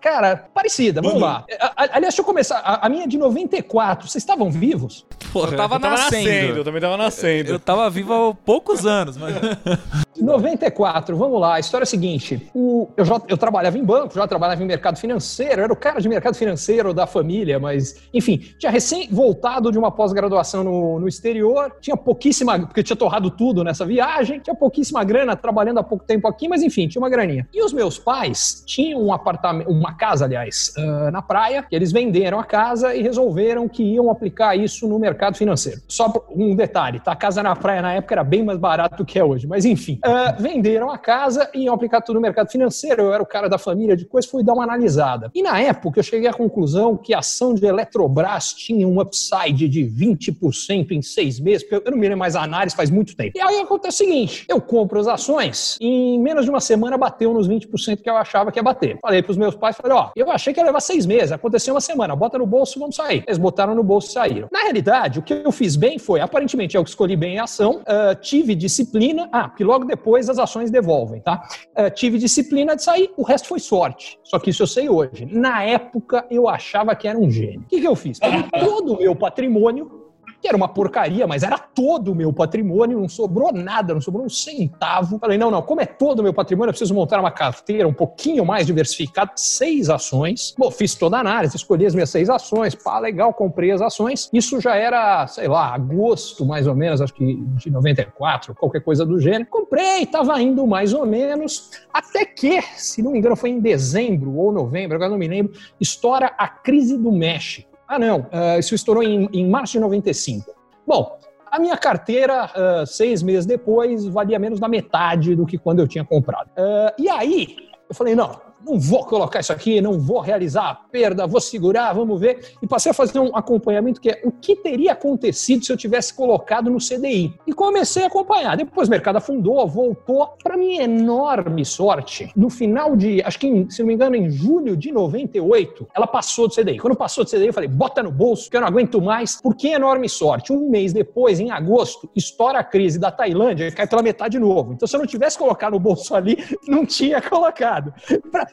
cara, 0.00 0.48
parecida. 0.54 1.00
Vamos 1.02 1.20
lá. 1.20 1.44
A- 1.60 1.72
Aliás, 1.76 2.00
deixa 2.14 2.20
eu 2.20 2.24
começar. 2.24 2.58
A, 2.58 2.86
a 2.86 2.88
minha 2.88 3.04
é 3.04 3.06
de 3.06 3.18
94. 3.18 4.08
Vocês 4.08 4.22
estavam 4.22 4.50
vivos? 4.50 5.06
Porra, 5.32 5.52
Eu 5.52 5.56
tava 5.56 5.76
Eu 5.76 5.80
tava 5.80 5.96
nascendo. 5.96 6.24
nascendo, 6.28 6.58
eu 6.58 6.64
também 6.64 6.80
tava 6.80 6.96
nascendo. 6.96 7.50
eu 7.50 7.58
tava 7.60 7.88
vivo 7.90 8.12
há 8.14 8.34
poucos 8.34 8.86
anos, 8.86 9.16
mas. 9.16 9.34
94, 10.18 11.16
vamos 11.16 11.40
lá. 11.40 11.54
A 11.54 11.60
história 11.60 11.82
é 11.82 11.86
a 11.86 11.86
seguinte: 11.86 12.50
o- 12.54 12.88
eu, 12.96 13.04
já, 13.04 13.20
eu 13.28 13.36
trabalhava 13.36 13.78
em 13.78 13.84
banco, 13.84 14.14
já 14.14 14.26
trabalhava 14.26 14.62
em 14.62 14.66
mercado 14.66 14.98
financeiro, 14.98 15.60
era 15.60 15.72
o 15.72 15.76
cara 15.76 16.00
de 16.00 16.08
mercado 16.08 16.34
financeiro 16.36 16.92
da 16.94 17.06
família, 17.06 17.58
mas, 17.58 17.96
enfim, 18.12 18.38
tinha 18.58 18.70
recém 18.72 19.08
voltado 19.10 19.70
de 19.70 19.78
uma 19.78 19.90
pós-graduação 19.90 20.64
no, 20.64 20.98
no 21.00 21.08
exterior, 21.08 21.70
tinha 21.80 21.96
pouquíssima, 21.96 22.58
porque 22.60 22.82
tinha 22.82 22.96
torrado 22.96 23.30
tudo 23.30 23.62
nessa 23.62 23.84
viagem, 23.84 24.40
tinha 24.40 24.54
pouquíssima 24.56 25.04
grana, 25.04 25.36
trabalhando 25.36 25.78
há 25.78 25.82
pouco 25.84 26.04
tempo 26.04 26.26
aqui, 26.26 26.48
mas 26.48 26.62
enfim, 26.62 26.88
tinha 26.88 27.00
uma 27.00 27.10
graninha. 27.10 27.46
E 27.52 27.62
os 27.62 27.72
meus 27.72 27.98
pais 27.98 28.45
tinham 28.64 29.02
um 29.02 29.12
apartamento, 29.12 29.70
uma 29.70 29.94
casa, 29.94 30.24
aliás, 30.24 30.72
ah, 30.76 31.10
na 31.10 31.22
praia, 31.22 31.62
que 31.62 31.74
eles 31.74 31.92
venderam 31.92 32.38
a 32.38 32.44
casa 32.44 32.94
e 32.94 33.02
resolveram 33.02 33.68
que 33.68 33.82
iam 33.82 34.10
aplicar 34.10 34.56
isso 34.56 34.88
no 34.88 34.98
mercado 34.98 35.36
financeiro. 35.36 35.80
Só 35.88 36.12
um 36.30 36.54
detalhe, 36.54 37.00
tá? 37.00 37.12
A 37.12 37.16
casa 37.16 37.42
na 37.42 37.54
praia 37.54 37.82
na 37.82 37.94
época 37.94 38.14
era 38.14 38.24
bem 38.24 38.44
mais 38.44 38.58
barato 38.58 38.96
do 38.96 39.04
que 39.04 39.18
é 39.18 39.24
hoje, 39.24 39.46
mas 39.46 39.64
enfim. 39.64 39.98
Ah, 40.04 40.34
venderam 40.38 40.90
a 40.90 40.98
casa 40.98 41.50
e 41.54 41.64
iam 41.64 41.74
aplicar 41.74 42.00
tudo 42.00 42.16
no 42.16 42.20
mercado 42.20 42.50
financeiro. 42.50 43.02
Eu 43.02 43.12
era 43.12 43.22
o 43.22 43.26
cara 43.26 43.48
da 43.48 43.58
família 43.58 43.96
de 43.96 44.04
coisa, 44.04 44.28
fui 44.28 44.42
dar 44.42 44.54
uma 44.54 44.64
analisada. 44.64 45.30
E 45.34 45.42
na 45.42 45.60
época 45.60 46.00
eu 46.00 46.04
cheguei 46.04 46.28
à 46.28 46.32
conclusão 46.32 46.96
que 46.96 47.14
a 47.14 47.18
ação 47.18 47.54
de 47.54 47.66
Eletrobras 47.66 48.52
tinha 48.52 48.86
um 48.86 49.00
upside 49.00 49.68
de 49.68 49.84
20% 49.84 50.90
em 50.90 51.02
seis 51.02 51.40
meses, 51.40 51.66
eu 51.70 51.82
não 51.90 51.98
me 51.98 52.02
lembro 52.02 52.18
mais 52.18 52.36
a 52.36 52.42
análise 52.42 52.76
faz 52.76 52.90
muito 52.90 53.16
tempo. 53.16 53.32
E 53.36 53.40
aí 53.40 53.60
acontece 53.60 54.02
o 54.02 54.06
seguinte: 54.06 54.44
eu 54.48 54.60
compro 54.60 55.00
as 55.00 55.06
ações 55.06 55.76
e 55.80 55.86
em 55.86 56.20
menos 56.20 56.44
de 56.44 56.50
uma 56.50 56.60
semana 56.60 56.96
bateu 56.96 57.32
nos 57.32 57.48
20% 57.48 58.02
que 58.02 58.10
eu 58.10 58.16
achava 58.16 58.35
que 58.52 58.58
ia 58.58 58.62
bater. 58.62 58.98
Falei 59.00 59.22
pros 59.22 59.36
meus 59.36 59.54
pais, 59.54 59.76
falei, 59.76 59.96
ó, 59.96 60.10
eu 60.14 60.30
achei 60.30 60.52
que 60.52 60.60
ia 60.60 60.64
levar 60.64 60.80
seis 60.80 61.06
meses, 61.06 61.32
aconteceu 61.32 61.74
uma 61.74 61.80
semana, 61.80 62.14
bota 62.14 62.38
no 62.38 62.46
bolso, 62.46 62.78
vamos 62.78 62.96
sair. 62.96 63.24
Eles 63.26 63.38
botaram 63.38 63.74
no 63.74 63.82
bolso 63.82 64.08
e 64.08 64.12
saíram. 64.12 64.48
Na 64.52 64.62
realidade, 64.62 65.18
o 65.18 65.22
que 65.22 65.34
eu 65.34 65.52
fiz 65.52 65.76
bem 65.76 65.98
foi, 65.98 66.20
aparentemente 66.20 66.76
eu 66.76 66.84
que 66.84 66.90
escolhi 66.90 67.16
bem 67.16 67.38
a 67.38 67.44
ação, 67.44 67.82
ah, 67.86 68.14
tive 68.14 68.54
disciplina, 68.54 69.28
ah, 69.32 69.48
porque 69.48 69.64
logo 69.64 69.84
depois 69.84 70.28
as 70.28 70.38
ações 70.38 70.70
devolvem, 70.70 71.20
tá? 71.20 71.42
Ah, 71.74 71.90
tive 71.90 72.18
disciplina 72.18 72.76
de 72.76 72.82
sair, 72.82 73.10
o 73.16 73.22
resto 73.22 73.48
foi 73.48 73.60
sorte. 73.60 74.18
Só 74.22 74.38
que 74.38 74.50
isso 74.50 74.62
eu 74.62 74.66
sei 74.66 74.88
hoje. 74.88 75.26
Na 75.30 75.62
época 75.62 76.26
eu 76.30 76.48
achava 76.48 76.94
que 76.94 77.08
era 77.08 77.18
um 77.18 77.30
gênio. 77.30 77.60
O 77.60 77.64
que, 77.64 77.80
que 77.80 77.86
eu 77.86 77.96
fiz? 77.96 78.18
Peguei 78.18 78.44
todo 78.44 78.94
o 78.94 78.98
meu 78.98 79.14
patrimônio, 79.14 80.05
que 80.46 80.48
era 80.48 80.56
uma 80.56 80.68
porcaria, 80.68 81.26
mas 81.26 81.42
era 81.42 81.58
todo 81.58 82.12
o 82.12 82.14
meu 82.14 82.32
patrimônio, 82.32 83.00
não 83.00 83.08
sobrou 83.08 83.52
nada, 83.52 83.92
não 83.92 84.00
sobrou 84.00 84.24
um 84.24 84.28
centavo. 84.28 85.18
Falei, 85.18 85.36
não, 85.36 85.50
não, 85.50 85.60
como 85.60 85.80
é 85.80 85.86
todo 85.86 86.20
o 86.20 86.22
meu 86.22 86.32
patrimônio, 86.32 86.70
eu 86.70 86.72
preciso 86.72 86.94
montar 86.94 87.18
uma 87.18 87.32
carteira 87.32 87.88
um 87.88 87.92
pouquinho 87.92 88.46
mais 88.46 88.64
diversificada, 88.64 89.32
seis 89.34 89.90
ações. 89.90 90.54
Bom, 90.56 90.70
fiz 90.70 90.94
toda 90.94 91.16
a 91.16 91.20
análise, 91.20 91.56
escolhi 91.56 91.84
as 91.84 91.94
minhas 91.94 92.10
seis 92.10 92.30
ações, 92.30 92.76
pá, 92.76 93.00
legal, 93.00 93.34
comprei 93.34 93.72
as 93.72 93.82
ações. 93.82 94.30
Isso 94.32 94.60
já 94.60 94.76
era, 94.76 95.26
sei 95.26 95.48
lá, 95.48 95.74
agosto, 95.74 96.46
mais 96.46 96.68
ou 96.68 96.76
menos, 96.76 97.00
acho 97.00 97.12
que 97.12 97.34
de 97.56 97.68
94, 97.68 98.54
qualquer 98.54 98.82
coisa 98.82 99.04
do 99.04 99.20
gênero. 99.20 99.46
Comprei, 99.46 100.06
tava 100.06 100.40
indo 100.40 100.64
mais 100.64 100.94
ou 100.94 101.04
menos, 101.04 101.72
até 101.92 102.24
que, 102.24 102.62
se 102.76 103.02
não 103.02 103.10
me 103.10 103.18
engano, 103.18 103.34
foi 103.34 103.50
em 103.50 103.58
dezembro 103.58 104.32
ou 104.36 104.52
novembro, 104.52 104.94
agora 104.94 105.10
não 105.10 105.18
me 105.18 105.26
lembro, 105.26 105.54
estoura 105.80 106.32
a 106.38 106.46
crise 106.46 106.96
do 106.96 107.10
México. 107.10 107.75
Ah, 107.88 107.98
não, 107.98 108.26
ah, 108.32 108.58
isso 108.58 108.74
estourou 108.74 109.02
em, 109.02 109.28
em 109.32 109.48
março 109.48 109.74
de 109.74 109.80
95. 109.80 110.54
Bom, 110.86 111.18
a 111.50 111.58
minha 111.58 111.76
carteira, 111.76 112.50
ah, 112.54 112.84
seis 112.86 113.22
meses 113.22 113.46
depois, 113.46 114.06
valia 114.06 114.38
menos 114.38 114.58
da 114.58 114.68
metade 114.68 115.34
do 115.34 115.46
que 115.46 115.58
quando 115.58 115.80
eu 115.80 115.88
tinha 115.88 116.04
comprado. 116.04 116.50
Ah, 116.56 116.94
e 116.98 117.08
aí, 117.08 117.56
eu 117.88 117.94
falei, 117.94 118.14
não, 118.14 118.40
não 118.66 118.78
vou 118.80 119.04
colocar 119.04 119.38
isso 119.40 119.52
aqui, 119.52 119.80
não 119.80 119.98
vou 119.98 120.18
realizar 120.20 120.68
a 120.70 120.74
perda, 120.74 121.26
vou 121.26 121.40
segurar, 121.40 121.92
vamos 121.92 122.20
ver. 122.20 122.54
E 122.60 122.66
passei 122.66 122.90
a 122.90 122.94
fazer 122.94 123.18
um 123.20 123.34
acompanhamento 123.36 124.00
que 124.00 124.10
é 124.10 124.20
o 124.24 124.32
que 124.32 124.56
teria 124.56 124.92
acontecido 124.92 125.64
se 125.64 125.72
eu 125.72 125.76
tivesse 125.76 126.12
colocado 126.12 126.68
no 126.68 126.78
CDI. 126.78 127.32
E 127.46 127.52
comecei 127.52 128.02
a 128.02 128.06
acompanhar. 128.08 128.56
Depois 128.56 128.88
o 128.88 128.90
mercado 128.90 129.16
afundou, 129.16 129.64
voltou. 129.68 130.30
Para 130.42 130.56
minha 130.56 130.82
enorme 130.82 131.64
sorte, 131.64 132.30
no 132.36 132.50
final 132.50 132.96
de, 132.96 133.22
acho 133.22 133.38
que, 133.38 133.46
em- 133.46 133.70
se 133.70 133.80
não 133.80 133.86
me 133.86 133.94
engano, 133.94 134.16
em 134.16 134.28
julho 134.28 134.76
de 134.76 134.90
98, 134.90 135.86
ela 135.94 136.06
passou 136.06 136.48
do 136.48 136.54
CDI. 136.54 136.78
Quando 136.78 136.96
passou 136.96 137.22
do 137.24 137.30
CDI, 137.30 137.46
eu 137.46 137.52
falei, 137.52 137.68
bota 137.68 138.02
no 138.02 138.10
bolso, 138.10 138.50
que 138.50 138.56
eu 138.56 138.60
não 138.60 138.68
aguento 138.68 139.00
mais. 139.00 139.40
Por 139.40 139.54
que 139.54 139.68
enorme 139.68 140.08
sorte? 140.08 140.52
Um 140.52 140.68
mês 140.68 140.92
depois, 140.92 141.38
em 141.38 141.50
agosto, 141.50 142.10
estoura 142.16 142.58
a 142.58 142.64
crise 142.64 142.98
da 142.98 143.10
Tailândia 143.10 143.68
e 143.68 143.72
cai 143.72 143.86
pela 143.86 144.02
metade 144.02 144.32
de 144.32 144.38
novo. 144.40 144.72
Então, 144.72 144.88
se 144.88 144.96
eu 144.96 145.00
não 145.00 145.06
tivesse 145.06 145.38
colocado 145.38 145.74
no 145.74 145.78
bolso 145.80 146.14
ali, 146.14 146.36
não 146.66 146.84
tinha 146.84 147.22
colocado. 147.22 147.92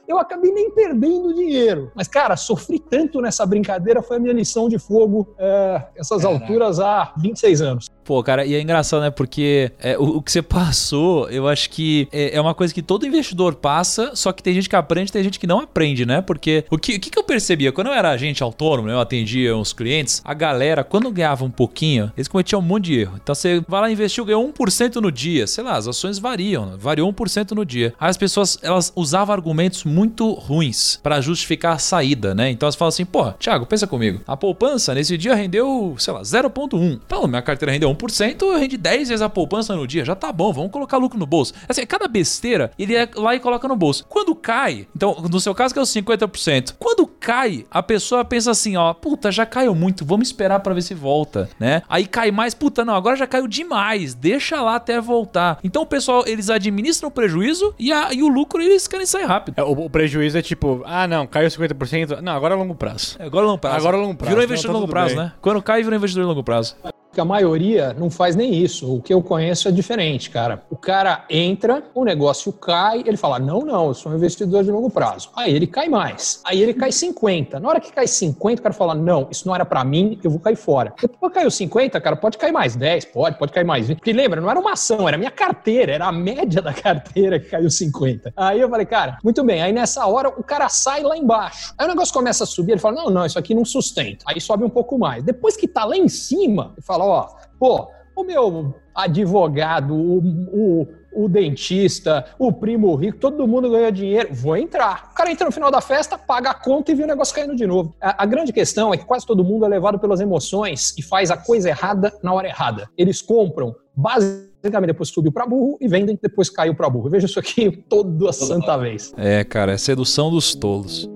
Eu 0.07 0.17
acabei 0.19 0.51
nem 0.51 0.69
perdendo 0.71 1.33
dinheiro. 1.33 1.91
Mas, 1.95 2.07
cara, 2.07 2.35
sofri 2.35 2.77
tanto 2.79 3.21
nessa 3.21 3.45
brincadeira, 3.45 4.01
foi 4.01 4.17
a 4.17 4.19
minha 4.19 4.33
lição 4.33 4.67
de 4.67 4.77
fogo 4.77 5.33
é, 5.37 5.87
essas 5.95 6.25
alturas 6.25 6.79
há 6.79 7.13
26 7.17 7.61
anos. 7.61 7.89
Pô, 8.03 8.21
cara, 8.23 8.45
e 8.45 8.53
é 8.53 8.61
engraçado, 8.61 9.01
né? 9.01 9.09
Porque 9.09 9.71
é, 9.79 9.97
o, 9.97 10.17
o 10.17 10.21
que 10.21 10.31
você 10.31 10.41
passou, 10.43 11.29
eu 11.29 11.47
acho 11.47 11.69
que 11.69 12.07
é, 12.11 12.35
é 12.35 12.41
uma 12.41 12.53
coisa 12.53 12.73
que 12.73 12.81
todo 12.81 13.05
investidor 13.05 13.55
passa, 13.55 14.11
só 14.15 14.31
que 14.31 14.43
tem 14.43 14.53
gente 14.53 14.69
que 14.69 14.75
aprende 14.75 15.11
tem 15.11 15.23
gente 15.23 15.39
que 15.39 15.47
não 15.47 15.59
aprende, 15.59 16.05
né? 16.05 16.21
Porque 16.21 16.65
o 16.69 16.77
que, 16.77 16.95
o 16.95 16.99
que 16.99 17.17
eu 17.17 17.23
percebia? 17.23 17.71
Quando 17.71 17.87
eu 17.87 17.93
era 17.93 18.09
agente 18.09 18.43
autônomo, 18.43 18.87
né, 18.87 18.93
eu 18.93 18.99
atendia 18.99 19.55
os 19.55 19.73
clientes, 19.73 20.21
a 20.25 20.33
galera, 20.33 20.83
quando 20.83 21.11
ganhava 21.11 21.45
um 21.45 21.51
pouquinho, 21.51 22.11
eles 22.17 22.27
cometiam 22.27 22.59
um 22.59 22.63
monte 22.63 22.85
de 22.85 22.99
erro. 22.99 23.19
Então 23.21 23.33
você 23.33 23.63
vai 23.67 23.81
lá 23.81 23.91
investiu, 23.91 24.25
ganhou 24.25 24.51
1% 24.51 24.95
no 24.95 25.11
dia. 25.11 25.47
Sei 25.47 25.63
lá, 25.63 25.77
as 25.77 25.87
ações 25.87 26.19
variam, 26.19 26.65
né? 26.65 26.75
variou 26.77 27.11
1% 27.11 27.51
no 27.51 27.65
dia. 27.65 27.93
Aí 27.99 28.09
as 28.09 28.17
pessoas, 28.17 28.57
elas 28.61 28.91
usavam 28.95 29.33
argumentos 29.33 29.83
muito 29.83 30.31
ruins 30.33 30.99
pra 31.01 31.21
justificar 31.21 31.75
a 31.75 31.77
saída, 31.77 32.33
né? 32.33 32.49
Então 32.49 32.67
elas 32.67 32.75
falam 32.75 32.89
assim, 32.89 33.05
pô, 33.05 33.31
Thiago, 33.33 33.65
pensa 33.65 33.87
comigo. 33.87 34.21
A 34.27 34.35
poupança 34.35 34.93
nesse 34.93 35.17
dia 35.17 35.35
rendeu, 35.35 35.95
sei 35.97 36.13
lá, 36.13 36.21
0,1. 36.21 36.99
Então, 37.05 37.27
minha 37.27 37.41
carteira 37.41 37.71
rendeu 37.71 37.92
1%, 37.95 38.41
eu 38.41 38.57
rendi 38.57 38.77
10 38.77 39.09
vezes 39.09 39.21
a 39.21 39.29
poupança 39.29 39.75
no 39.75 39.85
dia. 39.87 40.03
Já 40.05 40.15
tá 40.15 40.31
bom, 40.31 40.51
vamos 40.53 40.71
colocar 40.71 40.97
lucro 40.97 41.17
no 41.19 41.25
bolso. 41.25 41.53
Assim, 41.67 41.85
cada 41.85 42.07
besteira, 42.07 42.71
ele 42.77 42.95
é 42.95 43.07
lá 43.15 43.35
e 43.35 43.39
coloca 43.39 43.67
no 43.67 43.75
bolso. 43.75 44.05
Quando 44.09 44.33
cai, 44.35 44.87
então, 44.95 45.15
no 45.29 45.39
seu 45.39 45.53
caso 45.55 45.73
que 45.73 45.79
é 45.79 45.83
os 45.83 45.89
50%, 45.89 46.75
quando 46.79 47.05
cai, 47.07 47.65
a 47.71 47.81
pessoa 47.83 48.23
pensa 48.25 48.51
assim, 48.51 48.75
ó, 48.77 48.93
puta, 48.93 49.31
já 49.31 49.45
caiu 49.45 49.73
muito, 49.75 50.05
vamos 50.05 50.27
esperar 50.27 50.59
pra 50.59 50.73
ver 50.73 50.81
se 50.81 50.93
volta, 50.93 51.49
né? 51.59 51.81
Aí 51.89 52.05
cai 52.05 52.31
mais, 52.31 52.53
puta, 52.53 52.83
não, 52.85 52.95
agora 52.95 53.15
já 53.15 53.27
caiu 53.27 53.47
demais, 53.47 54.13
deixa 54.13 54.61
lá 54.61 54.75
até 54.75 54.99
voltar. 54.99 55.59
Então 55.63 55.81
o 55.81 55.85
pessoal, 55.85 56.23
eles 56.27 56.49
administram 56.49 57.09
o 57.09 57.11
prejuízo 57.11 57.73
e, 57.79 57.91
a- 57.91 58.13
e 58.13 58.21
o 58.23 58.27
lucro 58.27 58.61
eles 58.61 58.87
querem 58.87 59.05
sair 59.05 59.25
rápido. 59.25 59.55
É, 59.57 59.63
o, 59.63 59.71
o 59.71 59.89
prejuízo 59.89 60.37
é 60.37 60.41
tipo, 60.41 60.81
ah, 60.85 61.07
não, 61.07 61.25
caiu 61.27 61.47
50%. 61.49 62.21
Não, 62.21 62.33
agora 62.33 62.53
é 62.55 62.57
longo 62.57 62.75
prazo. 62.75 63.15
É, 63.19 63.25
Agora 63.25 63.45
é 63.45 63.47
longo 63.47 63.59
prazo. 63.59 63.77
Agora 63.77 63.97
é 63.97 63.99
longo 63.99 64.15
prazo. 64.15 64.29
Virou 64.29 64.37
Não, 64.41 64.45
investidor 64.45 64.73
tá 64.73 64.79
longo 64.79 64.91
prazo, 64.91 65.15
bem. 65.15 65.23
né? 65.25 65.31
Quando 65.41 65.61
cai, 65.61 65.81
virou 65.83 65.97
investidor 65.97 66.25
longo 66.27 66.43
prazo. 66.43 66.75
Que 67.13 67.21
a 67.21 67.25
maioria 67.25 67.93
não 67.93 68.09
faz 68.09 68.35
nem 68.35 68.53
isso. 68.53 68.95
O 68.95 69.01
que 69.01 69.13
eu 69.13 69.21
conheço 69.21 69.67
é 69.67 69.71
diferente, 69.71 70.29
cara. 70.29 70.63
O 70.69 70.75
cara 70.75 71.25
entra, 71.29 71.83
o 71.93 72.03
negócio 72.03 72.51
cai, 72.51 73.03
ele 73.05 73.17
fala: 73.17 73.39
não, 73.39 73.61
não, 73.61 73.87
eu 73.87 73.93
sou 73.93 74.11
um 74.11 74.15
investidor 74.15 74.63
de 74.63 74.71
longo 74.71 74.89
prazo. 74.89 75.29
Aí 75.35 75.53
ele 75.53 75.67
cai 75.67 75.87
mais. 75.87 76.41
Aí 76.43 76.61
ele 76.61 76.73
cai 76.73 76.91
50. 76.91 77.59
Na 77.59 77.69
hora 77.69 77.79
que 77.79 77.91
cai 77.91 78.07
50, 78.07 78.59
o 78.59 78.63
cara 78.63 78.73
fala: 78.73 78.95
não, 78.95 79.27
isso 79.29 79.47
não 79.47 79.53
era 79.53 79.63
pra 79.63 79.83
mim, 79.83 80.19
eu 80.23 80.31
vou 80.31 80.39
cair 80.39 80.55
fora. 80.55 80.93
Depois 80.99 81.31
caiu 81.31 81.51
50, 81.51 82.01
cara, 82.01 82.15
pode 82.15 82.37
cair 82.37 82.51
mais 82.51 82.75
10, 82.75 83.05
pode, 83.05 83.37
pode 83.37 83.51
cair 83.51 83.65
mais 83.65 83.87
20. 83.87 83.97
Porque 83.97 84.13
lembra, 84.13 84.41
não 84.41 84.49
era 84.49 84.59
uma 84.59 84.73
ação, 84.73 85.07
era 85.07 85.17
minha 85.17 85.31
carteira, 85.31 85.93
era 85.93 86.07
a 86.07 86.11
média 86.11 86.61
da 86.61 86.73
carteira 86.73 87.39
que 87.39 87.49
caiu 87.49 87.69
50. 87.69 88.33
Aí 88.35 88.59
eu 88.59 88.69
falei, 88.69 88.85
cara, 88.85 89.17
muito 89.23 89.43
bem. 89.43 89.61
Aí 89.61 89.71
nessa 89.71 90.05
hora 90.07 90.29
o 90.29 90.43
cara 90.43 90.67
sai 90.69 91.03
lá 91.03 91.15
embaixo. 91.15 91.73
Aí 91.77 91.85
o 91.85 91.89
negócio 91.89 92.13
começa 92.13 92.43
a 92.43 92.47
subir, 92.47 92.73
ele 92.73 92.81
fala: 92.81 93.03
não, 93.03 93.09
não, 93.09 93.25
isso 93.25 93.37
aqui 93.37 93.53
não 93.53 93.65
sustenta. 93.65 94.25
Aí 94.27 94.41
sobe 94.41 94.63
um 94.63 94.69
pouco 94.69 94.97
mais. 94.97 95.23
Depois 95.23 95.55
que 95.55 95.67
tá 95.67 95.85
lá 95.85 95.95
em 95.95 96.07
cima, 96.07 96.71
ele 96.75 96.85
fala: 96.85 97.02
ó, 97.07 97.27
pô, 97.59 97.87
o 98.15 98.23
meu 98.23 98.75
advogado, 98.93 99.95
o, 99.95 100.19
o, 100.51 100.87
o 101.13 101.27
dentista, 101.27 102.25
o 102.37 102.51
primo 102.51 102.93
rico, 102.95 103.17
todo 103.17 103.47
mundo 103.47 103.69
ganha 103.69 103.91
dinheiro, 103.91 104.29
vou 104.31 104.55
entrar. 104.55 105.09
O 105.11 105.15
cara 105.15 105.31
entra 105.31 105.45
no 105.45 105.51
final 105.51 105.71
da 105.71 105.81
festa, 105.81 106.17
paga 106.17 106.51
a 106.51 106.53
conta 106.53 106.91
e 106.91 106.95
vê 106.95 107.03
o 107.03 107.07
negócio 107.07 107.33
caindo 107.33 107.55
de 107.55 107.65
novo. 107.65 107.95
A, 108.01 108.23
a 108.23 108.25
grande 108.25 108.53
questão 108.53 108.93
é 108.93 108.97
que 108.97 109.05
quase 109.05 109.25
todo 109.25 109.43
mundo 109.43 109.65
é 109.65 109.67
levado 109.67 109.97
pelas 109.97 110.19
emoções 110.19 110.93
e 110.97 111.01
faz 111.01 111.31
a 111.31 111.37
coisa 111.37 111.69
errada 111.69 112.13
na 112.21 112.33
hora 112.33 112.47
errada. 112.47 112.89
Eles 112.97 113.21
compram 113.21 113.75
basicamente 113.95 114.43
depois 114.87 115.09
subiu 115.09 115.31
para 115.31 115.45
burro 115.45 115.77
e 115.81 115.87
vendem 115.87 116.17
depois 116.21 116.49
caiu 116.49 116.73
para 116.73 116.89
burro. 116.89 117.07
Eu 117.07 117.11
vejo 117.11 117.25
isso 117.25 117.39
aqui 117.39 117.69
toda 117.89 118.31
santa 118.31 118.77
vez. 118.77 119.13
É, 119.17 119.43
cara, 119.43 119.73
é 119.73 119.77
sedução 119.77 120.31
dos 120.31 120.55
tolos. 120.55 121.09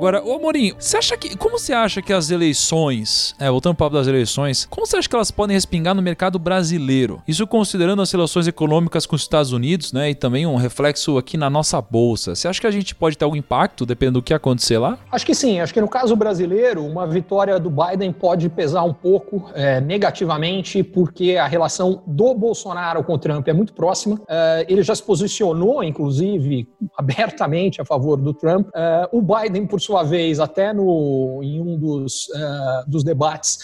Agora, 0.00 0.24
ô 0.24 0.36
Amorim, 0.36 0.72
você 0.78 0.96
acha 0.96 1.14
que. 1.14 1.36
Como 1.36 1.58
você 1.58 1.74
acha 1.74 2.00
que 2.00 2.10
as 2.10 2.30
eleições. 2.30 3.34
É, 3.38 3.50
voltando 3.50 3.74
pro 3.74 3.84
papo 3.84 3.96
das 3.96 4.06
eleições, 4.06 4.66
como 4.70 4.86
você 4.86 4.96
acha 4.96 5.06
que 5.06 5.14
elas 5.14 5.30
podem 5.30 5.54
respingar 5.54 5.94
no 5.94 6.00
mercado 6.00 6.38
brasileiro? 6.38 7.20
Isso 7.28 7.46
considerando 7.46 8.00
as 8.00 8.10
relações 8.10 8.48
econômicas 8.48 9.04
com 9.04 9.14
os 9.14 9.20
Estados 9.20 9.52
Unidos, 9.52 9.92
né? 9.92 10.08
E 10.08 10.14
também 10.14 10.46
um 10.46 10.56
reflexo 10.56 11.18
aqui 11.18 11.36
na 11.36 11.50
nossa 11.50 11.82
bolsa. 11.82 12.34
Você 12.34 12.48
acha 12.48 12.58
que 12.58 12.66
a 12.66 12.70
gente 12.70 12.94
pode 12.94 13.18
ter 13.18 13.26
algum 13.26 13.36
impacto, 13.36 13.84
dependendo 13.84 14.20
do 14.20 14.22
que 14.22 14.32
acontecer 14.32 14.78
lá? 14.78 14.98
Acho 15.12 15.26
que 15.26 15.34
sim. 15.34 15.60
Acho 15.60 15.74
que 15.74 15.82
no 15.82 15.88
caso 15.88 16.16
brasileiro, 16.16 16.82
uma 16.82 17.06
vitória 17.06 17.60
do 17.60 17.68
Biden 17.68 18.10
pode 18.10 18.48
pesar 18.48 18.84
um 18.84 18.94
pouco 18.94 19.50
é, 19.52 19.82
negativamente, 19.82 20.82
porque 20.82 21.36
a 21.36 21.46
relação 21.46 22.02
do 22.06 22.32
Bolsonaro 22.32 23.04
com 23.04 23.12
o 23.12 23.18
Trump 23.18 23.46
é 23.46 23.52
muito 23.52 23.74
próxima. 23.74 24.18
É, 24.26 24.64
ele 24.66 24.82
já 24.82 24.94
se 24.94 25.02
posicionou, 25.02 25.84
inclusive, 25.84 26.66
abertamente 26.96 27.82
a 27.82 27.84
favor 27.84 28.16
do 28.16 28.32
Trump. 28.32 28.66
É, 28.74 29.06
o 29.12 29.20
Biden, 29.20 29.66
por 29.66 29.78
sua 29.78 29.89
vez, 30.04 30.40
até 30.40 30.72
no, 30.72 31.40
em 31.42 31.60
um 31.60 31.76
dos, 31.76 32.28
é, 32.34 32.84
dos 32.86 33.04
debates, 33.04 33.58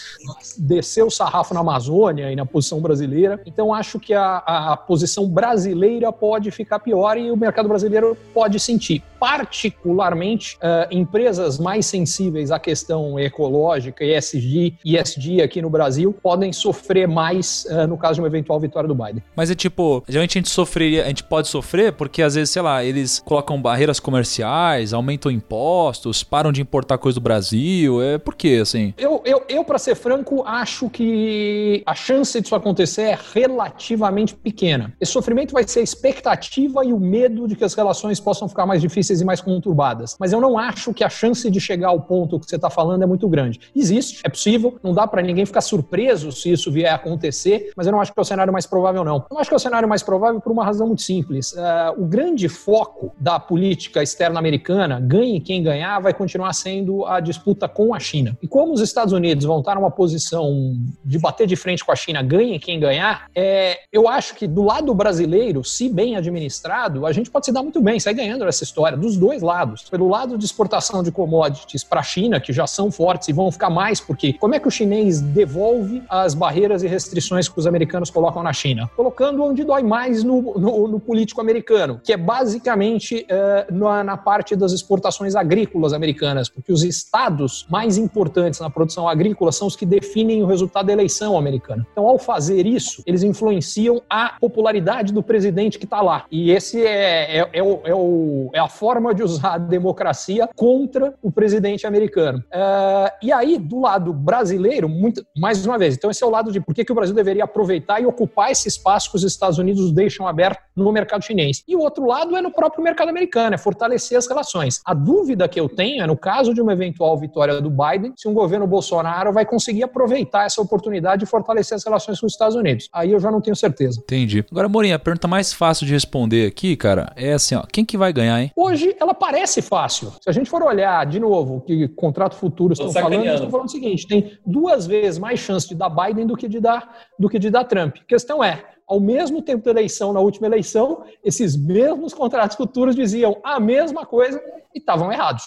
desceu 0.57 1.07
o 1.07 1.11
sarrafo 1.11 1.53
na 1.53 1.59
Amazônia 1.61 2.31
e 2.31 2.35
na 2.35 2.45
posição 2.45 2.79
brasileira. 2.79 3.39
Então, 3.45 3.73
acho 3.73 3.99
que 3.99 4.13
a, 4.13 4.37
a 4.37 4.77
posição 4.77 5.27
brasileira 5.27 6.11
pode 6.11 6.51
ficar 6.51 6.79
pior 6.79 7.17
e 7.17 7.31
o 7.31 7.37
mercado 7.37 7.67
brasileiro 7.67 8.17
pode 8.33 8.59
sentir. 8.59 9.03
Particularmente, 9.19 10.57
uh, 10.57 10.93
empresas 10.93 11.57
mais 11.57 11.85
sensíveis 11.85 12.51
à 12.51 12.59
questão 12.59 13.19
ecológica, 13.19 14.05
ESG, 14.05 14.75
ESG 14.85 15.41
aqui 15.41 15.61
no 15.61 15.69
Brasil, 15.69 16.13
podem 16.13 16.53
sofrer 16.53 17.07
mais 17.07 17.65
uh, 17.69 17.87
no 17.87 17.97
caso 17.97 18.15
de 18.15 18.21
uma 18.21 18.27
eventual 18.27 18.59
vitória 18.59 18.87
do 18.87 18.93
Biden. 18.93 19.23
Mas 19.35 19.49
é 19.49 19.55
tipo, 19.55 20.03
geralmente 20.07 20.37
a 20.37 20.39
gente 20.39 20.49
sofreria, 20.49 21.05
a 21.05 21.07
gente 21.07 21.23
pode 21.23 21.47
sofrer 21.47 21.93
porque 21.93 22.21
às 22.21 22.35
vezes, 22.35 22.51
sei 22.51 22.61
lá, 22.61 22.83
eles 22.83 23.19
colocam 23.25 23.59
barreiras 23.61 23.99
comerciais, 23.99 24.93
aumentam 24.93 25.31
impostos, 25.31 26.16
param 26.23 26.51
de 26.51 26.61
importar 26.61 26.97
coisa 26.97 27.19
do 27.19 27.23
Brasil. 27.23 28.01
É 28.01 28.17
por 28.17 28.35
quê, 28.35 28.59
assim? 28.61 28.93
Eu, 28.97 29.21
eu, 29.25 29.43
eu 29.47 29.63
para 29.63 29.77
ser 29.77 29.95
franco, 29.95 30.43
acho 30.45 30.89
que 30.89 31.83
a 31.85 31.95
chance 31.95 32.39
disso 32.39 32.55
acontecer 32.55 33.03
é 33.03 33.19
relativamente 33.33 34.35
pequena. 34.35 34.93
Esse 34.99 35.11
sofrimento 35.11 35.53
vai 35.53 35.67
ser 35.67 35.79
a 35.79 35.83
expectativa 35.83 36.85
e 36.85 36.93
o 36.93 36.99
medo 36.99 37.47
de 37.47 37.55
que 37.55 37.63
as 37.63 37.73
relações 37.73 38.19
possam 38.19 38.47
ficar 38.47 38.65
mais 38.65 38.81
difíceis 38.81 39.21
e 39.21 39.25
mais 39.25 39.41
conturbadas. 39.41 40.15
Mas 40.19 40.33
eu 40.33 40.41
não 40.41 40.57
acho 40.57 40.93
que 40.93 41.03
a 41.03 41.09
chance 41.09 41.49
de 41.49 41.59
chegar 41.59 41.89
ao 41.89 42.01
ponto 42.01 42.39
que 42.39 42.45
você 42.45 42.55
está 42.55 42.69
falando 42.69 43.03
é 43.03 43.05
muito 43.05 43.27
grande. 43.27 43.59
Existe, 43.75 44.21
é 44.23 44.29
possível, 44.29 44.77
não 44.83 44.93
dá 44.93 45.07
para 45.07 45.21
ninguém 45.21 45.45
ficar 45.45 45.61
surpreso 45.61 46.31
se 46.31 46.51
isso 46.51 46.71
vier 46.71 46.91
a 46.91 46.95
acontecer, 46.95 47.71
mas 47.75 47.87
eu 47.87 47.91
não 47.91 48.01
acho 48.01 48.13
que 48.13 48.19
é 48.19 48.21
o 48.21 48.25
cenário 48.25 48.51
mais 48.51 48.65
provável, 48.65 49.03
não. 49.03 49.25
Eu 49.29 49.39
acho 49.39 49.49
que 49.49 49.53
é 49.53 49.57
o 49.57 49.59
cenário 49.59 49.87
mais 49.87 50.03
provável 50.03 50.39
por 50.41 50.51
uma 50.51 50.63
razão 50.63 50.87
muito 50.87 51.01
simples. 51.01 51.53
Uh, 51.53 52.01
o 52.01 52.05
grande 52.05 52.47
foco 52.49 53.13
da 53.19 53.39
política 53.39 54.01
externa 54.01 54.39
americana, 54.39 54.99
ganhe 54.99 55.39
quem 55.39 55.63
ganhar, 55.63 55.99
vai 56.07 56.13
continuar 56.13 56.53
sendo 56.53 57.05
a 57.05 57.19
disputa 57.19 57.67
com 57.67 57.93
a 57.93 57.99
China. 57.99 58.37
E 58.41 58.47
como 58.47 58.71
os 58.71 58.79
Estados 58.79 59.11
Unidos 59.11 59.43
vão 59.43 59.59
estar 59.59 59.75
numa 59.75 59.91
posição 59.91 60.73
de 61.03 61.19
bater 61.19 61.45
de 61.45 61.57
frente 61.57 61.83
com 61.83 61.91
a 61.91 61.95
China, 61.97 62.23
ganhe 62.23 62.57
quem 62.59 62.79
ganhar, 62.79 63.25
é, 63.35 63.79
eu 63.91 64.07
acho 64.07 64.33
que 64.35 64.47
do 64.47 64.63
lado 64.63 64.93
brasileiro, 64.93 65.65
se 65.65 65.89
bem 65.89 66.15
administrado, 66.15 67.05
a 67.05 67.11
gente 67.11 67.29
pode 67.29 67.45
se 67.45 67.51
dar 67.51 67.61
muito 67.61 67.81
bem, 67.81 67.99
sair 67.99 68.13
ganhando 68.13 68.45
essa 68.45 68.63
história, 68.63 68.97
dos 68.97 69.17
dois 69.17 69.41
lados. 69.41 69.83
Pelo 69.89 70.07
lado 70.07 70.37
de 70.37 70.45
exportação 70.45 71.03
de 71.03 71.11
commodities 71.11 71.83
para 71.83 71.99
a 71.99 72.03
China, 72.03 72.39
que 72.39 72.53
já 72.53 72.65
são 72.65 72.89
fortes 72.89 73.27
e 73.27 73.33
vão 73.33 73.51
ficar 73.51 73.69
mais, 73.69 73.99
porque 73.99 74.31
como 74.31 74.55
é 74.55 74.59
que 74.59 74.67
o 74.67 74.71
chinês 74.71 75.19
devolve 75.19 76.01
as 76.07 76.33
barreiras 76.33 76.83
e 76.83 76.87
restrições 76.87 77.49
que 77.49 77.59
os 77.59 77.67
americanos 77.67 78.09
colocam 78.09 78.41
na 78.41 78.53
China? 78.53 78.89
Colocando 78.95 79.43
onde 79.43 79.65
dói 79.65 79.83
mais 79.83 80.23
no, 80.23 80.57
no, 80.57 80.87
no 80.87 80.99
político 81.01 81.41
americano, 81.41 81.99
que 82.01 82.13
é 82.13 82.17
basicamente 82.17 83.27
uh, 83.29 83.73
na, 83.75 84.03
na 84.05 84.15
parte 84.15 84.55
das 84.55 84.71
exportações 84.71 85.35
agrícolas 85.35 85.96
americanas, 85.97 86.47
porque 86.47 86.71
os 86.71 86.83
estados 86.83 87.65
mais 87.69 87.97
importantes 87.97 88.59
na 88.59 88.69
produção 88.69 89.07
agrícola 89.07 89.51
são 89.51 89.67
os 89.67 89.75
que 89.75 89.85
definem 89.85 90.41
o 90.41 90.45
resultado 90.45 90.87
da 90.87 90.93
eleição 90.93 91.37
americana. 91.37 91.85
Então, 91.91 92.07
ao 92.07 92.17
fazer 92.17 92.65
isso, 92.65 93.03
eles 93.05 93.23
influenciam 93.23 94.01
a 94.09 94.37
popularidade 94.39 95.11
do 95.11 95.21
presidente 95.21 95.77
que 95.77 95.85
está 95.85 96.01
lá. 96.01 96.25
E 96.31 96.51
esse 96.51 96.85
é, 96.85 97.39
é, 97.39 97.49
é, 97.53 97.63
o, 97.63 97.81
é, 97.83 97.93
o, 97.93 98.49
é, 98.53 98.59
a 98.59 98.67
forma 98.67 99.13
de 99.13 99.23
usar 99.23 99.55
a 99.55 99.57
democracia 99.57 100.47
contra 100.55 101.13
o 101.21 101.31
presidente 101.31 101.85
americano. 101.85 102.39
Uh, 102.39 103.09
e 103.21 103.31
aí, 103.31 103.57
do 103.57 103.81
lado 103.81 104.13
brasileiro, 104.13 104.87
muito, 104.87 105.25
mais 105.35 105.65
uma 105.65 105.77
vez, 105.77 105.95
então 105.95 106.09
esse 106.09 106.23
é 106.23 106.27
o 106.27 106.29
lado 106.29 106.51
de 106.51 106.59
por 106.59 106.73
que, 106.73 106.85
que 106.85 106.91
o 106.91 106.95
Brasil 106.95 107.15
deveria 107.15 107.43
aproveitar 107.43 108.01
e 108.01 108.05
ocupar 108.05 108.51
esse 108.51 108.67
espaço 108.67 109.09
que 109.09 109.17
os 109.17 109.23
Estados 109.23 109.57
Unidos 109.57 109.91
deixam 109.91 110.27
aberto 110.27 110.61
no 110.75 110.91
mercado 110.91 111.23
chinês. 111.23 111.63
E 111.67 111.75
o 111.75 111.79
outro 111.79 112.05
lado 112.05 112.35
é 112.35 112.41
no 112.41 112.51
próprio 112.51 112.83
mercado 112.83 113.09
americano, 113.09 113.55
é 113.55 113.57
fortalecer 113.57 114.17
as 114.17 114.27
relações. 114.27 114.81
A 114.85 114.93
dúvida 114.93 115.47
que 115.47 115.59
eu 115.59 115.67
tenho 115.67 115.86
é, 116.01 116.05
no 116.05 116.17
caso 116.17 116.53
de 116.53 116.61
uma 116.61 116.73
eventual 116.73 117.17
vitória 117.17 117.59
do 117.61 117.69
Biden, 117.69 118.13
se 118.15 118.27
um 118.27 118.33
governo 118.33 118.67
Bolsonaro 118.67 119.31
vai 119.31 119.45
conseguir 119.45 119.83
aproveitar 119.83 120.45
essa 120.45 120.61
oportunidade 120.61 121.21
de 121.21 121.25
fortalecer 121.25 121.75
as 121.75 121.83
relações 121.83 122.19
com 122.19 122.25
os 122.25 122.33
Estados 122.33 122.55
Unidos. 122.55 122.89
Aí 122.93 123.11
eu 123.11 123.19
já 123.19 123.31
não 123.31 123.41
tenho 123.41 123.55
certeza. 123.55 124.01
Entendi. 124.01 124.45
Agora, 124.51 124.67
Morinha, 124.67 124.95
a 124.95 124.99
pergunta 124.99 125.27
mais 125.27 125.53
fácil 125.53 125.85
de 125.85 125.93
responder 125.93 126.47
aqui, 126.47 126.75
cara, 126.75 127.11
é 127.15 127.33
assim, 127.33 127.55
ó, 127.55 127.63
quem 127.71 127.85
que 127.85 127.97
vai 127.97 128.11
ganhar, 128.11 128.41
hein? 128.41 128.51
Hoje 128.55 128.95
ela 128.99 129.13
parece 129.13 129.61
fácil. 129.61 130.11
Se 130.21 130.29
a 130.29 130.31
gente 130.31 130.49
for 130.49 130.61
olhar 130.61 131.05
de 131.05 131.19
novo 131.19 131.57
o 131.57 131.61
que 131.61 131.87
contrato 131.89 132.35
futuro 132.35 132.73
estão 132.73 132.91
falando, 132.91 133.21
eles 133.21 133.33
estão 133.35 133.49
falando 133.49 133.67
o 133.67 133.71
seguinte: 133.71 134.07
tem 134.07 134.37
duas 134.45 134.85
vezes 134.85 135.17
mais 135.17 135.39
chance 135.39 135.67
de 135.67 135.75
dar 135.75 135.89
Biden 135.89 136.27
do 136.27 136.35
que 136.35 136.47
de 136.47 136.59
dar, 136.59 137.07
do 137.17 137.29
que 137.29 137.39
de 137.39 137.49
dar 137.49 137.63
Trump. 137.63 137.97
A 138.01 138.05
questão 138.05 138.43
é, 138.43 138.63
ao 138.87 138.99
mesmo 138.99 139.41
tempo 139.41 139.65
da 139.65 139.71
eleição, 139.71 140.13
na 140.13 140.19
última 140.19 140.47
eleição, 140.47 141.03
esses 141.23 141.57
mesmos 141.57 142.13
contratos 142.13 142.55
futuros 142.55 142.95
diziam 142.95 143.37
a 143.43 143.59
mesma 143.59 144.05
coisa 144.05 144.41
e 144.73 144.79
estavam 144.79 145.11
errados. 145.11 145.45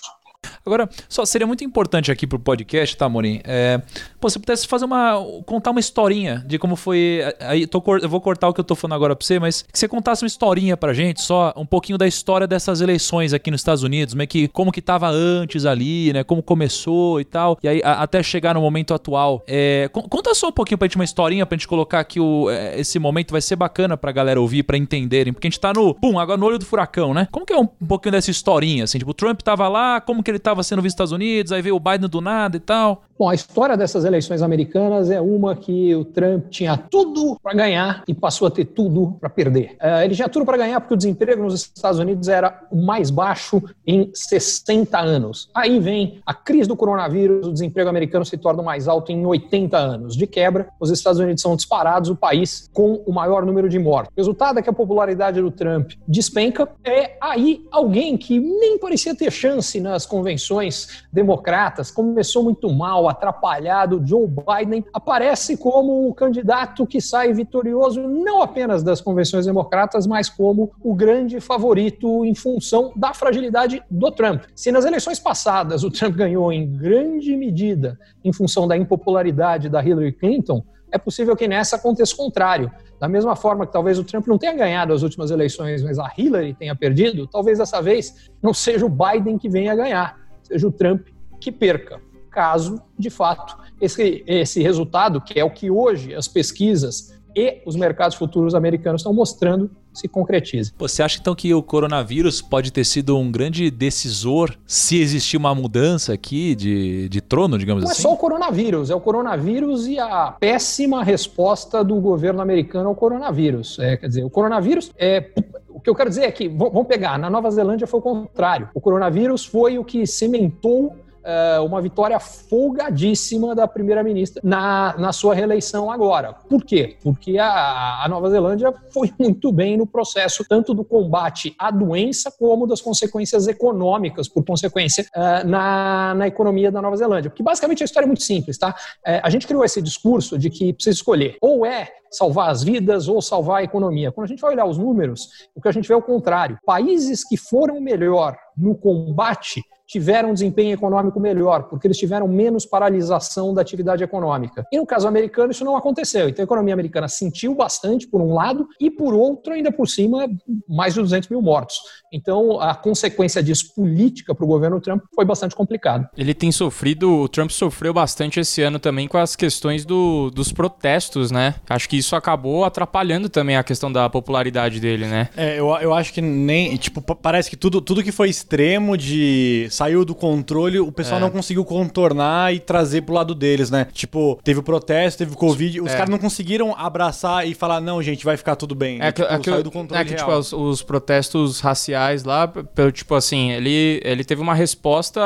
Agora, 0.65 0.89
só 1.09 1.25
seria 1.25 1.47
muito 1.47 1.65
importante 1.65 2.13
aqui 2.13 2.27
pro 2.27 2.39
podcast, 2.39 2.97
tá, 2.97 3.09
Morim? 3.09 3.41
É, 3.45 3.81
pô, 4.21 4.29
se 4.29 4.39
pudesse 4.39 4.67
fazer 4.67 4.85
uma. 4.85 5.15
contar 5.47 5.71
uma 5.71 5.81
historinha 5.81 6.45
de 6.47 6.59
como 6.59 6.77
foi. 6.77 7.21
Aí 7.41 7.67
tô, 7.67 7.83
eu 8.01 8.09
vou 8.09 8.21
cortar 8.21 8.49
o 8.49 8.55
que 8.55 8.61
eu 8.61 8.65
tô 8.65 8.75
falando 8.75 8.95
agora 8.95 9.17
pra 9.17 9.27
você, 9.27 9.39
mas 9.39 9.63
que 9.63 9.79
você 9.79 9.89
contasse 9.89 10.23
uma 10.23 10.29
historinha 10.29 10.77
pra 10.77 10.93
gente, 10.93 11.23
só 11.23 11.53
um 11.57 11.67
pouquinho 11.67 11.99
da 11.99 12.07
história 12.07 12.47
dessas 12.47 12.81
eleições 12.81 13.33
aqui 13.33 13.51
nos 13.51 13.61
Estados 13.61 13.83
Unidos, 13.83 14.15
meio 14.15 14.29
que 14.29 14.49
como 14.49 14.71
que 14.71 14.83
tava 14.83 15.09
antes 15.09 15.65
ali, 15.65 16.13
né? 16.13 16.25
Como 16.25 16.43
começou 16.43 17.21
e 17.21 17.25
tal. 17.25 17.59
E 17.63 17.69
aí, 17.69 17.81
a, 17.83 18.03
até 18.03 18.23
chegar 18.23 18.55
no 18.55 18.61
momento 18.61 18.93
atual. 18.95 19.43
É, 19.47 19.89
conta 19.93 20.35
só 20.35 20.49
um 20.49 20.53
pouquinho 20.53 20.79
pra 20.79 20.87
gente 20.87 20.97
uma 20.97 21.05
historinha 21.05 21.47
pra 21.47 21.57
gente 21.57 21.69
colocar 21.69 22.01
aqui 22.01 22.21
o, 22.21 22.51
é, 22.51 22.79
esse 22.79 22.99
momento, 22.99 23.33
vai 23.33 23.41
ser 23.41 23.57
bacana 23.57 23.97
pra 23.97 24.13
galera 24.13 24.41
ouvir, 24.41 24.63
pra 24.63 24.77
entenderem. 24.77 25.33
Porque 25.33 25.47
a 25.47 25.51
gente 25.51 25.61
tá 25.61 25.73
no. 25.73 25.95
Pum, 25.95 26.19
agora 26.19 26.39
no 26.39 26.47
olho 26.47 26.59
do 26.59 26.67
furacão, 26.67 27.15
né? 27.15 27.27
Como 27.33 27.47
que 27.47 27.53
é 27.53 27.59
um, 27.59 27.69
um 27.81 27.87
pouquinho 27.87 28.13
dessa 28.13 28.31
historinha, 28.31 28.85
assim? 28.85 28.99
Tipo, 28.99 29.11
o 29.11 29.15
Trump 29.15 29.41
tava 29.41 29.67
lá, 29.69 30.01
como 30.01 30.23
que 30.23 30.30
ele 30.31 30.39
tava 30.39 30.63
sendo 30.63 30.83
visto 30.83 30.95
nos 30.95 30.95
Estados 30.95 31.13
Unidos, 31.13 31.53
aí 31.53 31.63
veio 31.63 31.77
o 31.77 31.81
Biden 31.81 32.09
do 32.09 32.21
nada 32.21 32.57
e 32.57 32.61
tal. 32.61 33.05
Bom, 33.21 33.29
a 33.29 33.35
história 33.35 33.77
dessas 33.77 34.07
eleições 34.07 34.41
americanas 34.41 35.11
é 35.11 35.21
uma 35.21 35.55
que 35.55 35.95
o 35.95 36.07
Trump 36.07 36.47
tinha 36.49 36.75
tudo 36.75 37.39
para 37.43 37.53
ganhar 37.53 38.03
e 38.09 38.15
passou 38.15 38.49
a 38.49 38.51
ter 38.51 38.65
tudo 38.65 39.15
para 39.21 39.29
perder. 39.29 39.77
Uh, 39.79 40.03
ele 40.03 40.15
tinha 40.15 40.27
tudo 40.27 40.47
para 40.47 40.57
ganhar 40.57 40.81
porque 40.81 40.95
o 40.95 40.97
desemprego 40.97 41.43
nos 41.43 41.53
Estados 41.53 42.01
Unidos 42.01 42.29
era 42.29 42.63
o 42.71 42.77
mais 42.77 43.11
baixo 43.11 43.63
em 43.87 44.11
60 44.15 44.99
anos. 44.99 45.51
Aí 45.55 45.79
vem 45.79 46.23
a 46.25 46.33
crise 46.33 46.67
do 46.67 46.75
coronavírus, 46.75 47.47
o 47.47 47.53
desemprego 47.53 47.91
americano 47.91 48.25
se 48.25 48.39
torna 48.39 48.63
o 48.63 48.65
mais 48.65 48.89
alto 48.89 49.13
em 49.13 49.27
80 49.27 49.77
anos. 49.77 50.17
De 50.17 50.27
quebra, 50.27 50.71
os 50.81 50.89
Estados 50.89 51.21
Unidos 51.21 51.43
são 51.43 51.55
disparados 51.55 52.09
o 52.09 52.17
país 52.17 52.71
com 52.73 53.03
o 53.05 53.13
maior 53.13 53.45
número 53.45 53.69
de 53.69 53.79
mortos. 53.79 54.11
O 54.17 54.19
resultado 54.19 54.61
é 54.61 54.63
que 54.63 54.71
a 54.71 54.73
popularidade 54.73 55.43
do 55.43 55.51
Trump 55.51 55.91
despenca. 56.09 56.71
É 56.83 57.19
aí 57.21 57.67
alguém 57.71 58.17
que 58.17 58.41
nem 58.41 58.79
parecia 58.79 59.15
ter 59.15 59.31
chance 59.31 59.79
nas 59.79 60.07
convenções 60.07 61.05
democratas, 61.13 61.91
começou 61.91 62.43
muito 62.43 62.73
mal, 62.73 63.10
atrapalhado, 63.11 64.03
Joe 64.05 64.27
Biden 64.27 64.85
aparece 64.93 65.57
como 65.57 66.09
o 66.09 66.15
candidato 66.15 66.87
que 66.87 67.01
sai 67.01 67.33
vitorioso 67.33 68.07
não 68.07 68.43
apenas 68.43 68.83
das 68.83 69.01
convenções 69.01 69.47
democratas, 69.47 70.07
mas 70.07 70.29
como 70.29 70.73
o 70.83 70.95
grande 70.95 71.41
favorito 71.41 72.25
em 72.25 72.35
função 72.35 72.93
da 72.97 73.13
fragilidade 73.13 73.83
do 73.91 74.11
Trump. 74.11 74.45
Se 74.55 74.73
nas 74.73 74.85
eleições 74.85 75.19
passadas 75.19 75.85
o 75.85 75.91
Trump 75.91 76.15
ganhou 76.17 76.53
em 76.53 76.67
grande 76.71 77.37
medida 77.37 77.99
em 78.25 78.33
função 78.33 78.67
da 78.67 78.77
impopularidade 78.77 79.69
da 79.69 79.85
Hillary 79.85 80.13
Clinton, 80.13 80.65
é 80.93 80.99
possível 80.99 81.37
que 81.37 81.47
nessa 81.47 81.77
aconteça 81.77 82.15
o 82.15 82.17
contrário. 82.17 82.71
Da 82.99 83.09
mesma 83.09 83.35
forma 83.35 83.67
que 83.67 83.73
talvez 83.73 83.99
o 83.99 84.05
Trump 84.05 84.27
não 84.27 84.37
tenha 84.37 84.55
ganhado 84.55 84.93
as 84.93 85.03
últimas 85.03 85.31
eleições, 85.31 85.83
mas 85.83 85.99
a 85.99 86.11
Hillary 86.17 86.55
tenha 86.55 86.75
perdido, 86.75 87.27
talvez 87.27 87.59
dessa 87.59 87.81
vez 87.81 88.31
não 88.43 88.53
seja 88.53 88.85
o 88.85 88.91
Biden 88.91 89.39
que 89.39 89.49
venha 89.49 89.75
ganhar, 89.75 90.19
seja 90.43 90.67
o 90.67 90.73
Trump 90.73 91.07
que 91.41 91.51
perca 91.51 92.10
caso, 92.31 92.81
de 92.99 93.11
fato, 93.11 93.57
esse, 93.81 94.23
esse 94.27 94.63
resultado, 94.63 95.21
que 95.21 95.39
é 95.39 95.45
o 95.45 95.51
que 95.51 95.71
hoje 95.71 96.15
as 96.15 96.29
pesquisas 96.29 97.19
e 97.35 97.63
os 97.65 97.77
mercados 97.77 98.17
futuros 98.17 98.55
americanos 98.55 99.01
estão 99.01 99.15
mostrando, 99.15 99.71
se 99.93 100.07
concretize. 100.09 100.73
Você 100.79 101.03
acha 101.03 101.19
então 101.21 101.35
que 101.35 101.53
o 101.53 101.63
coronavírus 101.63 102.41
pode 102.41 102.73
ter 102.73 102.85
sido 102.85 103.17
um 103.17 103.31
grande 103.31 103.71
decisor 103.71 104.57
se 104.67 105.01
existir 105.01 105.37
uma 105.37 105.55
mudança 105.55 106.13
aqui 106.13 106.55
de, 106.55 107.09
de 107.09 107.21
trono, 107.21 107.59
digamos 107.59 107.83
Não 107.83 107.91
assim? 107.91 108.03
Não 108.03 108.11
é 108.11 108.13
só 108.13 108.15
o 108.15 108.19
coronavírus, 108.19 108.91
é 108.91 108.95
o 108.95 109.01
coronavírus 109.01 109.87
e 109.87 109.99
a 109.99 110.33
péssima 110.39 111.03
resposta 111.03 111.83
do 111.83 111.97
governo 111.97 112.41
americano 112.41 112.89
ao 112.89 112.95
coronavírus. 112.95 113.79
É, 113.79 113.97
quer 113.97 114.07
dizer, 114.09 114.25
o 114.25 114.31
coronavírus 114.31 114.93
é 114.97 115.31
O 115.69 115.81
que 115.81 115.89
eu 115.89 115.95
quero 115.95 116.11
dizer 116.11 116.25
é 116.25 116.31
que, 116.31 116.49
vamos 116.49 116.87
pegar, 116.87 117.19
na 117.19 117.31
Nova 117.31 117.51
Zelândia 117.51 117.87
foi 117.87 118.01
o 118.01 118.03
contrário. 118.03 118.69
O 118.75 118.81
coronavírus 118.81 119.45
foi 119.45 119.79
o 119.79 119.85
que 119.85 120.07
cimentou 120.07 120.97
eh, 121.25 121.61
uma 121.61 121.81
vitória 121.81 122.19
folgadíssima 122.19 123.55
da 123.55 123.67
primeira-ministra 123.69 124.41
na, 124.45 124.97
na 124.99 125.13
sua 125.13 125.35
reeleição 125.35 125.91
agora. 125.91 126.33
Por 126.33 126.65
quê? 126.65 126.97
Porque 127.03 127.39
a, 127.39 128.05
a 128.05 128.09
Nova 128.09 128.31
Zelândia 128.31 128.73
foi 128.93 129.13
muito 129.19 129.53
bem 129.53 129.77
no 129.77 129.87
processo 129.87 130.45
tanto 130.49 130.73
do 130.73 130.85
combate 130.85 131.55
à 131.59 131.71
doença 131.71 132.33
como 132.39 132.67
das 132.67 132.81
consequências 132.81 133.47
econômicas, 133.49 134.29
por 134.29 134.45
consequência, 134.45 135.07
eh, 135.15 135.45
na, 135.45 136.15
na 136.15 136.27
economia 136.27 136.71
da 136.71 136.81
Nova 136.81 136.97
Zelândia. 136.97 137.31
Porque 137.31 137.43
basicamente 137.43 137.83
a 137.83 137.87
história 137.87 138.07
é 138.07 138.09
muito 138.09 138.23
simples, 138.23 138.59
tá? 138.59 138.75
Eh, 139.05 139.21
a 139.23 139.31
gente 139.31 139.47
criou 139.47 139.65
esse 139.65 139.83
discurso 139.83 140.39
de 140.39 140.51
que 140.51 140.73
precisa 140.73 140.95
escolher 140.95 141.37
ou 141.41 141.67
é 141.67 141.89
salvar 142.11 142.51
as 142.51 142.63
vidas 142.63 143.09
ou 143.09 143.23
salvar 143.23 143.61
a 143.61 143.63
economia. 143.63 144.11
Quando 144.11 144.25
a 144.25 144.29
gente 144.29 144.41
vai 144.41 144.53
olhar 144.53 144.65
os 144.65 144.77
números, 144.77 145.29
o 145.55 145.61
que 145.61 145.69
a 145.69 145.73
gente 145.73 145.87
vê 145.87 145.95
é 145.95 145.97
o 145.97 146.03
contrário. 146.03 146.59
Países 146.67 147.27
que 147.27 147.37
foram 147.37 147.81
melhor 147.81 148.37
no 148.57 148.75
combate 148.75 149.63
tiveram 149.91 150.31
um 150.31 150.35
desempenho 150.35 150.73
econômico 150.73 151.19
melhor, 151.19 151.65
porque 151.65 151.87
eles 151.87 151.99
tiveram 151.99 152.29
menos 152.29 152.65
paralisação 152.65 153.53
da 153.53 153.61
atividade 153.61 154.05
econômica. 154.05 154.65
E 154.73 154.77
no 154.79 154.87
caso 154.87 155.09
americano, 155.09 155.51
isso 155.51 155.65
não 155.65 155.77
aconteceu. 155.77 156.29
Então 156.29 156.43
a 156.43 156.45
economia 156.45 156.75
americana 156.75 157.09
sentiu 157.09 157.55
bastante, 157.55 158.07
por 158.07 158.21
um 158.21 158.35
lado, 158.35 158.67
e 158.81 158.91
por 158.91 159.15
outro, 159.15 159.53
ainda 159.53 159.73
por 159.73 159.89
cima, 159.89 160.29
mais 160.69 160.95
de 160.95 161.01
200 161.01 161.29
mil 161.29 161.43
mortos. 161.43 161.77
Então 162.13 162.61
a 162.61 162.75
consequência 162.75 163.43
disso 163.43 163.75
política 163.75 164.35
para 164.35 164.45
o 164.45 164.49
governo 164.49 164.81
Trump 164.81 165.03
foi 165.15 165.25
bastante 165.25 165.55
complicado. 165.57 166.09
Ele 166.17 166.35
tem 166.35 166.53
sofrido, 166.53 167.11
o 167.23 167.29
Trump 167.29 167.51
sofreu 167.51 167.93
bastante 167.93 168.39
esse 168.41 168.63
ano 168.63 168.79
também 168.79 169.09
com 169.09 169.19
as 169.19 169.35
questões 169.37 169.85
do- 169.85 170.31
dos 170.31 170.53
protestos, 170.53 171.31
né? 171.31 171.55
Acho 171.69 171.89
que 171.89 171.97
isso 171.97 172.15
acabou 172.15 172.65
atrapalhando 172.65 173.29
também 173.29 173.57
a 173.57 173.63
questão 173.65 173.91
da 173.91 174.09
popularidade 174.09 174.79
dele, 174.81 175.07
né? 175.07 175.29
É, 175.37 175.59
eu, 175.59 175.69
eu 175.81 175.93
acho 175.95 176.13
que 176.13 176.21
nem. 176.21 176.77
Tipo, 176.77 177.01
pa- 177.03 177.15
parece 177.17 177.51
que 177.51 177.57
tudo, 177.57 177.81
tudo 177.81 178.03
que 178.03 178.13
foi 178.13 178.29
extremo 178.29 178.97
de. 178.97 179.67
Saiu 179.81 180.05
do 180.05 180.15
controle, 180.15 180.79
o 180.79 180.93
pessoal 180.93 181.17
É. 181.19 181.23
não 181.23 181.31
conseguiu 181.31 181.65
contornar 181.65 182.55
e 182.55 182.61
trazer 182.61 183.01
pro 183.01 183.15
lado 183.15 183.35
deles, 183.35 183.71
né? 183.71 183.87
Tipo, 183.95 184.39
teve 184.45 184.61
o 184.61 184.63
protesto, 184.63 185.19
teve 185.21 185.33
o 185.33 185.37
Covid, 185.37 185.81
os 185.81 185.91
É. 185.91 185.97
caras 185.97 186.11
não 186.11 186.19
conseguiram 186.19 186.75
abraçar 186.77 187.47
e 187.49 187.55
falar, 187.55 187.81
não, 187.81 188.03
gente, 188.03 188.23
vai 188.23 188.37
ficar 188.37 188.57
tudo 188.57 188.75
bem. 188.75 188.99
É 189.01 189.11
que, 189.11 189.23
tipo, 189.23 189.35
é 189.35 189.39
que, 189.39 189.51
saiu 189.51 189.63
do 189.63 189.71
controle 189.71 190.03
é 190.03 190.05
que, 190.05 190.15
tipo, 190.15 190.31
os, 190.31 190.53
os 190.53 190.83
protestos 190.83 191.61
raciais 191.61 192.25
lá, 192.25 192.47
pelo 192.47 192.93
tipo 192.93 193.15
assim, 193.15 193.53
ele, 193.53 194.03
ele 194.05 194.23
teve 194.23 194.43
uma 194.43 194.55
resposta 194.55 195.21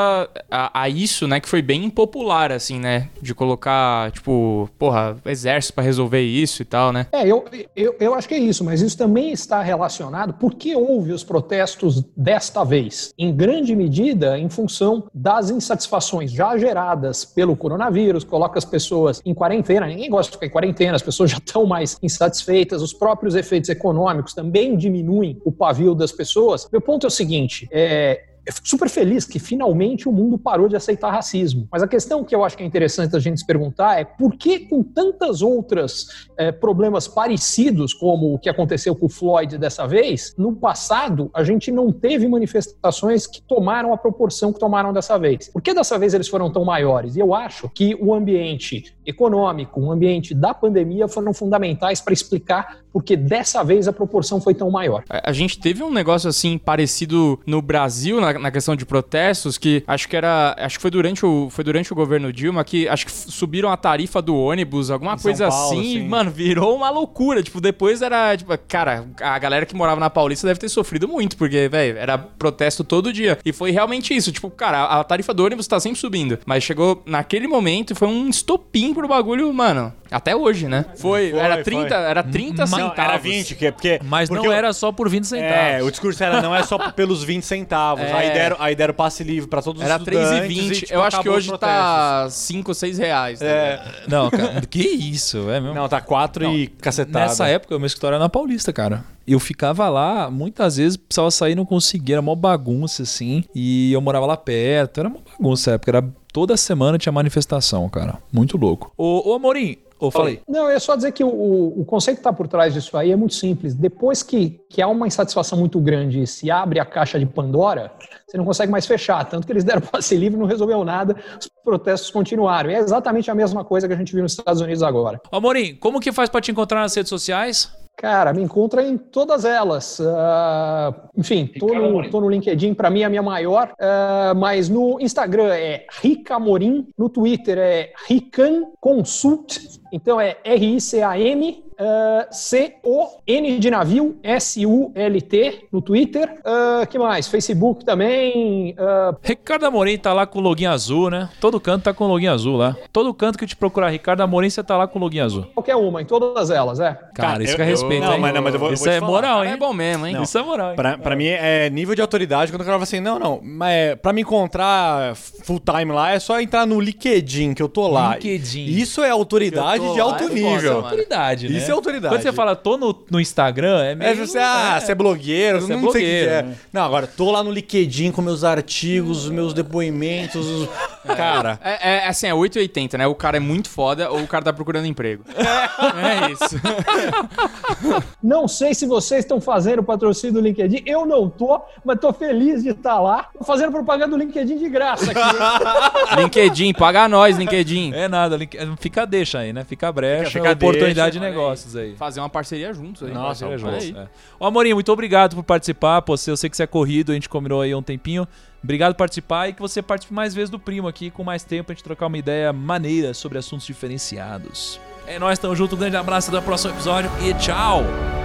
a, 0.49 0.81
a 0.83 0.87
isso, 0.87 1.27
né, 1.27 1.41
que 1.41 1.49
foi 1.49 1.61
bem 1.61 1.83
impopular, 1.83 2.49
assim, 2.51 2.79
né? 2.79 3.09
De 3.21 3.35
colocar, 3.35 4.09
tipo, 4.11 4.69
porra, 4.79 5.17
exército 5.25 5.73
pra 5.73 5.83
resolver 5.83 6.21
isso 6.21 6.61
e 6.61 6.65
tal, 6.65 6.93
né? 6.93 7.07
É, 7.11 7.27
eu, 7.27 7.43
eu, 7.75 7.95
eu 7.99 8.13
acho 8.15 8.25
que 8.27 8.35
é 8.35 8.39
isso, 8.39 8.63
mas 8.63 8.81
isso 8.81 8.97
também 8.97 9.31
está 9.33 9.61
relacionado 9.61 10.33
porque 10.35 10.73
houve 10.75 11.11
os 11.11 11.25
protestos 11.25 12.01
desta 12.15 12.63
vez, 12.63 13.13
em 13.17 13.35
grande 13.35 13.75
medida 13.75 14.44
em 14.45 14.49
função 14.49 15.07
das 15.13 15.49
insatisfações 15.49 16.31
já 16.31 16.57
geradas 16.57 17.25
pelo 17.25 17.55
coronavírus, 17.55 18.23
coloca 18.23 18.57
as 18.57 18.65
pessoas 18.65 19.21
em 19.25 19.33
quarentena, 19.33 19.87
ninguém 19.87 20.09
gosta 20.09 20.31
de 20.31 20.37
ficar 20.37 20.45
em 20.45 20.49
quarentena, 20.49 20.95
as 20.95 21.01
pessoas 21.01 21.31
já 21.31 21.37
estão 21.37 21.65
mais 21.65 21.97
insatisfeitas, 22.01 22.81
os 22.81 22.93
próprios 22.93 23.35
efeitos 23.35 23.69
econômicos 23.69 24.33
também 24.33 24.77
diminuem 24.77 25.41
o 25.43 25.51
pavio 25.51 25.95
das 25.95 26.11
pessoas. 26.11 26.67
Meu 26.71 26.81
ponto 26.81 27.05
é 27.05 27.07
o 27.07 27.11
seguinte, 27.11 27.67
é, 27.71 28.34
eu 28.45 28.53
fico 28.53 28.67
super 28.67 28.89
feliz 28.89 29.25
que 29.25 29.39
finalmente 29.39 30.07
o 30.07 30.11
mundo 30.11 30.37
parou 30.37 30.67
de 30.67 30.75
aceitar 30.75 31.11
racismo. 31.11 31.67
Mas 31.71 31.81
a 31.81 31.87
questão 31.87 32.23
que 32.23 32.35
eu 32.35 32.43
acho 32.43 32.55
que 32.55 32.63
é 32.63 32.65
interessante 32.65 33.15
a 33.15 33.19
gente 33.19 33.39
se 33.39 33.45
perguntar 33.45 33.99
é 33.99 34.05
por 34.05 34.35
que, 34.35 34.59
com 34.59 34.83
tantas 34.83 35.41
outras 35.41 36.27
eh, 36.37 36.51
problemas 36.51 37.07
parecidos, 37.07 37.93
como 37.93 38.33
o 38.33 38.39
que 38.39 38.49
aconteceu 38.49 38.95
com 38.95 39.07
o 39.07 39.09
Floyd 39.09 39.57
dessa 39.57 39.87
vez, 39.87 40.35
no 40.37 40.55
passado 40.55 41.29
a 41.33 41.43
gente 41.43 41.71
não 41.71 41.91
teve 41.91 42.27
manifestações 42.27 43.25
que 43.25 43.41
tomaram 43.41 43.93
a 43.93 43.97
proporção 43.97 44.53
que 44.53 44.59
tomaram 44.59 44.93
dessa 44.93 45.17
vez. 45.17 45.49
Por 45.49 45.61
que 45.61 45.73
dessa 45.73 45.97
vez 45.97 46.13
eles 46.13 46.27
foram 46.27 46.51
tão 46.51 46.63
maiores? 46.63 47.15
E 47.15 47.19
eu 47.19 47.33
acho 47.33 47.69
que 47.69 47.95
o 47.99 48.13
ambiente 48.13 48.95
econômico, 49.05 49.79
o 49.81 49.91
ambiente 49.91 50.33
da 50.33 50.53
pandemia 50.53 51.07
foram 51.07 51.33
fundamentais 51.33 52.01
para 52.01 52.13
explicar 52.13 52.79
por 52.91 53.03
que 53.03 53.15
dessa 53.15 53.63
vez 53.63 53.87
a 53.87 53.93
proporção 53.93 54.39
foi 54.39 54.53
tão 54.53 54.71
maior. 54.71 55.03
A 55.09 55.33
gente 55.33 55.59
teve 55.59 55.83
um 55.83 55.91
negócio 55.91 56.29
assim 56.29 56.57
parecido 56.57 57.39
no 57.45 57.61
Brasil 57.61 58.21
na, 58.21 58.34
na 58.39 58.51
questão 58.51 58.75
de 58.75 58.85
protestos 58.85 59.57
que 59.57 59.83
acho 59.87 60.07
que 60.07 60.15
era 60.15 60.55
acho 60.59 60.77
que 60.77 60.81
foi 60.81 60.91
durante 60.91 61.25
o 61.25 61.49
foi 61.49 61.63
durante 61.63 61.91
o 61.91 61.95
governo 61.95 62.31
Dilma 62.31 62.63
que 62.63 62.87
acho 62.87 63.05
que 63.05 63.11
subiram 63.11 63.71
a 63.71 63.77
tarifa 63.77 64.21
do 64.21 64.35
ônibus 64.35 64.89
alguma 64.91 65.13
Em 65.13 65.19
coisa 65.19 65.47
Paulo, 65.47 65.79
assim 65.79 65.83
sim. 65.99 66.07
mano 66.07 66.31
virou 66.31 66.75
uma 66.75 66.89
loucura 66.89 67.41
tipo 67.43 67.59
depois 67.61 68.01
era 68.01 68.35
tipo 68.37 68.55
cara 68.67 69.05
a 69.21 69.37
galera 69.39 69.65
que 69.65 69.75
morava 69.75 69.99
na 69.99 70.09
Paulista 70.09 70.47
deve 70.47 70.59
ter 70.59 70.69
sofrido 70.69 71.07
muito 71.07 71.37
porque 71.37 71.67
velho 71.69 71.97
era 71.97 72.17
protesto 72.17 72.83
todo 72.83 73.11
dia 73.13 73.37
e 73.45 73.51
foi 73.53 73.71
realmente 73.71 74.15
isso 74.15 74.31
tipo 74.31 74.49
cara 74.49 74.83
a, 74.85 75.03
tarifa 75.03 75.33
do 75.33 75.45
ônibus 75.45 75.67
tá 75.67 75.79
sempre 75.79 75.99
subindo 75.99 76.39
mas 76.45 76.63
chegou 76.63 77.01
naquele 77.05 77.47
momento 77.47 77.91
e 77.91 77.95
foi 77.95 78.07
um 78.07 78.29
estopim 78.29 78.93
pro 78.93 79.07
bagulho 79.07 79.51
mano 79.53 79.93
até 80.11 80.35
hoje 80.35 80.67
né 80.67 80.85
foi, 80.97 81.31
Foi, 81.31 81.39
era 81.39 81.55
foi. 81.55 81.63
30 81.63 81.95
era 81.95 82.23
30 82.23 82.61
Não, 82.61 82.67
centavos 82.67 82.99
era 82.99 83.17
20, 83.17 83.55
que, 83.55 83.71
porque, 83.71 83.99
Mas 84.03 84.29
porque 84.29 84.43
não 84.45 84.53
o- 84.53 84.55
era 84.55 84.71
só 84.71 84.91
por 84.91 85.09
20 85.09 85.25
centavos. 85.25 85.55
É, 85.55 85.83
o 85.83 85.89
discurso 85.89 86.23
era 86.23 86.41
não 86.41 86.55
é 86.55 86.61
só 86.63 86.77
pelos 86.91 87.23
20 87.23 87.43
centavos. 87.43 88.03
É. 88.05 88.13
Aí, 88.13 88.24
deram, 88.33 88.57
aí 88.59 88.75
deram 88.75 88.93
passe 88.93 89.23
livre 89.23 89.49
pra 89.49 89.61
todos 89.61 89.81
os 89.81 89.87
Era 89.87 89.97
estudantes. 89.97 90.49
3,20. 90.49 90.71
e, 90.71 90.71
tipo, 90.71 90.93
eu 90.93 91.03
acho 91.03 91.21
que 91.21 91.29
os 91.29 91.35
hoje 91.35 91.57
tá 91.57 92.27
5, 92.29 92.73
6 92.73 92.97
reais. 92.97 93.39
tá 93.39 93.45
É. 93.45 93.81
Não, 94.07 94.29
cara, 94.29 94.61
que 94.61 94.79
isso, 94.79 95.49
é 95.49 95.59
mesmo. 95.59 95.75
Não, 95.75 95.87
tá 95.87 96.01
4 96.01 96.45
e 96.45 96.67
cacetada. 96.67 97.25
Nessa 97.25 97.47
época, 97.47 97.75
o 97.75 97.79
meu 97.79 97.87
escritório 97.87 98.15
era 98.15 98.23
na 98.23 98.29
Paulista, 98.29 98.71
cara. 98.71 99.03
Eu 99.27 99.39
ficava 99.39 99.89
lá, 99.89 100.29
muitas 100.29 100.77
vezes 100.77 100.97
precisava 100.97 101.31
sair, 101.31 101.55
não 101.55 101.65
conseguia, 101.65 102.15
era 102.15 102.21
uma 102.21 102.35
bagunça, 102.35 103.03
assim. 103.03 103.43
E 103.55 103.91
eu 103.91 103.99
morava 103.99 104.25
lá 104.25 104.37
perto, 104.37 104.99
era 104.99 105.09
uma 105.09 105.19
bagunça 105.19 105.71
na 105.71 105.75
época. 105.75 105.91
Era, 105.91 106.07
toda 106.31 106.55
semana 106.55 106.97
tinha 106.97 107.11
manifestação, 107.11 107.89
cara. 107.89 108.19
Muito 108.31 108.55
louco. 108.55 108.93
Ô, 108.95 109.31
ô 109.31 109.33
Amorim, 109.33 109.77
ô, 109.99 110.11
falei. 110.11 110.41
Não, 110.47 110.69
é 110.69 110.79
só 110.79 110.95
dizer 110.95 111.11
que 111.11 111.23
o, 111.23 111.27
o, 111.27 111.85
conceito 111.85 112.17
que 112.17 112.21
está 112.21 112.33
por 112.33 112.47
trás 112.47 112.73
disso 112.73 112.97
aí 112.97 113.11
é 113.11 113.15
muito 113.15 113.33
simples. 113.33 113.73
Depois 113.73 114.21
que, 114.23 114.59
que 114.69 114.81
há 114.81 114.87
uma 114.87 115.07
insatisfação 115.07 115.57
muito 115.57 115.79
grande 115.79 116.21
e 116.21 116.27
se 116.27 116.49
abre 116.51 116.79
a 116.79 116.85
caixa 116.85 117.19
de 117.19 117.25
Pandora, 117.25 117.91
você 118.27 118.37
não 118.37 118.45
consegue 118.45 118.71
mais 118.71 118.85
fechar. 118.85 119.23
Tanto 119.25 119.45
que 119.45 119.53
eles 119.53 119.63
deram 119.63 119.81
passe 119.91 120.15
livre, 120.15 120.37
não 120.39 120.45
resolveu 120.45 120.83
nada, 120.83 121.15
os 121.39 121.49
protestos 121.63 122.09
continuaram. 122.09 122.69
E 122.69 122.75
é 122.75 122.79
exatamente 122.79 123.29
a 123.29 123.35
mesma 123.35 123.63
coisa 123.63 123.87
que 123.87 123.93
a 123.93 123.97
gente 123.97 124.13
viu 124.13 124.23
nos 124.23 124.33
Estados 124.33 124.61
Unidos 124.61 124.83
agora. 124.83 125.21
Amorim, 125.31 125.75
como 125.75 125.99
que 125.99 126.11
faz 126.11 126.29
pra 126.29 126.41
te 126.41 126.51
encontrar 126.51 126.81
nas 126.81 126.95
redes 126.95 127.09
sociais? 127.09 127.71
Cara, 127.97 128.33
me 128.33 128.43
encontra 128.43 128.85
em 128.85 128.97
todas 128.97 129.45
elas. 129.45 130.01
Ah, 130.01 130.93
enfim, 131.15 131.47
tô 131.47 131.73
no, 131.73 132.09
tô 132.09 132.19
no 132.19 132.29
LinkedIn, 132.29 132.73
para 132.73 132.89
mim 132.89 133.01
é 133.01 133.05
a 133.05 133.09
minha 133.09 133.23
maior. 133.23 133.73
Ah, 133.79 134.33
mas 134.35 134.67
no 134.67 134.99
Instagram 134.99 135.47
é 135.53 135.85
Ricamorim, 136.01 136.87
no 136.97 137.09
Twitter 137.09 137.57
é 137.57 137.93
Rican 138.07 138.71
Consult, 138.81 139.79
então 139.91 140.19
é 140.19 140.37
R-I-C-A-M. 140.43 141.63
Ah, 141.79 142.27
C-O-N 142.31 143.59
de 143.59 143.69
navio, 143.69 144.17
S-U-L-T 144.23 145.65
no 145.71 145.81
Twitter. 145.81 146.35
Ah, 146.45 146.85
que 146.89 146.97
mais? 146.97 147.27
Facebook 147.27 147.83
também. 147.85 148.75
ah, 148.77 149.13
Ricardo 149.23 149.65
Amorim 149.65 149.97
tá 149.97 150.13
lá 150.13 150.25
com 150.25 150.39
o 150.39 150.41
login 150.41 150.65
azul, 150.65 151.09
né? 151.09 151.29
Todo 151.39 151.59
canto 151.59 151.83
tá 151.83 151.93
com 151.93 152.05
o 152.05 152.07
login 152.07 152.27
azul 152.27 152.57
lá. 152.57 152.75
Todo 152.91 153.13
canto 153.13 153.37
que 153.37 153.45
te 153.45 153.55
procurar 153.55 153.89
Ricardo 153.89 154.21
Amorim, 154.21 154.49
você 154.49 154.63
tá 154.63 154.77
lá 154.77 154.87
com 154.87 154.99
o 154.99 155.01
login 155.01 155.19
azul. 155.19 155.45
qualquer 155.53 155.75
uma, 155.75 156.01
em 156.01 156.05
todas 156.05 156.49
elas, 156.49 156.79
é. 156.79 156.93
Cara, 156.93 157.11
Cara, 157.13 157.43
isso 157.43 157.53
eu- 157.53 157.57
que 157.57 157.61
é 157.61 157.65
respeito, 157.65 158.03
eu- 158.03 158.07
não, 158.07 158.15
hein? 158.15 158.21
mas 158.21 158.33
não, 158.33 158.41
mas 158.41 158.53
eu 158.53 158.59
vou- 158.59 158.73
Isso 158.73 158.83
vou 158.83 158.93
é 158.93 158.99
falar. 158.99 159.11
moral, 159.11 159.45
hein? 159.45 159.51
é 159.51 159.57
bom 159.57 159.73
mesmo, 159.73 160.05
hein? 160.07 160.21
Isso 160.21 160.37
é 160.37 160.43
moral, 160.43 160.69
hein? 160.71 160.75
Pra, 160.75 160.97
pra 160.97 161.15
mim 161.15 161.27
é 161.27 161.69
nível 161.69 161.95
de 161.95 162.01
autoridade 162.01 162.51
quando 162.51 162.61
o 162.61 162.65
cara 162.65 162.75
fala 162.77 162.83
assim: 162.83 162.99
não, 162.99 163.17
não, 163.19 163.39
mas 163.43 163.73
é, 163.73 163.95
pra 163.95 164.13
me 164.13 164.21
encontrar 164.21 165.15
full 165.15 165.59
time 165.59 165.91
lá 165.91 166.11
é 166.11 166.19
só 166.19 166.39
entrar 166.39 166.65
no 166.65 166.79
LinkedIn 166.79 167.53
que 167.53 167.61
eu 167.61 167.69
tô 167.69 167.87
lá. 167.87 168.13
LinkedIn. 168.13 168.65
Isso 168.65 169.03
é 169.03 169.09
autoridade 169.09 169.93
de 169.93 169.99
alto 169.99 170.23
é 170.23 170.27
foda, 170.27 170.33
nível. 170.33 170.73
mano. 170.73 170.85
autoridade, 170.85 171.49
né? 171.49 171.57
Isso 171.65 171.71
é 171.71 171.73
autoridade. 171.75 172.13
Quando 172.15 172.21
você 172.21 172.31
fala 172.33 172.55
tô 172.55 172.77
no, 172.77 172.95
no 173.09 173.19
Instagram, 173.19 173.83
é 173.83 173.91
É, 173.91 173.95
meio... 173.95 174.15
você, 174.27 174.37
ah, 174.39 174.79
você 174.79 174.91
é 174.91 174.95
blogueiro, 174.95 175.61
Você 175.61 175.73
é 175.73 175.75
não 175.75 175.81
sei 175.81 175.89
o 175.89 175.93
que 175.93 175.99
blogueiro, 175.99 176.29
que 176.29 176.33
é. 176.35 176.41
né? 176.43 176.55
Não, 176.73 176.81
agora, 176.83 177.07
tô 177.07 177.31
lá 177.31 177.43
no 177.43 177.51
LinkedIn 177.51 178.11
com 178.11 178.21
meus 178.21 178.43
artigos, 178.43 179.29
meus 179.29 179.53
depoimentos. 179.53 180.45
os- 180.45 180.69
Cara, 181.15 181.59
É, 181.63 181.97
é, 182.05 182.07
assim, 182.07 182.25
é 182.27 182.33
880, 182.33 182.97
né? 182.97 183.05
O 183.07 183.13
cara 183.13 183.37
é 183.37 183.39
muito 183.39 183.69
foda 183.69 184.09
ou 184.09 184.21
o 184.21 184.27
cara 184.27 184.43
tá 184.43 184.53
procurando 184.53 184.85
emprego. 184.87 185.23
É 185.35 186.31
isso. 186.31 186.55
Não 188.23 188.47
sei 188.47 188.73
se 188.73 188.85
vocês 188.85 189.21
estão 189.23 189.39
fazendo 189.39 189.83
patrocínio 189.83 190.35
do 190.35 190.41
LinkedIn. 190.41 190.83
Eu 190.85 191.05
não 191.05 191.29
tô, 191.29 191.61
mas 191.83 191.99
tô 191.99 192.11
feliz 192.13 192.63
de 192.63 192.69
estar 192.69 192.99
lá. 192.99 193.29
Tô 193.37 193.43
fazendo 193.43 193.71
propaganda 193.71 194.11
do 194.11 194.17
LinkedIn 194.17 194.57
de 194.57 194.69
graça 194.69 195.11
aqui. 195.11 195.21
LinkedIn, 196.21 196.73
paga 196.73 197.07
nós, 197.07 197.37
LinkedIn. 197.37 197.93
É 197.93 198.07
nada, 198.07 198.35
link- 198.37 198.57
fica 198.79 199.03
a 199.03 199.05
deixa 199.05 199.39
aí, 199.39 199.53
né? 199.53 199.63
Fica 199.63 199.87
a 199.87 199.91
brecha, 199.91 200.31
Fica 200.31 200.49
a 200.49 200.53
oportunidade 200.53 201.19
deixa, 201.19 201.29
de 201.31 201.35
negócios 201.55 201.75
aí. 201.75 201.95
Fazer 201.95 202.19
uma 202.19 202.29
parceria 202.29 202.73
juntos 202.73 203.03
aí. 203.03 203.13
Nossa, 203.13 203.45
Parceria 203.45 203.57
Tamo 203.57 203.71
juntos. 203.71 203.87
junto, 203.87 203.99
é. 203.99 204.09
Ô, 204.39 204.45
Amorim, 204.45 204.73
muito 204.73 204.91
obrigado 204.91 205.35
por 205.35 205.43
participar. 205.43 206.01
Pô, 206.01 206.13
eu 206.13 206.37
sei 206.37 206.49
que 206.49 206.57
você 206.57 206.63
é 206.63 206.67
corrido, 206.67 207.11
a 207.11 207.15
gente 207.15 207.29
combinou 207.29 207.61
aí 207.61 207.71
há 207.71 207.77
um 207.77 207.83
tempinho. 207.83 208.27
Obrigado 208.63 208.93
por 208.93 208.99
participar 208.99 209.49
e 209.49 209.53
que 209.53 209.61
você 209.61 209.81
participe 209.81 210.13
mais 210.13 210.33
vezes 210.33 210.49
do 210.49 210.57
Primo 210.57 210.87
aqui, 210.87 211.11
com 211.11 211.23
mais 211.23 211.43
tempo, 211.43 211.71
a 211.71 211.75
gente 211.75 211.83
trocar 211.83 212.07
uma 212.07 212.17
ideia 212.17 212.51
maneira 212.51 213.13
sobre 213.13 213.37
assuntos 213.37 213.65
diferenciados. 213.67 214.79
É 215.05 215.19
nóis, 215.19 215.37
tamo 215.37 215.55
junto, 215.55 215.75
um 215.75 215.77
grande 215.77 215.95
abraço, 215.95 216.29
até 216.29 216.39
o 216.39 216.41
próximo 216.41 216.73
episódio 216.73 217.11
e 217.21 217.31
tchau! 217.35 218.24